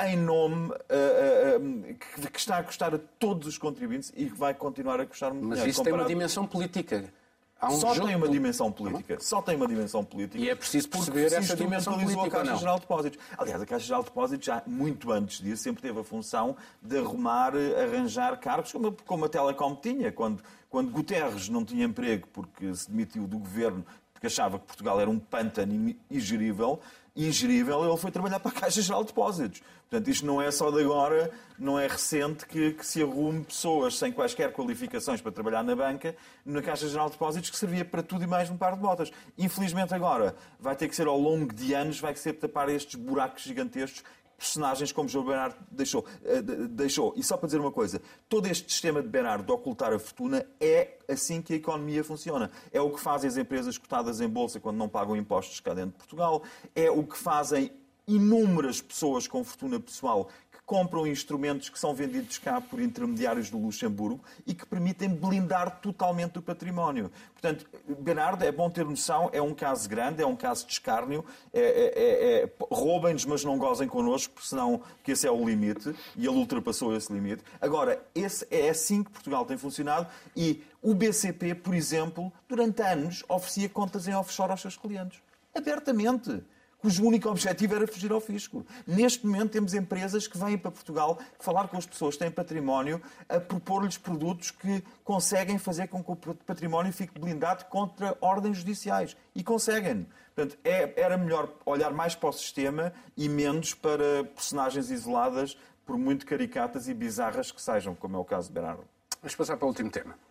em 0.00 0.16
nome 0.16 0.70
uh, 0.70 1.58
uh, 1.58 1.94
que, 1.94 2.30
que, 2.30 2.38
está 2.38 2.58
a 2.58 2.62
custar 2.62 2.94
a 2.94 2.98
todos 3.18 3.48
os 3.48 3.58
contribuintes 3.58 4.12
e 4.16 4.26
que 4.26 4.36
vai 4.36 4.54
continuar 4.54 5.00
a 5.00 5.06
custar 5.06 5.32
muito 5.32 5.48
Mas 5.48 5.58
dinheiro. 5.58 5.68
Mas 5.68 5.76
isso 5.76 5.84
tem 5.84 5.92
uma 5.92 6.04
dimensão 6.04 6.46
política. 6.46 7.12
Um 7.60 7.70
só 7.72 7.92
tem 7.94 8.14
uma 8.14 8.28
dimensão 8.28 8.70
política. 8.70 9.18
Só 9.20 9.42
tem 9.42 9.56
uma 9.56 9.66
dimensão 9.66 10.04
política. 10.04 10.38
E 10.38 10.48
é 10.48 10.54
preciso 10.54 10.88
perceber 10.88 11.32
essa 11.32 11.56
dimensão 11.56 11.94
política. 11.94 12.26
a 12.26 12.30
Caixa 12.30 12.56
Geral 12.56 12.74
de 12.76 12.80
Depósitos. 12.82 13.18
Aliás, 13.36 13.62
a 13.62 13.66
Caixa 13.66 13.86
Geral 13.86 14.02
de 14.02 14.08
Depósitos, 14.08 14.46
já 14.46 14.62
muito 14.66 15.10
antes 15.10 15.40
disso, 15.40 15.62
sempre 15.62 15.82
teve 15.82 15.98
a 15.98 16.04
função 16.04 16.56
de 16.80 16.98
arrumar, 16.98 17.52
arranjar 17.56 18.38
cargos, 18.38 18.70
como, 18.70 18.92
como 19.04 19.24
a 19.24 19.28
Telecom 19.28 19.74
tinha. 19.74 20.12
Quando, 20.12 20.42
quando 20.70 20.90
Guterres 20.90 21.48
não 21.48 21.64
tinha 21.64 21.84
emprego 21.84 22.28
porque 22.32 22.72
se 22.74 22.88
demitiu 22.88 23.26
do 23.26 23.38
governo 23.38 23.84
porque 24.18 24.26
achava 24.26 24.58
que 24.58 24.66
Portugal 24.66 25.00
era 25.00 25.08
um 25.08 25.18
pântano 25.18 25.94
ingerível, 26.10 26.80
ingerível, 27.26 27.84
ele 27.84 27.96
foi 27.96 28.12
trabalhar 28.12 28.38
para 28.38 28.52
a 28.52 28.60
Caixa 28.60 28.80
Geral 28.80 29.02
de 29.02 29.08
Depósitos. 29.08 29.60
Portanto, 29.90 30.08
isto 30.08 30.24
não 30.24 30.40
é 30.40 30.50
só 30.50 30.70
de 30.70 30.80
agora, 30.80 31.30
não 31.58 31.78
é 31.78 31.86
recente 31.86 32.46
que, 32.46 32.72
que, 32.72 32.86
se 32.86 33.02
arrume 33.02 33.42
pessoas 33.42 33.98
sem 33.98 34.12
quaisquer 34.12 34.52
qualificações 34.52 35.20
para 35.20 35.32
trabalhar 35.32 35.64
na 35.64 35.74
banca, 35.74 36.14
na 36.44 36.62
Caixa 36.62 36.86
Geral 36.88 37.06
de 37.06 37.12
Depósitos, 37.12 37.50
que 37.50 37.56
servia 37.56 37.84
para 37.84 38.02
tudo 38.02 38.22
e 38.22 38.26
mais 38.26 38.50
um 38.50 38.56
par 38.56 38.74
de 38.74 38.80
botas. 38.80 39.10
Infelizmente 39.36 39.94
agora 39.94 40.36
vai 40.60 40.76
ter 40.76 40.88
que 40.88 40.94
ser 40.94 41.06
ao 41.06 41.18
longo 41.18 41.52
de 41.52 41.72
anos, 41.72 41.98
vai 41.98 42.14
ser 42.14 42.34
tapar 42.34 42.68
estes 42.68 42.94
buracos 42.94 43.42
gigantescos 43.42 44.04
personagens 44.38 44.92
como 44.92 45.08
João 45.08 45.24
Bernardo 45.24 45.56
deixou, 45.70 46.04
eh, 46.24 46.40
deixou. 46.40 47.12
E 47.16 47.24
só 47.24 47.36
para 47.36 47.46
dizer 47.46 47.60
uma 47.60 47.72
coisa, 47.72 48.00
todo 48.28 48.46
este 48.46 48.70
sistema 48.70 49.02
de 49.02 49.08
Bernardo 49.08 49.44
de 49.44 49.50
ocultar 49.50 49.92
a 49.92 49.98
fortuna 49.98 50.46
é 50.60 50.96
assim 51.08 51.42
que 51.42 51.52
a 51.52 51.56
economia 51.56 52.04
funciona. 52.04 52.50
É 52.72 52.80
o 52.80 52.90
que 52.90 53.00
fazem 53.00 53.28
as 53.28 53.36
empresas 53.36 53.76
cotadas 53.76 54.20
em 54.20 54.28
bolsa 54.28 54.60
quando 54.60 54.76
não 54.76 54.88
pagam 54.88 55.16
impostos 55.16 55.58
cá 55.58 55.74
dentro 55.74 55.90
de 55.90 55.96
Portugal, 55.96 56.42
é 56.74 56.88
o 56.88 57.02
que 57.02 57.18
fazem 57.18 57.72
inúmeras 58.06 58.80
pessoas 58.80 59.28
com 59.28 59.44
fortuna 59.44 59.78
pessoal 59.78 60.30
compram 60.68 61.06
instrumentos 61.06 61.70
que 61.70 61.78
são 61.78 61.94
vendidos 61.94 62.36
cá 62.36 62.60
por 62.60 62.78
intermediários 62.78 63.48
do 63.48 63.56
Luxemburgo 63.56 64.22
e 64.46 64.52
que 64.52 64.66
permitem 64.66 65.08
blindar 65.08 65.80
totalmente 65.80 66.38
o 66.38 66.42
património. 66.42 67.10
Portanto, 67.32 67.66
Bernardo, 67.98 68.44
é 68.44 68.52
bom 68.52 68.68
ter 68.68 68.84
noção, 68.84 69.30
é 69.32 69.40
um 69.40 69.54
caso 69.54 69.88
grande, 69.88 70.22
é 70.22 70.26
um 70.26 70.36
caso 70.36 70.66
de 70.66 70.72
escárnio, 70.74 71.24
é, 71.54 71.60
é, 71.60 72.42
é, 72.42 72.52
roubem-nos, 72.70 73.24
mas 73.24 73.42
não 73.42 73.56
gozem 73.56 73.88
connosco, 73.88 74.34
porque 74.34 74.46
senão 74.46 74.82
que 75.02 75.12
esse 75.12 75.26
é 75.26 75.30
o 75.30 75.42
limite, 75.42 75.96
e 76.14 76.26
ele 76.26 76.36
ultrapassou 76.36 76.94
esse 76.94 77.10
limite. 77.10 77.42
Agora, 77.62 78.04
esse 78.14 78.46
é 78.50 78.68
assim 78.68 79.02
que 79.02 79.10
Portugal 79.10 79.46
tem 79.46 79.56
funcionado 79.56 80.06
e 80.36 80.62
o 80.82 80.94
BCP, 80.94 81.54
por 81.54 81.74
exemplo, 81.74 82.30
durante 82.46 82.82
anos 82.82 83.24
oferecia 83.26 83.70
contas 83.70 84.06
em 84.06 84.14
offshore 84.14 84.50
aos 84.50 84.60
seus 84.60 84.76
clientes. 84.76 85.18
Abertamente 85.54 86.42
cujo 86.78 87.04
único 87.04 87.28
objetivo 87.28 87.74
era 87.74 87.86
fugir 87.86 88.10
ao 88.12 88.20
fisco. 88.20 88.64
Neste 88.86 89.26
momento 89.26 89.50
temos 89.50 89.74
empresas 89.74 90.26
que 90.26 90.38
vêm 90.38 90.56
para 90.56 90.70
Portugal 90.70 91.18
falar 91.38 91.68
com 91.68 91.76
as 91.76 91.86
pessoas 91.86 92.14
que 92.14 92.20
têm 92.20 92.30
património, 92.30 93.02
a 93.28 93.40
propor-lhes 93.40 93.98
produtos 93.98 94.50
que 94.50 94.82
conseguem 95.04 95.58
fazer 95.58 95.88
com 95.88 96.02
que 96.02 96.10
o 96.10 96.34
património 96.34 96.92
fique 96.92 97.18
blindado 97.18 97.64
contra 97.66 98.16
ordens 98.20 98.58
judiciais. 98.58 99.16
E 99.34 99.42
conseguem. 99.42 100.06
Portanto, 100.34 100.58
é, 100.64 101.00
era 101.00 101.18
melhor 101.18 101.52
olhar 101.66 101.92
mais 101.92 102.14
para 102.14 102.28
o 102.28 102.32
sistema 102.32 102.92
e 103.16 103.28
menos 103.28 103.74
para 103.74 104.24
personagens 104.34 104.90
isoladas, 104.90 105.58
por 105.84 105.98
muito 105.98 106.26
caricatas 106.26 106.86
e 106.86 106.94
bizarras 106.94 107.50
que 107.50 107.60
sejam, 107.60 107.94
como 107.94 108.16
é 108.16 108.20
o 108.20 108.24
caso 108.24 108.48
de 108.48 108.54
Bernardo. 108.54 108.84
Vamos 109.20 109.34
passar 109.34 109.56
para 109.56 109.64
o 109.64 109.68
último 109.68 109.90
tema. 109.90 110.27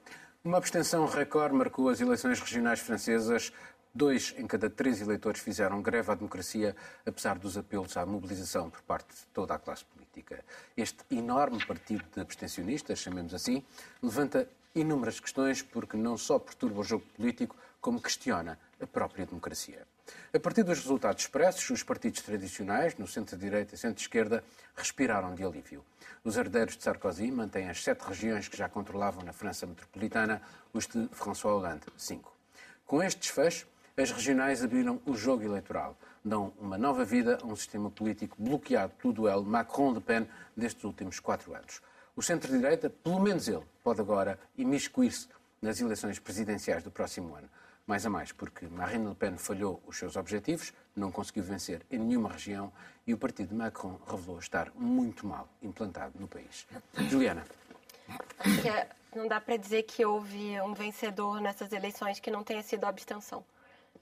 Uma 0.47 0.59
abstenção 0.59 1.05
recorde 1.05 1.53
marcou 1.53 1.89
as 1.89 1.99
eleições 1.99 2.39
regionais 2.39 2.79
francesas 2.79 3.51
Dois 3.93 4.33
em 4.37 4.47
cada 4.47 4.69
três 4.69 5.01
eleitores 5.01 5.41
fizeram 5.41 5.81
greve 5.81 6.09
à 6.09 6.15
democracia, 6.15 6.73
apesar 7.05 7.37
dos 7.37 7.57
apelos 7.57 7.97
à 7.97 8.05
mobilização 8.05 8.69
por 8.69 8.81
parte 8.83 9.09
de 9.13 9.25
toda 9.33 9.55
a 9.55 9.59
classe 9.59 9.83
política. 9.83 10.45
Este 10.77 10.99
enorme 11.11 11.65
partido 11.65 12.05
de 12.15 12.21
abstencionistas, 12.21 12.99
chamemos 12.99 13.33
assim, 13.33 13.61
levanta 14.01 14.47
inúmeras 14.73 15.19
questões 15.19 15.61
porque 15.61 15.97
não 15.97 16.17
só 16.17 16.39
perturba 16.39 16.79
o 16.79 16.83
jogo 16.83 17.03
político, 17.17 17.57
como 17.81 18.01
questiona 18.01 18.57
a 18.79 18.87
própria 18.87 19.25
democracia. 19.25 19.85
A 20.33 20.39
partir 20.39 20.63
dos 20.63 20.79
resultados 20.79 21.23
expressos, 21.23 21.69
os 21.69 21.83
partidos 21.83 22.21
tradicionais, 22.21 22.95
no 22.97 23.07
centro-direita 23.07 23.75
e 23.75 23.77
centro-esquerda, 23.77 24.43
respiraram 24.75 25.33
de 25.33 25.43
alívio. 25.43 25.83
Os 26.23 26.35
herdeiros 26.37 26.77
de 26.77 26.83
Sarkozy 26.83 27.31
mantêm 27.31 27.69
as 27.69 27.83
sete 27.83 28.01
regiões 28.01 28.47
que 28.47 28.57
já 28.57 28.67
controlavam 28.67 29.23
na 29.23 29.33
França 29.33 29.65
metropolitana, 29.65 30.41
os 30.73 30.87
de 30.87 31.07
François 31.11 31.55
Hollande, 31.55 31.85
cinco. 31.97 32.35
Com 32.85 33.01
este 33.01 33.19
desfecho, 33.19 33.67
as 33.97 34.11
regionais 34.11 34.63
abriram 34.63 35.01
o 35.05 35.15
jogo 35.15 35.43
eleitoral, 35.43 35.97
dão 36.23 36.53
uma 36.59 36.77
nova 36.77 37.03
vida 37.03 37.39
a 37.41 37.45
um 37.45 37.55
sistema 37.55 37.89
político 37.89 38.35
bloqueado 38.37 38.93
pelo 38.93 39.13
duelo 39.13 39.43
Macron-Le 39.43 40.01
Pen 40.01 40.27
destes 40.55 40.83
últimos 40.83 41.19
quatro 41.19 41.55
anos. 41.55 41.81
O 42.15 42.21
centro-direita, 42.21 42.89
pelo 42.89 43.19
menos 43.19 43.47
ele, 43.47 43.63
pode 43.83 44.01
agora 44.01 44.39
imiscuir-se 44.57 45.27
nas 45.61 45.79
eleições 45.79 46.19
presidenciais 46.19 46.83
do 46.83 46.91
próximo 46.91 47.35
ano. 47.35 47.49
Mais 47.87 48.05
a 48.05 48.09
mais, 48.09 48.33
porque 48.33 48.67
Marine 48.67 49.07
Le 49.07 49.15
Pen 49.15 49.37
falhou 49.37 49.81
os 49.87 49.97
seus 49.97 50.17
objetivos, 50.17 50.73
não 50.93 51.09
conseguiu 51.09 51.43
vencer 51.43 51.85
em 51.89 51.97
nenhuma 51.97 52.29
região 52.29 52.71
e 53.07 53.13
o 53.13 53.17
partido 53.17 53.47
de 53.47 53.55
Macron 53.55 53.97
revelou 54.05 54.39
estar 54.39 54.69
muito 54.75 55.25
mal 55.25 55.47
implantado 55.61 56.19
no 56.19 56.27
país. 56.27 56.67
Juliana. 57.09 57.45
Acho 58.39 58.61
que 58.61 58.67
é, 58.67 58.89
não 59.15 59.25
dá 59.25 59.39
para 59.39 59.55
dizer 59.55 59.83
que 59.83 60.05
houve 60.05 60.59
um 60.59 60.73
vencedor 60.73 61.39
nessas 61.39 61.71
eleições 61.71 62.19
que 62.19 62.29
não 62.29 62.43
tenha 62.43 62.61
sido 62.61 62.83
a 62.83 62.89
abstenção. 62.89 63.41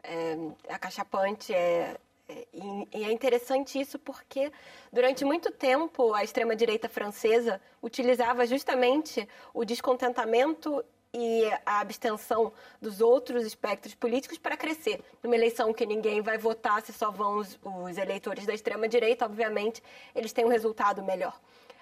É, 0.04 0.36
acachapante, 0.68 1.54
é, 1.54 1.96
é, 2.28 2.48
e 2.92 3.04
é 3.04 3.12
interessante 3.12 3.80
isso 3.80 4.00
porque 4.00 4.52
durante 4.92 5.24
muito 5.24 5.52
tempo 5.52 6.12
a 6.14 6.24
extrema-direita 6.24 6.90
francesa 6.90 7.62
utilizava 7.84 8.48
justamente 8.48 9.28
o 9.54 9.64
descontentamento 9.64 10.84
e 11.16 11.45
a 11.66 11.80
abstenção 11.80 12.51
dos 12.82 12.99
outros 12.99 13.45
espectros 13.45 13.95
políticos 13.95 14.38
para 14.38 14.57
crescer. 14.57 15.01
Numa 15.24 15.36
eleição 15.36 15.74
que 15.74 15.86
ninguém 15.86 16.22
vai 16.22 16.38
votar, 16.38 16.82
se 16.82 16.91
só 16.91 17.09
vão 17.09 17.38
os, 17.38 17.57
os 17.63 17.97
eleitores 17.97 18.45
da 18.45 18.53
extrema-direita, 18.53 19.26
obviamente, 19.26 19.82
eles 20.13 20.34
têm 20.34 20.43
um 20.43 20.49
resultado 20.49 21.01
melhor. 21.01 21.39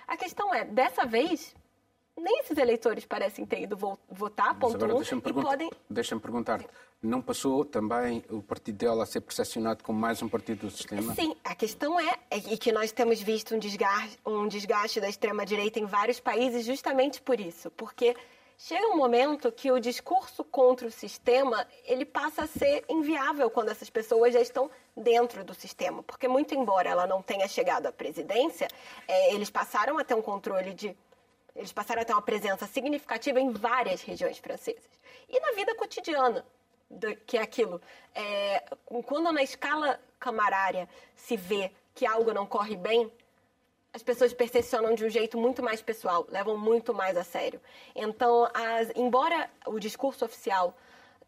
A 0.08 0.16
questão 0.16 0.54
é, 0.54 0.64
dessa 0.64 1.06
vez, 1.06 1.56
nem 2.16 2.40
esses 2.40 2.58
eleitores 2.58 3.06
parecem 3.06 3.46
ter 3.46 3.62
ido 3.62 3.76
votar, 4.10 4.58
ponto 4.60 4.76
agora, 4.76 4.94
um, 4.94 4.98
deixa-me 4.98 5.22
e 5.22 5.24
perguntar, 5.24 5.50
podem... 5.50 5.72
Deixa-me 5.90 6.22
perguntar 6.22 6.62
não 7.04 7.22
passou 7.22 7.66
também 7.66 8.24
o 8.30 8.42
partido 8.42 8.78
dela 8.78 9.04
a 9.04 9.06
ser 9.06 9.20
percepcionado 9.20 9.84
como 9.84 10.00
mais 10.00 10.22
um 10.22 10.30
partido 10.30 10.68
do 10.68 10.72
sistema? 10.72 11.14
Sim, 11.14 11.36
a 11.44 11.54
questão 11.54 12.00
é, 12.00 12.18
é 12.32 12.38
e 12.38 12.58
que 12.58 12.72
nós 12.72 12.92
temos 12.94 13.22
visto 13.22 13.54
um 13.54 13.60
desgaste, 13.60 14.18
um 14.26 14.48
desgaste 14.48 15.02
da 15.02 15.10
extrema-direita 15.10 15.80
em 15.80 15.86
vários 15.86 16.22
países 16.22 16.66
justamente 16.66 17.22
por 17.22 17.40
isso, 17.40 17.70
porque 17.72 18.16
chega 18.58 18.88
um 18.88 18.98
momento 18.98 19.52
que 19.52 19.72
o 19.72 19.80
discurso 19.80 20.44
contra 20.44 20.88
o 20.88 20.92
sistema 20.92 21.68
ele 21.86 22.06
passa 22.06 22.44
a 22.44 22.48
ser 22.48 22.86
inviável 22.90 23.50
quando 23.50 23.70
essas 23.70 23.90
pessoas 23.90 24.34
já 24.34 24.42
estão 24.42 24.70
dentro 24.96 25.44
do 25.44 25.54
sistema, 25.54 26.04
porque 26.04 26.28
muito 26.28 26.54
embora 26.54 26.90
ela 26.90 27.08
não 27.08 27.22
tenha 27.22 27.48
chegado 27.48 27.88
à 27.88 27.92
presidência, 27.92 28.68
é, 29.08 29.34
eles 29.34 29.50
passaram 29.50 29.98
a 29.98 30.04
ter 30.04 30.14
um 30.14 30.22
controle 30.22 30.74
de 30.74 30.96
eles 31.56 31.72
passaram 31.72 32.02
a 32.02 32.06
ter 32.06 32.14
uma 32.14 32.22
presença 32.22 32.66
significativa 32.66 33.40
em 33.40 33.52
várias 33.52 34.02
regiões 34.02 34.40
francesas. 34.40 34.90
E 35.30 35.40
na 35.40 35.52
vida 35.52 35.76
cotidiana, 35.76 36.44
que 37.28 37.38
é 37.38 37.42
aquilo, 37.42 37.80
é, 38.16 38.64
quando 39.06 39.32
na 39.32 39.44
escala 39.44 40.00
camarária 40.20 40.90
se 41.16 41.38
vê 41.38 41.72
que 41.94 42.06
algo 42.06 42.34
não 42.34 42.46
corre 42.46 42.76
bem, 42.76 43.12
as 43.94 44.02
pessoas 44.02 44.34
percepcionam 44.34 44.96
de 44.96 45.06
um 45.06 45.10
jeito 45.10 45.38
muito 45.38 45.62
mais 45.62 45.82
pessoal, 45.82 46.26
levam 46.30 46.58
muito 46.58 46.94
mais 46.94 47.16
a 47.16 47.24
sério. 47.24 47.62
Então, 47.96 48.50
as, 48.54 48.92
embora 48.96 49.50
o 49.68 49.80
discurso 49.80 50.26
oficial 50.26 50.76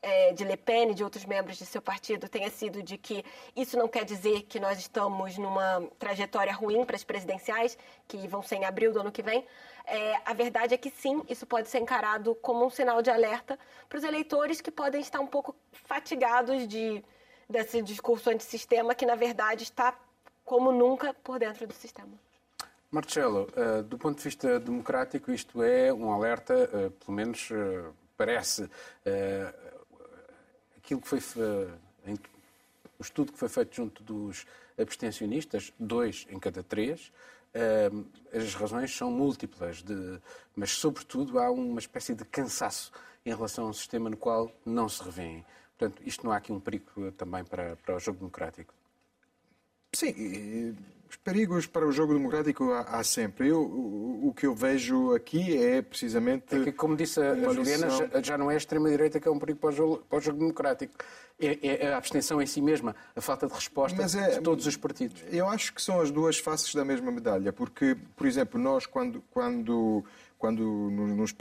é, 0.01 0.33
de 0.33 0.43
Le 0.43 0.57
Pen 0.57 0.91
e 0.91 0.93
de 0.93 1.03
outros 1.03 1.25
membros 1.25 1.57
de 1.57 1.65
seu 1.65 1.81
partido 1.81 2.27
tenha 2.27 2.49
sido 2.49 2.81
de 2.81 2.97
que 2.97 3.23
isso 3.55 3.77
não 3.77 3.87
quer 3.87 4.03
dizer 4.03 4.43
que 4.43 4.59
nós 4.59 4.79
estamos 4.79 5.37
numa 5.37 5.87
trajetória 5.99 6.53
ruim 6.53 6.83
para 6.85 6.95
as 6.95 7.03
presidenciais, 7.03 7.77
que 8.07 8.27
vão 8.27 8.41
ser 8.41 8.55
em 8.55 8.65
abril 8.65 8.91
do 8.91 8.99
ano 8.99 9.11
que 9.11 9.21
vem, 9.21 9.45
é, 9.85 10.19
a 10.25 10.33
verdade 10.33 10.73
é 10.73 10.77
que 10.77 10.89
sim, 10.89 11.23
isso 11.29 11.45
pode 11.45 11.69
ser 11.69 11.79
encarado 11.79 12.33
como 12.35 12.65
um 12.65 12.69
sinal 12.69 13.01
de 13.01 13.09
alerta 13.09 13.59
para 13.87 13.97
os 13.97 14.03
eleitores 14.03 14.59
que 14.59 14.71
podem 14.71 15.01
estar 15.01 15.19
um 15.19 15.27
pouco 15.27 15.55
fatigados 15.71 16.67
de, 16.67 17.03
desse 17.47 17.81
discurso 17.81 18.29
antissistema 18.29 18.95
que, 18.95 19.05
na 19.05 19.15
verdade, 19.15 19.63
está 19.63 19.95
como 20.43 20.71
nunca 20.71 21.13
por 21.13 21.39
dentro 21.39 21.67
do 21.67 21.73
sistema. 21.73 22.24
Marcelo, 22.95 23.49
uh, 23.57 23.83
do 23.83 23.97
ponto 23.97 24.19
de 24.19 24.23
vista 24.23 24.57
democrático, 24.57 25.29
isto 25.29 25.61
é 25.61 25.93
um 25.93 26.13
alerta, 26.13 26.53
uh, 26.53 26.91
pelo 26.91 27.11
menos 27.11 27.49
uh, 27.51 27.93
parece, 28.15 28.69
aquilo 30.77 31.01
que 31.01 31.07
foi 31.09 31.19
o 32.97 33.01
estudo 33.01 33.33
que 33.33 33.37
foi 33.37 33.49
feito 33.49 33.75
junto 33.75 34.01
dos 34.01 34.45
abstencionistas, 34.79 35.73
dois 35.77 36.25
em 36.29 36.39
cada 36.39 36.63
três, 36.63 37.11
as 38.33 38.53
razões 38.53 38.95
são 38.95 39.11
múltiplas, 39.11 39.83
de, 39.83 40.21
mas 40.55 40.71
sobretudo 40.71 41.39
há 41.39 41.51
uma 41.51 41.79
espécie 41.79 42.15
de 42.15 42.23
cansaço 42.23 42.93
em 43.25 43.35
relação 43.35 43.65
a 43.65 43.69
um 43.69 43.73
sistema 43.73 44.09
no 44.09 44.15
qual 44.15 44.49
não 44.65 44.87
se 44.87 45.03
revêem. 45.03 45.45
Portanto, 45.77 46.01
isto 46.05 46.25
não 46.25 46.31
há 46.31 46.37
aqui 46.37 46.53
um 46.53 46.59
perigo 46.61 47.11
também 47.17 47.43
para, 47.43 47.75
para 47.75 47.97
o 47.97 47.99
jogo 47.99 48.19
democrático? 48.19 48.73
Sim, 49.93 50.77
os 51.09 51.15
perigos 51.17 51.65
para 51.65 51.85
o 51.87 51.91
jogo 51.91 52.13
democrático 52.13 52.71
há, 52.71 52.81
há 52.81 53.03
sempre. 53.03 53.49
Eu, 53.49 53.61
o, 53.61 54.27
o, 54.27 54.33
que 54.33 54.45
eu 54.45 54.55
vejo 54.55 55.13
aqui 55.13 55.57
é 55.57 55.81
precisamente. 55.81 56.55
É 56.55 56.63
que, 56.63 56.71
como 56.71 56.95
disse 56.95 57.21
a, 57.21 57.31
a 57.31 57.35
Juliana, 57.53 57.85
lição... 57.87 58.09
já, 58.13 58.21
já, 58.21 58.37
não 58.37 58.49
é 58.49 58.55
a 58.55 58.57
extrema-direita 58.57 59.19
que 59.19 59.27
é 59.27 59.31
um 59.31 59.39
perigo 59.39 59.59
para 59.59 59.69
o 59.69 59.73
jogo, 59.73 60.03
para 60.09 60.17
o 60.17 60.21
jogo 60.21 60.39
democrático. 60.39 60.93
É, 61.37 61.85
é, 61.85 61.93
a 61.93 61.97
abstenção 61.97 62.41
em 62.41 62.45
si 62.45 62.61
mesma, 62.61 62.95
a 63.13 63.19
falta 63.19 63.45
de 63.45 63.53
resposta 63.53 64.01
é, 64.01 64.35
de 64.35 64.41
todos 64.41 64.65
os 64.65 64.77
partidos. 64.77 65.21
Eu 65.29 65.49
acho 65.49 65.73
que 65.73 65.81
são 65.81 65.99
as 65.99 66.09
duas 66.09 66.37
faces 66.37 66.73
da 66.73 66.85
mesma 66.85 67.11
medalha, 67.11 67.51
porque, 67.51 67.97
por 68.15 68.25
exemplo, 68.25 68.59
nós, 68.59 68.85
quando. 68.85 69.23
quando 69.31 70.03
quando 70.37 70.61
nos 70.61 71.33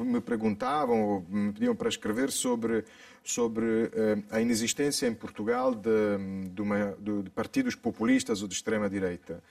me 0.00 0.20
perguntavam 0.20 1.02
ou 1.02 1.26
me 1.28 1.52
pediam 1.52 1.74
para 1.74 1.88
escrever 1.88 2.30
sobre, 2.30 2.84
sobre 3.22 3.64
uh, 3.64 4.24
a 4.30 4.40
inexistência 4.40 5.06
em 5.06 5.14
Portugal 5.14 5.74
de, 5.74 6.48
de, 6.50 6.62
uma, 6.62 6.96
de, 6.98 7.30
partidos 7.30 7.74
populistas 7.74 8.42
ou 8.42 8.48
de 8.48 8.54
extrema-direita. 8.54 9.42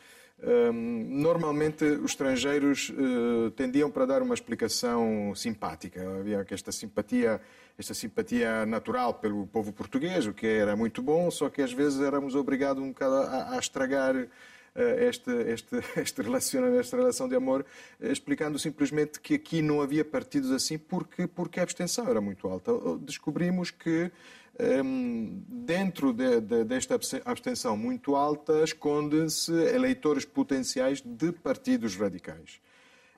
Ehm, 0.44 1.22
normalmente 1.22 1.86
os 1.86 2.12
estrangeiros 2.12 2.90
uh, 2.90 3.50
tendiam 3.52 3.90
para 3.90 4.06
dar 4.06 4.22
uma 4.22 4.34
explicação 4.34 5.34
simpática. 5.34 6.02
Havia 6.20 6.46
esta 6.50 6.72
simpatia, 6.72 7.40
esta 7.78 7.94
simpatia 7.94 8.66
natural 8.66 9.14
pelo 9.14 9.48
povo 9.48 9.72
português, 9.72 10.28
o 10.28 10.34
que 10.34 10.46
era 10.46 10.76
muito 10.76 11.02
bom, 11.02 11.32
só 11.32 11.50
que 11.50 11.62
às 11.62 11.72
vezes 11.72 12.02
éramos 12.02 12.36
obrigados 12.36 12.84
um 12.84 12.90
bocado 12.90 13.16
a, 13.16 13.56
a 13.56 13.60
estragar 13.60 14.16
eh, 14.16 14.28
este, 14.76 15.32
este, 15.32 15.78
este 15.96 16.22
relacionamento, 16.22 16.80
esta 16.80 16.98
relação 16.98 17.30
de 17.30 17.36
amor, 17.36 17.66
eh, 18.00 18.12
explicando 18.12 18.60
simplesmente 18.60 19.20
que 19.20 19.36
aqui 19.36 19.62
não 19.62 19.82
havia 19.82 20.04
partidos 20.04 20.52
assim 20.52 20.78
porque, 20.78 21.28
porque 21.28 21.60
a 21.60 21.64
abstenção 21.64 22.08
era 22.08 22.20
muito 22.20 22.48
alta. 22.48 22.72
Descobrimos 23.00 23.72
que 23.72 24.12
ehm, 24.60 25.44
dentro 25.48 26.12
de, 26.12 26.42
de, 26.42 26.64
desta 26.66 27.00
abstenção 27.24 27.78
muito 27.78 28.16
alta 28.16 28.64
esconde-se 28.64 29.54
eleitores 29.54 30.26
potenciais 30.26 31.02
de 31.02 31.32
partidos 31.32 31.96
radicais. 31.96 32.60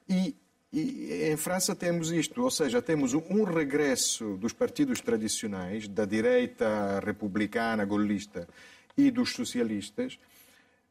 E, 0.07 0.35
e, 0.71 1.29
em 1.31 1.37
França 1.37 1.75
temos 1.75 2.11
isto, 2.11 2.41
ou 2.43 2.51
seja, 2.51 2.81
temos 2.81 3.13
um 3.13 3.43
regresso 3.43 4.37
dos 4.37 4.53
partidos 4.53 5.01
tradicionais, 5.01 5.87
da 5.87 6.05
direita 6.05 6.99
republicana, 7.03 7.83
golista 7.83 8.47
e 8.95 9.11
dos 9.11 9.33
socialistas, 9.33 10.19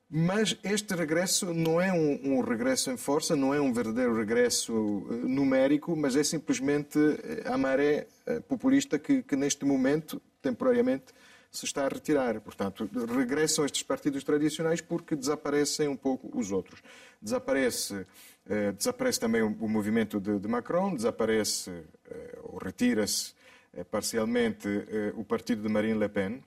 mas 0.08 0.56
este 0.62 0.94
regresso 0.94 1.52
não 1.52 1.80
é 1.80 1.92
um, 1.92 2.36
um, 2.36 2.40
regresso 2.40 2.90
em 2.90 2.96
força, 2.96 3.34
não 3.34 3.52
é 3.52 3.60
um 3.60 3.72
verdadeiro 3.72 4.16
regresso 4.16 4.72
uh, 4.72 5.28
numérico, 5.28 5.96
mas 5.96 6.14
é 6.14 6.22
simplesmente 6.22 6.96
eh, 6.98 7.42
a 7.44 7.58
maré 7.58 8.06
uh, 8.26 8.40
populista 8.42 9.00
que, 9.00 9.24
que, 9.24 9.34
neste 9.34 9.64
momento, 9.64 10.22
temporariamente, 10.40 11.06
se 11.50 11.64
está 11.64 11.86
a 11.86 11.88
retirar. 11.88 12.40
Portanto, 12.40 12.88
regressam 13.16 13.64
estes 13.64 13.82
partidos 13.82 14.22
tradicionais 14.22 14.80
porque 14.80 15.16
desaparecem 15.16 15.88
um 15.88 15.96
pouco 15.96 16.30
os 16.38 16.52
outros. 16.52 16.80
Desaparece, 17.20 17.94
uh, 17.94 18.72
desaparece 18.76 19.18
também 19.18 19.42
o, 19.42 19.48
o 19.48 19.68
movimento 19.68 20.20
de, 20.20 20.38
de, 20.38 20.46
Macron, 20.46 20.94
desaparece 20.94 21.84
ou 22.44 22.58
retira-se 22.58 23.34
parcialmente 23.90 24.68
o 25.16 25.24
partido 25.24 25.62
de 25.62 25.68
Marine 25.68 25.98
Le 25.98 26.08
Pen. 26.08 26.42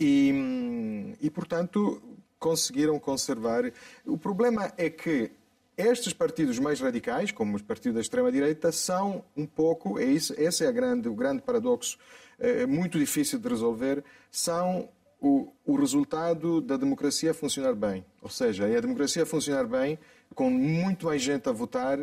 E, 0.00 0.32
hum, 0.34 1.14
e 1.20 1.30
portanto, 1.30 2.02
conseguiram 2.44 2.98
conservar. 2.98 3.72
O 4.04 4.18
problema 4.18 4.70
é 4.76 4.90
que 4.90 5.30
estes 5.78 6.12
partidos 6.12 6.58
mais 6.58 6.78
radicais, 6.78 7.32
como 7.32 7.56
os 7.56 7.62
partidos 7.62 7.94
da 7.94 8.02
extrema-direita, 8.02 8.70
são 8.70 9.24
um 9.34 9.46
pouco, 9.46 9.98
é 9.98 10.04
isso, 10.04 10.34
esse 10.36 10.62
é 10.62 10.70
grande, 10.70 11.08
o 11.08 11.14
grande 11.14 11.40
paradoxo, 11.40 11.96
é 12.38 12.66
muito 12.66 12.98
difícil 12.98 13.38
de 13.38 13.48
resolver, 13.48 14.04
são 14.30 14.90
o, 15.18 15.50
o, 15.64 15.74
resultado 15.74 16.60
da 16.60 16.76
democracia 16.76 17.32
funcionar 17.32 17.74
bem. 17.74 18.04
Ou 18.20 18.28
seja, 18.28 18.68
é 18.68 18.76
a 18.76 18.80
democracia 18.80 19.24
funcionar 19.24 19.66
bem 19.66 19.98
com 20.34 20.50
muito 20.50 21.06
mais 21.06 21.22
gente 21.22 21.48
a 21.48 21.52
votar 21.52 21.98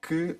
que 0.00 0.34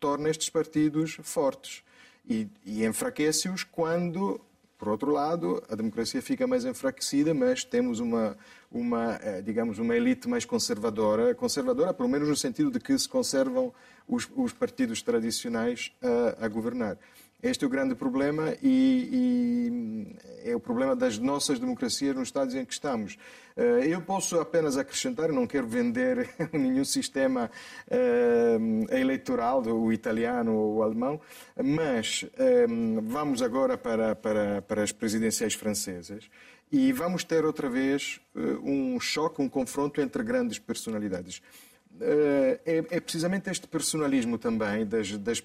torna 0.00 0.30
estes 0.30 0.48
partidos 0.48 1.18
fortes. 1.22 1.82
E, 2.26 2.48
e 2.64 2.86
enfraquece-os 2.86 3.62
quando 3.62 4.40
Por 4.78 4.88
outro 4.88 5.10
lado, 5.10 5.62
a 5.70 5.74
democracia 5.74 6.20
fica 6.20 6.46
mais 6.46 6.64
enfraquecida, 6.64 7.32
mas 7.32 7.64
temos 7.64 7.98
uma, 7.98 8.36
uma 8.70 9.18
eh, 9.22 9.40
digamos, 9.40 9.78
uma 9.78 9.96
elite 9.96 10.28
mais 10.28 10.44
conservadora, 10.44 11.34
conservadora 11.34 11.94
pelo 11.94 12.08
menos 12.08 12.28
no 12.28 12.36
sentido 12.36 12.70
de 12.70 12.78
que 12.78 12.96
se 12.98 13.08
conservam 13.08 13.72
os, 14.06 14.28
os 14.36 14.52
partidos 14.52 15.00
tradicionais 15.00 15.92
a, 16.02 16.44
a 16.44 16.48
governar. 16.48 16.98
Este 17.42 17.64
é 17.64 17.66
o 17.66 17.70
grande 17.70 17.94
problema 17.94 18.56
e, 18.62 20.16
e, 20.42 20.50
é 20.50 20.56
o 20.56 20.60
problema 20.60 20.96
das 20.96 21.18
nossas 21.18 21.58
democracias 21.58 22.16
nos 22.16 22.28
Estados 22.28 22.54
em 22.54 22.64
que 22.64 22.72
estamos. 22.72 23.18
Eh, 23.54 23.88
eu 23.88 24.00
posso 24.00 24.40
apenas 24.40 24.78
acrescentar, 24.78 25.30
não 25.30 25.46
quero 25.46 25.66
vender 25.66 26.30
nenhum 26.50 26.84
sistema 26.84 27.50
eh, 27.90 28.56
eleitoral, 28.90 29.62
o 29.62 29.92
italiano 29.92 30.54
ou 30.54 30.76
o 30.76 30.82
alemão, 30.82 31.20
mas 31.62 32.24
eh, 32.38 32.66
vamos 33.02 33.42
agora 33.42 33.76
para, 33.76 34.16
para, 34.16 34.62
para 34.62 34.82
as 34.82 34.90
presidenciais 34.90 35.52
francesas 35.52 36.30
e 36.72 36.90
vamos 36.90 37.22
ter 37.22 37.44
outra 37.44 37.68
vez 37.68 38.18
um 38.34 38.98
choque, 38.98 39.40
um 39.40 39.48
confronto 39.48 40.00
entre 40.00 40.22
grandes 40.24 40.58
personalidades. 40.58 41.40
Eh, 42.00 42.60
é, 42.66 42.76
é, 42.90 43.00
precisamente 43.00 43.50
este 43.50 43.66
personalismo 43.66 44.38
também 44.38 44.84
das, 44.84 45.16
das, 45.18 45.42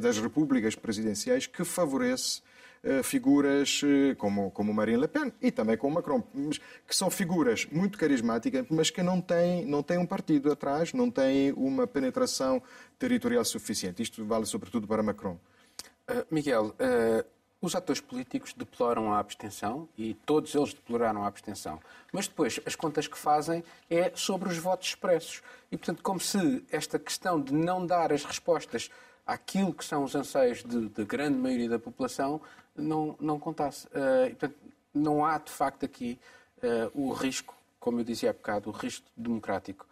das 0.00 0.18
repúblicas 0.18 0.74
presidenciais 0.74 1.46
que 1.46 1.64
favorece 1.64 2.42
uh, 2.82 3.02
figuras 3.04 3.80
uh, 3.82 4.16
como, 4.16 4.50
como 4.50 4.74
Marine 4.74 4.98
Le 4.98 5.08
Pen 5.08 5.32
e 5.40 5.52
também 5.52 5.76
como 5.76 5.94
Macron, 5.94 6.22
que 6.86 6.96
são 6.96 7.10
figuras 7.10 7.66
muito 7.70 7.96
carismáticas, 7.96 8.66
mas 8.70 8.90
que 8.90 9.02
não 9.02 9.20
têm, 9.20 9.64
não 9.64 9.82
têm 9.82 9.98
um 9.98 10.06
partido 10.06 10.50
atrás, 10.50 10.92
não 10.92 11.10
têm 11.10 11.52
uma 11.52 11.86
penetração 11.86 12.60
territorial 12.98 13.44
suficiente. 13.44 14.02
Isto 14.02 14.24
vale 14.24 14.46
sobretudo 14.46 14.88
para 14.88 15.02
Macron. 15.02 15.38
Uh, 16.10 16.26
Miguel, 16.30 16.74
os 17.64 17.74
atores 17.74 18.00
políticos 18.00 18.52
deploram 18.52 19.12
a 19.12 19.18
abstenção 19.18 19.88
e 19.96 20.14
todos 20.26 20.54
eles 20.54 20.74
deploraram 20.74 21.24
a 21.24 21.26
abstenção. 21.26 21.80
Mas 22.12 22.28
depois 22.28 22.60
as 22.66 22.76
contas 22.76 23.06
que 23.06 23.16
fazem 23.16 23.64
é 23.88 24.12
sobre 24.14 24.48
os 24.48 24.58
votos 24.58 24.88
expressos. 24.88 25.42
E, 25.72 25.76
portanto, 25.76 26.02
como 26.02 26.20
se 26.20 26.64
esta 26.70 26.98
questão 26.98 27.40
de 27.40 27.52
não 27.54 27.86
dar 27.86 28.12
as 28.12 28.24
respostas 28.24 28.90
àquilo 29.26 29.72
que 29.72 29.84
são 29.84 30.04
os 30.04 30.14
anseios 30.14 30.62
da 30.62 31.04
grande 31.04 31.38
maioria 31.38 31.68
da 31.68 31.78
população 31.78 32.40
não, 32.76 33.16
não 33.18 33.38
contasse. 33.38 33.86
Uh, 33.86 34.26
e, 34.26 34.30
portanto, 34.30 34.56
não 34.92 35.24
há, 35.24 35.38
de 35.38 35.50
facto, 35.50 35.84
aqui 35.84 36.18
uh, 36.58 36.90
o 36.92 37.12
risco, 37.12 37.54
como 37.80 38.00
eu 38.00 38.04
dizia 38.04 38.30
há 38.30 38.32
bocado, 38.32 38.68
o 38.68 38.72
risco 38.72 39.06
democrático 39.16 39.86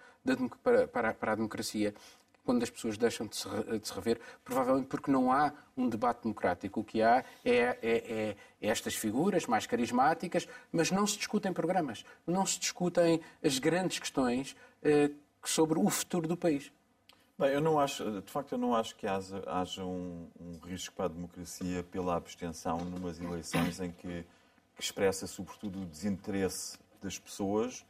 para, 0.62 0.86
para, 0.86 1.14
para 1.14 1.32
a 1.32 1.34
democracia 1.34 1.94
quando 2.44 2.62
as 2.62 2.70
pessoas 2.70 2.96
deixam 2.96 3.26
de 3.26 3.36
se, 3.36 3.48
de 3.48 3.86
se, 3.86 3.94
rever, 3.94 4.20
provavelmente 4.44 4.86
porque 4.86 5.10
não 5.10 5.30
há 5.32 5.52
um 5.76 5.88
debate 5.88 6.22
democrático. 6.22 6.80
O 6.80 6.84
que 6.84 7.02
há 7.02 7.24
é, 7.44 7.54
é, 7.54 7.76
é, 7.82 8.36
é, 8.60 8.68
estas 8.68 8.94
figuras 8.94 9.46
mais 9.46 9.66
carismáticas, 9.66 10.48
mas 10.70 10.90
não 10.90 11.06
se 11.06 11.16
discutem 11.16 11.52
programas, 11.52 12.04
não 12.26 12.44
se 12.44 12.58
discutem 12.58 13.20
as 13.42 13.58
grandes 13.58 13.98
questões 13.98 14.56
eh, 14.82 15.10
sobre 15.44 15.78
o 15.78 15.88
futuro 15.88 16.26
do 16.26 16.36
país. 16.36 16.72
Bem, 17.38 17.50
eu 17.50 17.60
não 17.60 17.80
acho, 17.80 18.20
de 18.20 18.30
facto, 18.30 18.52
eu 18.52 18.58
não 18.58 18.74
acho 18.74 18.94
que 18.94 19.06
haja, 19.06 19.42
haja 19.46 19.84
um, 19.84 20.28
um, 20.38 20.58
risco 20.64 20.94
para 20.94 21.06
a 21.06 21.08
democracia 21.08 21.82
pela 21.82 22.16
abstenção 22.16 22.78
numas 22.78 23.18
eleições 23.18 23.80
em 23.80 23.90
que, 23.90 24.24
que 24.76 24.82
expressa, 24.82 25.26
sobretudo, 25.26 25.82
o 25.82 25.86
desinteresse 25.86 26.78
das 27.02 27.18
pessoas, 27.18 27.84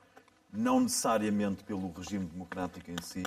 não 0.52 0.80
necessariamente 0.80 1.64
pelo 1.64 1.92
regime 1.92 2.24
democrático 2.24 2.90
em 2.90 3.02
si, 3.02 3.24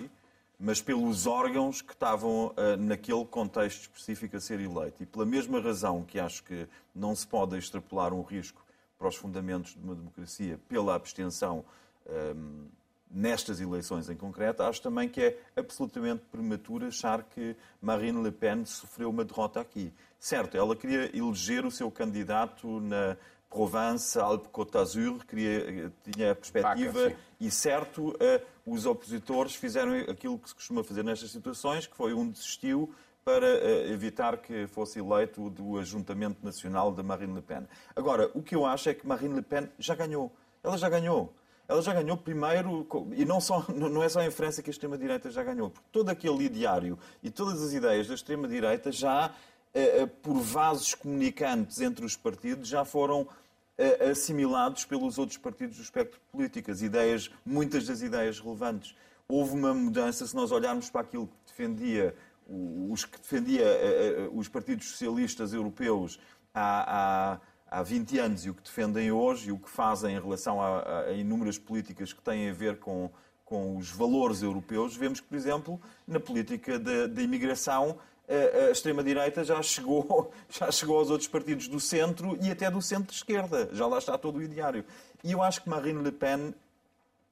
mas 0.59 0.81
pelos 0.81 1.27
órgãos 1.27 1.81
que 1.81 1.93
estavam 1.93 2.47
uh, 2.47 2.77
naquele 2.79 3.25
contexto 3.25 3.81
específico 3.81 4.37
a 4.37 4.39
ser 4.39 4.59
eleito. 4.59 5.03
E 5.03 5.05
pela 5.05 5.25
mesma 5.25 5.59
razão 5.59 6.03
que 6.03 6.19
acho 6.19 6.43
que 6.43 6.67
não 6.93 7.15
se 7.15 7.27
pode 7.27 7.57
extrapolar 7.57 8.13
um 8.13 8.21
risco 8.21 8.65
para 8.97 9.07
os 9.07 9.15
fundamentos 9.15 9.73
de 9.73 9.83
uma 9.83 9.95
democracia 9.95 10.59
pela 10.69 10.95
abstenção 10.95 11.65
um, 12.07 12.13
ehm, 12.13 12.67
nestas 13.11 13.61
eleições 13.61 14.09
em 14.09 14.15
concreto, 14.15 14.63
acho 14.63 14.81
também 14.81 15.07
que 15.07 15.21
é 15.21 15.37
absolutamente 15.55 16.23
prematuro 16.31 16.87
achar 16.87 17.23
que 17.23 17.55
Marine 17.81 18.21
Le 18.21 18.31
Pen 18.31 18.65
sofreu 18.65 19.09
uma 19.09 19.23
derrota 19.23 19.59
aqui. 19.59 19.93
Certo, 20.19 20.57
ela 20.57 20.75
queria 20.75 21.15
eleger 21.15 21.65
o 21.65 21.71
seu 21.71 21.91
candidato 21.91 22.79
na 22.79 23.15
Provence, 23.55 24.19
Alpes-Côte 24.19 24.73
d'Azur, 24.73 25.25
tinha 25.25 26.31
a 26.31 26.35
perspectiva 26.35 27.03
Paca, 27.03 27.17
e, 27.39 27.49
certo, 27.49 28.09
uh, 28.09 28.15
os 28.65 28.85
opositores 28.85 29.55
fizeram 29.55 29.93
aquilo 30.09 30.37
que 30.37 30.49
se 30.49 30.55
costuma 30.55 30.83
fazer 30.83 31.05
nestas 31.05 31.31
situações, 31.31 31.87
que 31.87 31.95
foi 31.95 32.13
um 32.13 32.29
desistiu 32.29 32.93
para 33.23 33.45
uh, 33.45 33.93
evitar 33.93 34.39
que 34.39 34.67
fosse 34.67 34.99
eleito 34.99 35.49
do 35.49 35.77
Ajuntamento 35.77 36.43
Nacional 36.43 36.91
da 36.91 37.01
Marine 37.01 37.33
Le 37.33 37.41
Pen. 37.41 37.65
Agora, 37.95 38.29
o 38.33 38.43
que 38.43 38.53
eu 38.53 38.65
acho 38.65 38.89
é 38.89 38.93
que 38.93 39.07
Marine 39.07 39.35
Le 39.35 39.41
Pen 39.41 39.69
já 39.79 39.95
ganhou. 39.95 40.33
Ela 40.61 40.77
já 40.77 40.89
ganhou. 40.89 41.33
Ela 41.65 41.81
já 41.81 41.93
ganhou 41.93 42.17
primeiro, 42.17 42.85
e 43.13 43.23
não, 43.23 43.39
só, 43.39 43.65
não 43.73 44.03
é 44.03 44.09
só 44.09 44.21
em 44.21 44.31
França 44.31 44.61
que 44.61 44.69
a 44.69 44.73
extrema-direita 44.73 45.31
já 45.31 45.43
ganhou, 45.43 45.69
porque 45.69 45.87
todo 45.93 46.09
aquele 46.09 46.43
ideário 46.43 46.99
e 47.23 47.31
todas 47.31 47.63
as 47.63 47.71
ideias 47.71 48.05
da 48.05 48.15
extrema-direita 48.15 48.91
já, 48.91 49.31
por 50.21 50.39
vasos 50.39 50.93
comunicantes 50.93 51.81
entre 51.81 52.05
os 52.05 52.15
partidos, 52.15 52.69
já 52.69 52.85
foram 52.85 53.27
assimilados 54.09 54.85
pelos 54.85 55.17
outros 55.17 55.37
partidos 55.37 55.77
do 55.77 55.83
espectro 55.83 56.19
político, 56.31 56.71
as 56.71 56.81
ideias, 56.81 57.29
muitas 57.45 57.85
das 57.85 58.01
ideias 58.01 58.39
relevantes. 58.39 58.95
Houve 59.27 59.53
uma 59.53 59.73
mudança, 59.73 60.25
se 60.25 60.35
nós 60.35 60.51
olharmos 60.51 60.89
para 60.89 61.01
aquilo 61.01 61.27
que 61.27 61.33
defendia 61.47 62.15
os 62.47 63.05
que 63.05 63.19
defendia 63.19 63.65
os 64.31 64.47
partidos 64.47 64.87
socialistas 64.89 65.53
europeus 65.53 66.19
há, 66.53 67.39
há, 67.71 67.79
há 67.79 67.83
20 67.83 68.19
anos 68.19 68.45
e 68.45 68.49
o 68.49 68.53
que 68.53 68.61
defendem 68.61 69.11
hoje 69.11 69.49
e 69.49 69.51
o 69.51 69.57
que 69.57 69.69
fazem 69.69 70.15
em 70.15 70.19
relação 70.19 70.61
a, 70.61 71.01
a 71.01 71.11
inúmeras 71.13 71.57
políticas 71.57 72.13
que 72.13 72.21
têm 72.21 72.49
a 72.49 72.53
ver 72.53 72.79
com, 72.79 73.09
com 73.43 73.77
os 73.77 73.89
valores 73.89 74.41
europeus, 74.43 74.95
vemos 74.95 75.19
que, 75.19 75.27
por 75.27 75.35
exemplo, 75.35 75.81
na 76.07 76.19
política 76.19 76.79
da 76.79 77.21
imigração, 77.21 77.97
a 78.27 78.71
extrema-direita 78.71 79.43
já 79.43 79.61
chegou, 79.61 80.31
já 80.49 80.71
chegou 80.71 80.97
aos 80.97 81.09
outros 81.09 81.27
partidos 81.27 81.67
do 81.67 81.79
centro 81.79 82.37
e 82.41 82.51
até 82.51 82.69
do 82.69 82.81
centro-esquerda. 82.81 83.69
Já 83.73 83.85
lá 83.87 83.97
está 83.97 84.17
todo 84.17 84.37
o 84.37 84.43
ideário. 84.43 84.83
E 85.23 85.31
eu 85.31 85.41
acho 85.41 85.61
que 85.61 85.69
Marine 85.69 86.01
Le 86.01 86.11
Pen 86.11 86.53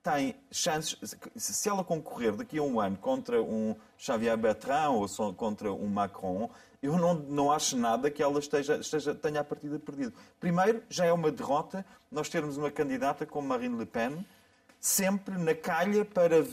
tem 0.04 0.36
chances, 0.52 0.98
se 1.36 1.70
ela 1.70 1.84
concorrer 1.84 2.36
daqui 2.36 2.58
a 2.58 2.62
um 2.62 2.80
ano 2.80 2.98
contra 2.98 3.41
um 3.41 3.74
Xavier 3.98 4.36
Bertrand 4.36 4.91
ou 4.91 5.34
contra 5.34 5.72
um 5.72 5.88
Macron, 5.88 6.50
eu 6.82 6.98
não, 6.98 7.14
não 7.14 7.52
acho 7.52 7.78
nada 7.78 8.12
que 8.12 8.22
ela 8.22 8.38
esteja, 8.39 8.76
esteja, 8.76 9.16
tenha 9.16 9.39
a 9.39 9.44
partida 9.44 9.80
perdida. 9.80 10.12
Primeiro, 10.41 10.84
já 10.89 11.06
é 11.06 11.14
uma 11.14 11.32
derrota 11.32 11.86
nós 12.12 12.28
termos 12.28 12.58
uma 12.58 12.70
candidata 12.70 13.26
como 13.26 13.48
Marine 13.48 13.78
Le 13.78 13.86
Pen 13.86 14.26
sempre 14.80 15.38
na 15.38 15.56
calha 15.56 16.04
para, 16.04 16.46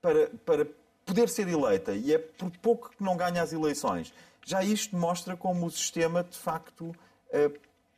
para, 0.00 0.30
para 0.44 0.66
poder 1.06 1.28
ser 1.28 1.48
eleita 1.48 1.92
e 1.92 2.12
é 2.12 2.18
por 2.18 2.50
pouco 2.58 2.90
que 2.90 3.02
não 3.02 3.16
ganha 3.16 3.40
as 3.40 3.52
eleições. 3.52 4.12
Já 4.44 4.62
isto 4.62 4.94
mostra 4.96 5.36
como 5.36 5.66
o 5.66 5.70
sistema, 5.70 6.22
de 6.22 6.36
facto, 6.36 6.94
eh, 7.30 7.50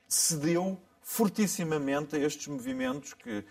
cedeu 0.06 0.78
fortissimamente 1.02 2.16
a 2.16 2.18
estes 2.18 2.46
movimentos 2.46 3.14
que, 3.14 3.44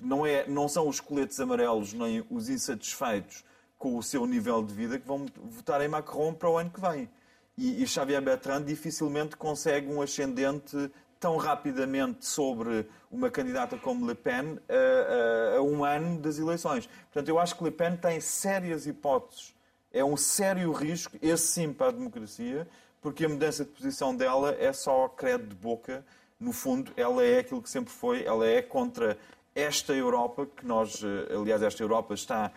não, 0.00 0.26
é, 0.26 0.46
não 0.46 0.68
são 0.68 0.86
os 0.88 1.00
coletes 1.00 1.40
amarelos 1.40 1.92
nem 1.94 2.24
os 2.30 2.48
insatisfeitos 2.48 3.44
com 3.78 3.96
o 3.96 4.02
seu 4.02 4.26
nível 4.26 4.62
de 4.62 4.74
vida 4.74 4.98
que 4.98 5.06
vão 5.06 5.26
votar 5.36 5.80
em 5.80 5.88
Macron 5.88 6.34
para 6.34 6.50
o 6.50 6.58
ano 6.58 6.70
que 6.70 6.80
vem. 6.80 7.08
E, 7.56 7.82
e 7.82 7.86
Xavier 7.86 8.20
Bertrand 8.22 8.62
dificilmente 8.62 9.36
consegue 9.36 9.88
um 9.88 10.00
ascendente 10.00 10.90
tão 11.22 11.36
rapidamente 11.36 12.26
sobre 12.26 12.84
uma 13.08 13.30
candidata 13.30 13.78
como 13.78 14.04
Le 14.04 14.14
Pen 14.16 14.58
a, 14.68 15.54
a, 15.54 15.58
a, 15.58 15.62
um 15.62 15.84
ano 15.84 16.18
das 16.18 16.36
eleições. 16.36 16.88
Portanto, 17.12 17.28
eu 17.28 17.38
acho 17.38 17.56
que 17.56 17.62
Le 17.62 17.70
Pen 17.70 17.94
tem 17.96 18.20
sérias 18.20 18.88
hipóteses. 18.88 19.54
É 19.92 20.04
um 20.04 20.16
sério 20.16 20.72
risco, 20.72 21.16
esse 21.22 21.46
sim, 21.46 21.72
para 21.72 21.90
a 21.90 21.92
democracia, 21.92 22.66
porque 23.00 23.24
a 23.24 23.28
mudança 23.28 23.64
de 23.64 23.70
posição 23.70 24.16
dela 24.16 24.56
é 24.58 24.72
só 24.72 25.06
credo 25.06 25.46
de 25.46 25.54
boca. 25.54 26.04
No 26.40 26.52
fundo, 26.52 26.92
ela 26.96 27.22
é 27.22 27.38
aquilo 27.38 27.62
que 27.62 27.70
sempre 27.70 27.92
foi, 27.92 28.24
ela 28.24 28.44
é 28.44 28.60
contra 28.60 29.16
esta 29.54 29.92
Europa, 29.92 30.44
que 30.56 30.66
nós, 30.66 31.04
eh, 31.04 31.36
aliás, 31.36 31.62
esta 31.62 31.84
Europa 31.84 32.14
está 32.14 32.50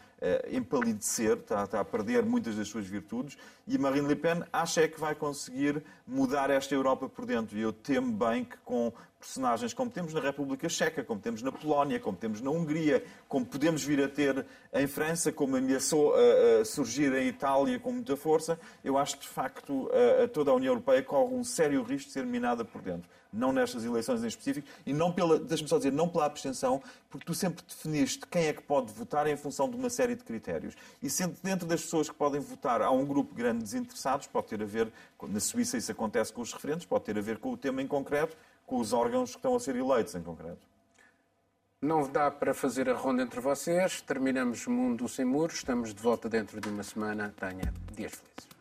empalidecer, 0.51 1.37
está, 1.37 1.63
está, 1.63 1.79
a 1.79 1.85
perder 1.85 2.23
muitas 2.23 2.55
das 2.55 2.67
suas 2.67 2.85
virtudes, 2.85 3.37
e 3.67 3.77
Marine 3.77 4.07
Le 4.07 4.15
Pen 4.15 4.43
acha 4.51 4.81
é 4.81 4.87
que 4.87 4.99
vai 4.99 5.13
conseguir 5.13 5.83
mudar 6.07 6.49
esta 6.49 6.73
Europa 6.73 7.09
por 7.09 7.25
dentro. 7.25 7.57
E 7.57 7.61
eu 7.61 7.73
temo 7.73 8.11
bem 8.11 8.43
que 8.43 8.57
com 8.57 8.93
personagens 9.19 9.73
como 9.73 9.89
temos 9.89 10.13
na 10.13 10.19
República 10.19 10.69
Checa, 10.69 11.03
como 11.03 11.19
temos 11.19 11.41
na 11.41 11.51
Polónia, 11.51 11.99
como 11.99 12.15
temos 12.15 12.41
na 12.41 12.51
Hungria, 12.51 13.03
como 13.27 13.45
podemos 13.45 13.83
vir 13.83 14.03
a 14.03 14.07
ter 14.07 14.45
em 14.71 14.87
França, 14.87 15.31
como 15.31 15.57
ameaçou 15.57 16.13
a, 16.13 16.61
a 16.61 16.65
surgir 16.65 17.11
em 17.13 17.27
Itália 17.27 17.79
com 17.79 17.91
muita 17.91 18.15
força, 18.15 18.59
eu 18.83 18.97
acho 18.97 19.17
que, 19.17 19.23
de 19.23 19.29
facto, 19.29 19.89
a 20.23 20.27
toda 20.27 20.51
a 20.51 20.53
União 20.53 20.73
Europeia 20.73 21.01
corre 21.01 21.33
um 21.33 21.43
sério 21.43 21.81
risco 21.81 22.07
de 22.07 22.13
ser 22.13 22.25
minada 22.25 22.63
por 22.63 22.81
dentro. 22.81 23.09
Não 23.35 23.51
nestas 23.51 23.83
eleições 23.83 24.23
em 24.23 24.27
específico, 24.27 24.67
e 24.85 24.93
não 24.93 25.11
pela, 25.11 25.37
deixa-me 25.37 25.69
só 25.69 25.77
dizer, 25.77 25.91
não 25.91 26.07
pela 26.07 26.25
abstenção, 26.25 26.81
porque 27.09 27.25
tu 27.25 27.33
sempre 27.33 27.63
definiste 27.67 28.25
quem 28.27 28.47
é 28.47 28.53
que 28.53 28.61
pode 28.61 28.91
votar 28.93 29.27
em 29.27 29.35
função 29.35 29.69
de 29.69 29.75
uma 29.75 29.89
série 29.89 30.15
de 30.15 30.23
critérios. 30.23 30.75
E 31.01 31.09
sendo 31.09 31.35
dentro 31.43 31.67
das 31.67 31.81
pessoas 31.81 32.09
que 32.09 32.15
podem 32.15 32.39
votar 32.39 32.81
há 32.81 32.89
um 32.91 33.05
grupo 33.05 33.33
grande 33.35 33.59
de 33.59 33.63
desinteressados, 33.65 34.27
pode 34.27 34.47
ter 34.47 34.61
a 34.61 34.65
ver, 34.65 34.91
na 35.23 35.39
Suíça 35.39 35.77
isso 35.77 35.91
acontece 35.91 36.31
com 36.33 36.41
os 36.41 36.53
referentes, 36.53 36.85
pode 36.85 37.03
ter 37.03 37.17
a 37.17 37.21
ver 37.21 37.37
com 37.37 37.51
o 37.51 37.57
tema 37.57 37.81
em 37.81 37.87
concreto, 37.87 38.35
com 38.65 38.77
os 38.77 38.93
órgãos 38.93 39.31
que 39.31 39.37
estão 39.37 39.55
a 39.55 39.59
ser 39.59 39.75
eleitos 39.75 40.15
em 40.15 40.21
concreto. 40.21 40.75
Não 41.81 42.09
dá 42.09 42.31
para 42.31 42.53
fazer 42.53 42.89
a 42.89 42.95
ronda 42.95 43.21
entre 43.21 43.39
vocês. 43.39 44.01
Terminamos 44.01 44.65
Mundo 44.65 45.07
Sem 45.07 45.25
Muros. 45.25 45.57
Estamos 45.57 45.93
de 45.93 46.01
volta 46.01 46.27
dentro 46.27 46.59
de 46.59 46.67
uma 46.67 46.81
semana. 46.81 47.31
Tenha 47.37 47.71
dias 47.93 48.13
felizes. 48.13 48.54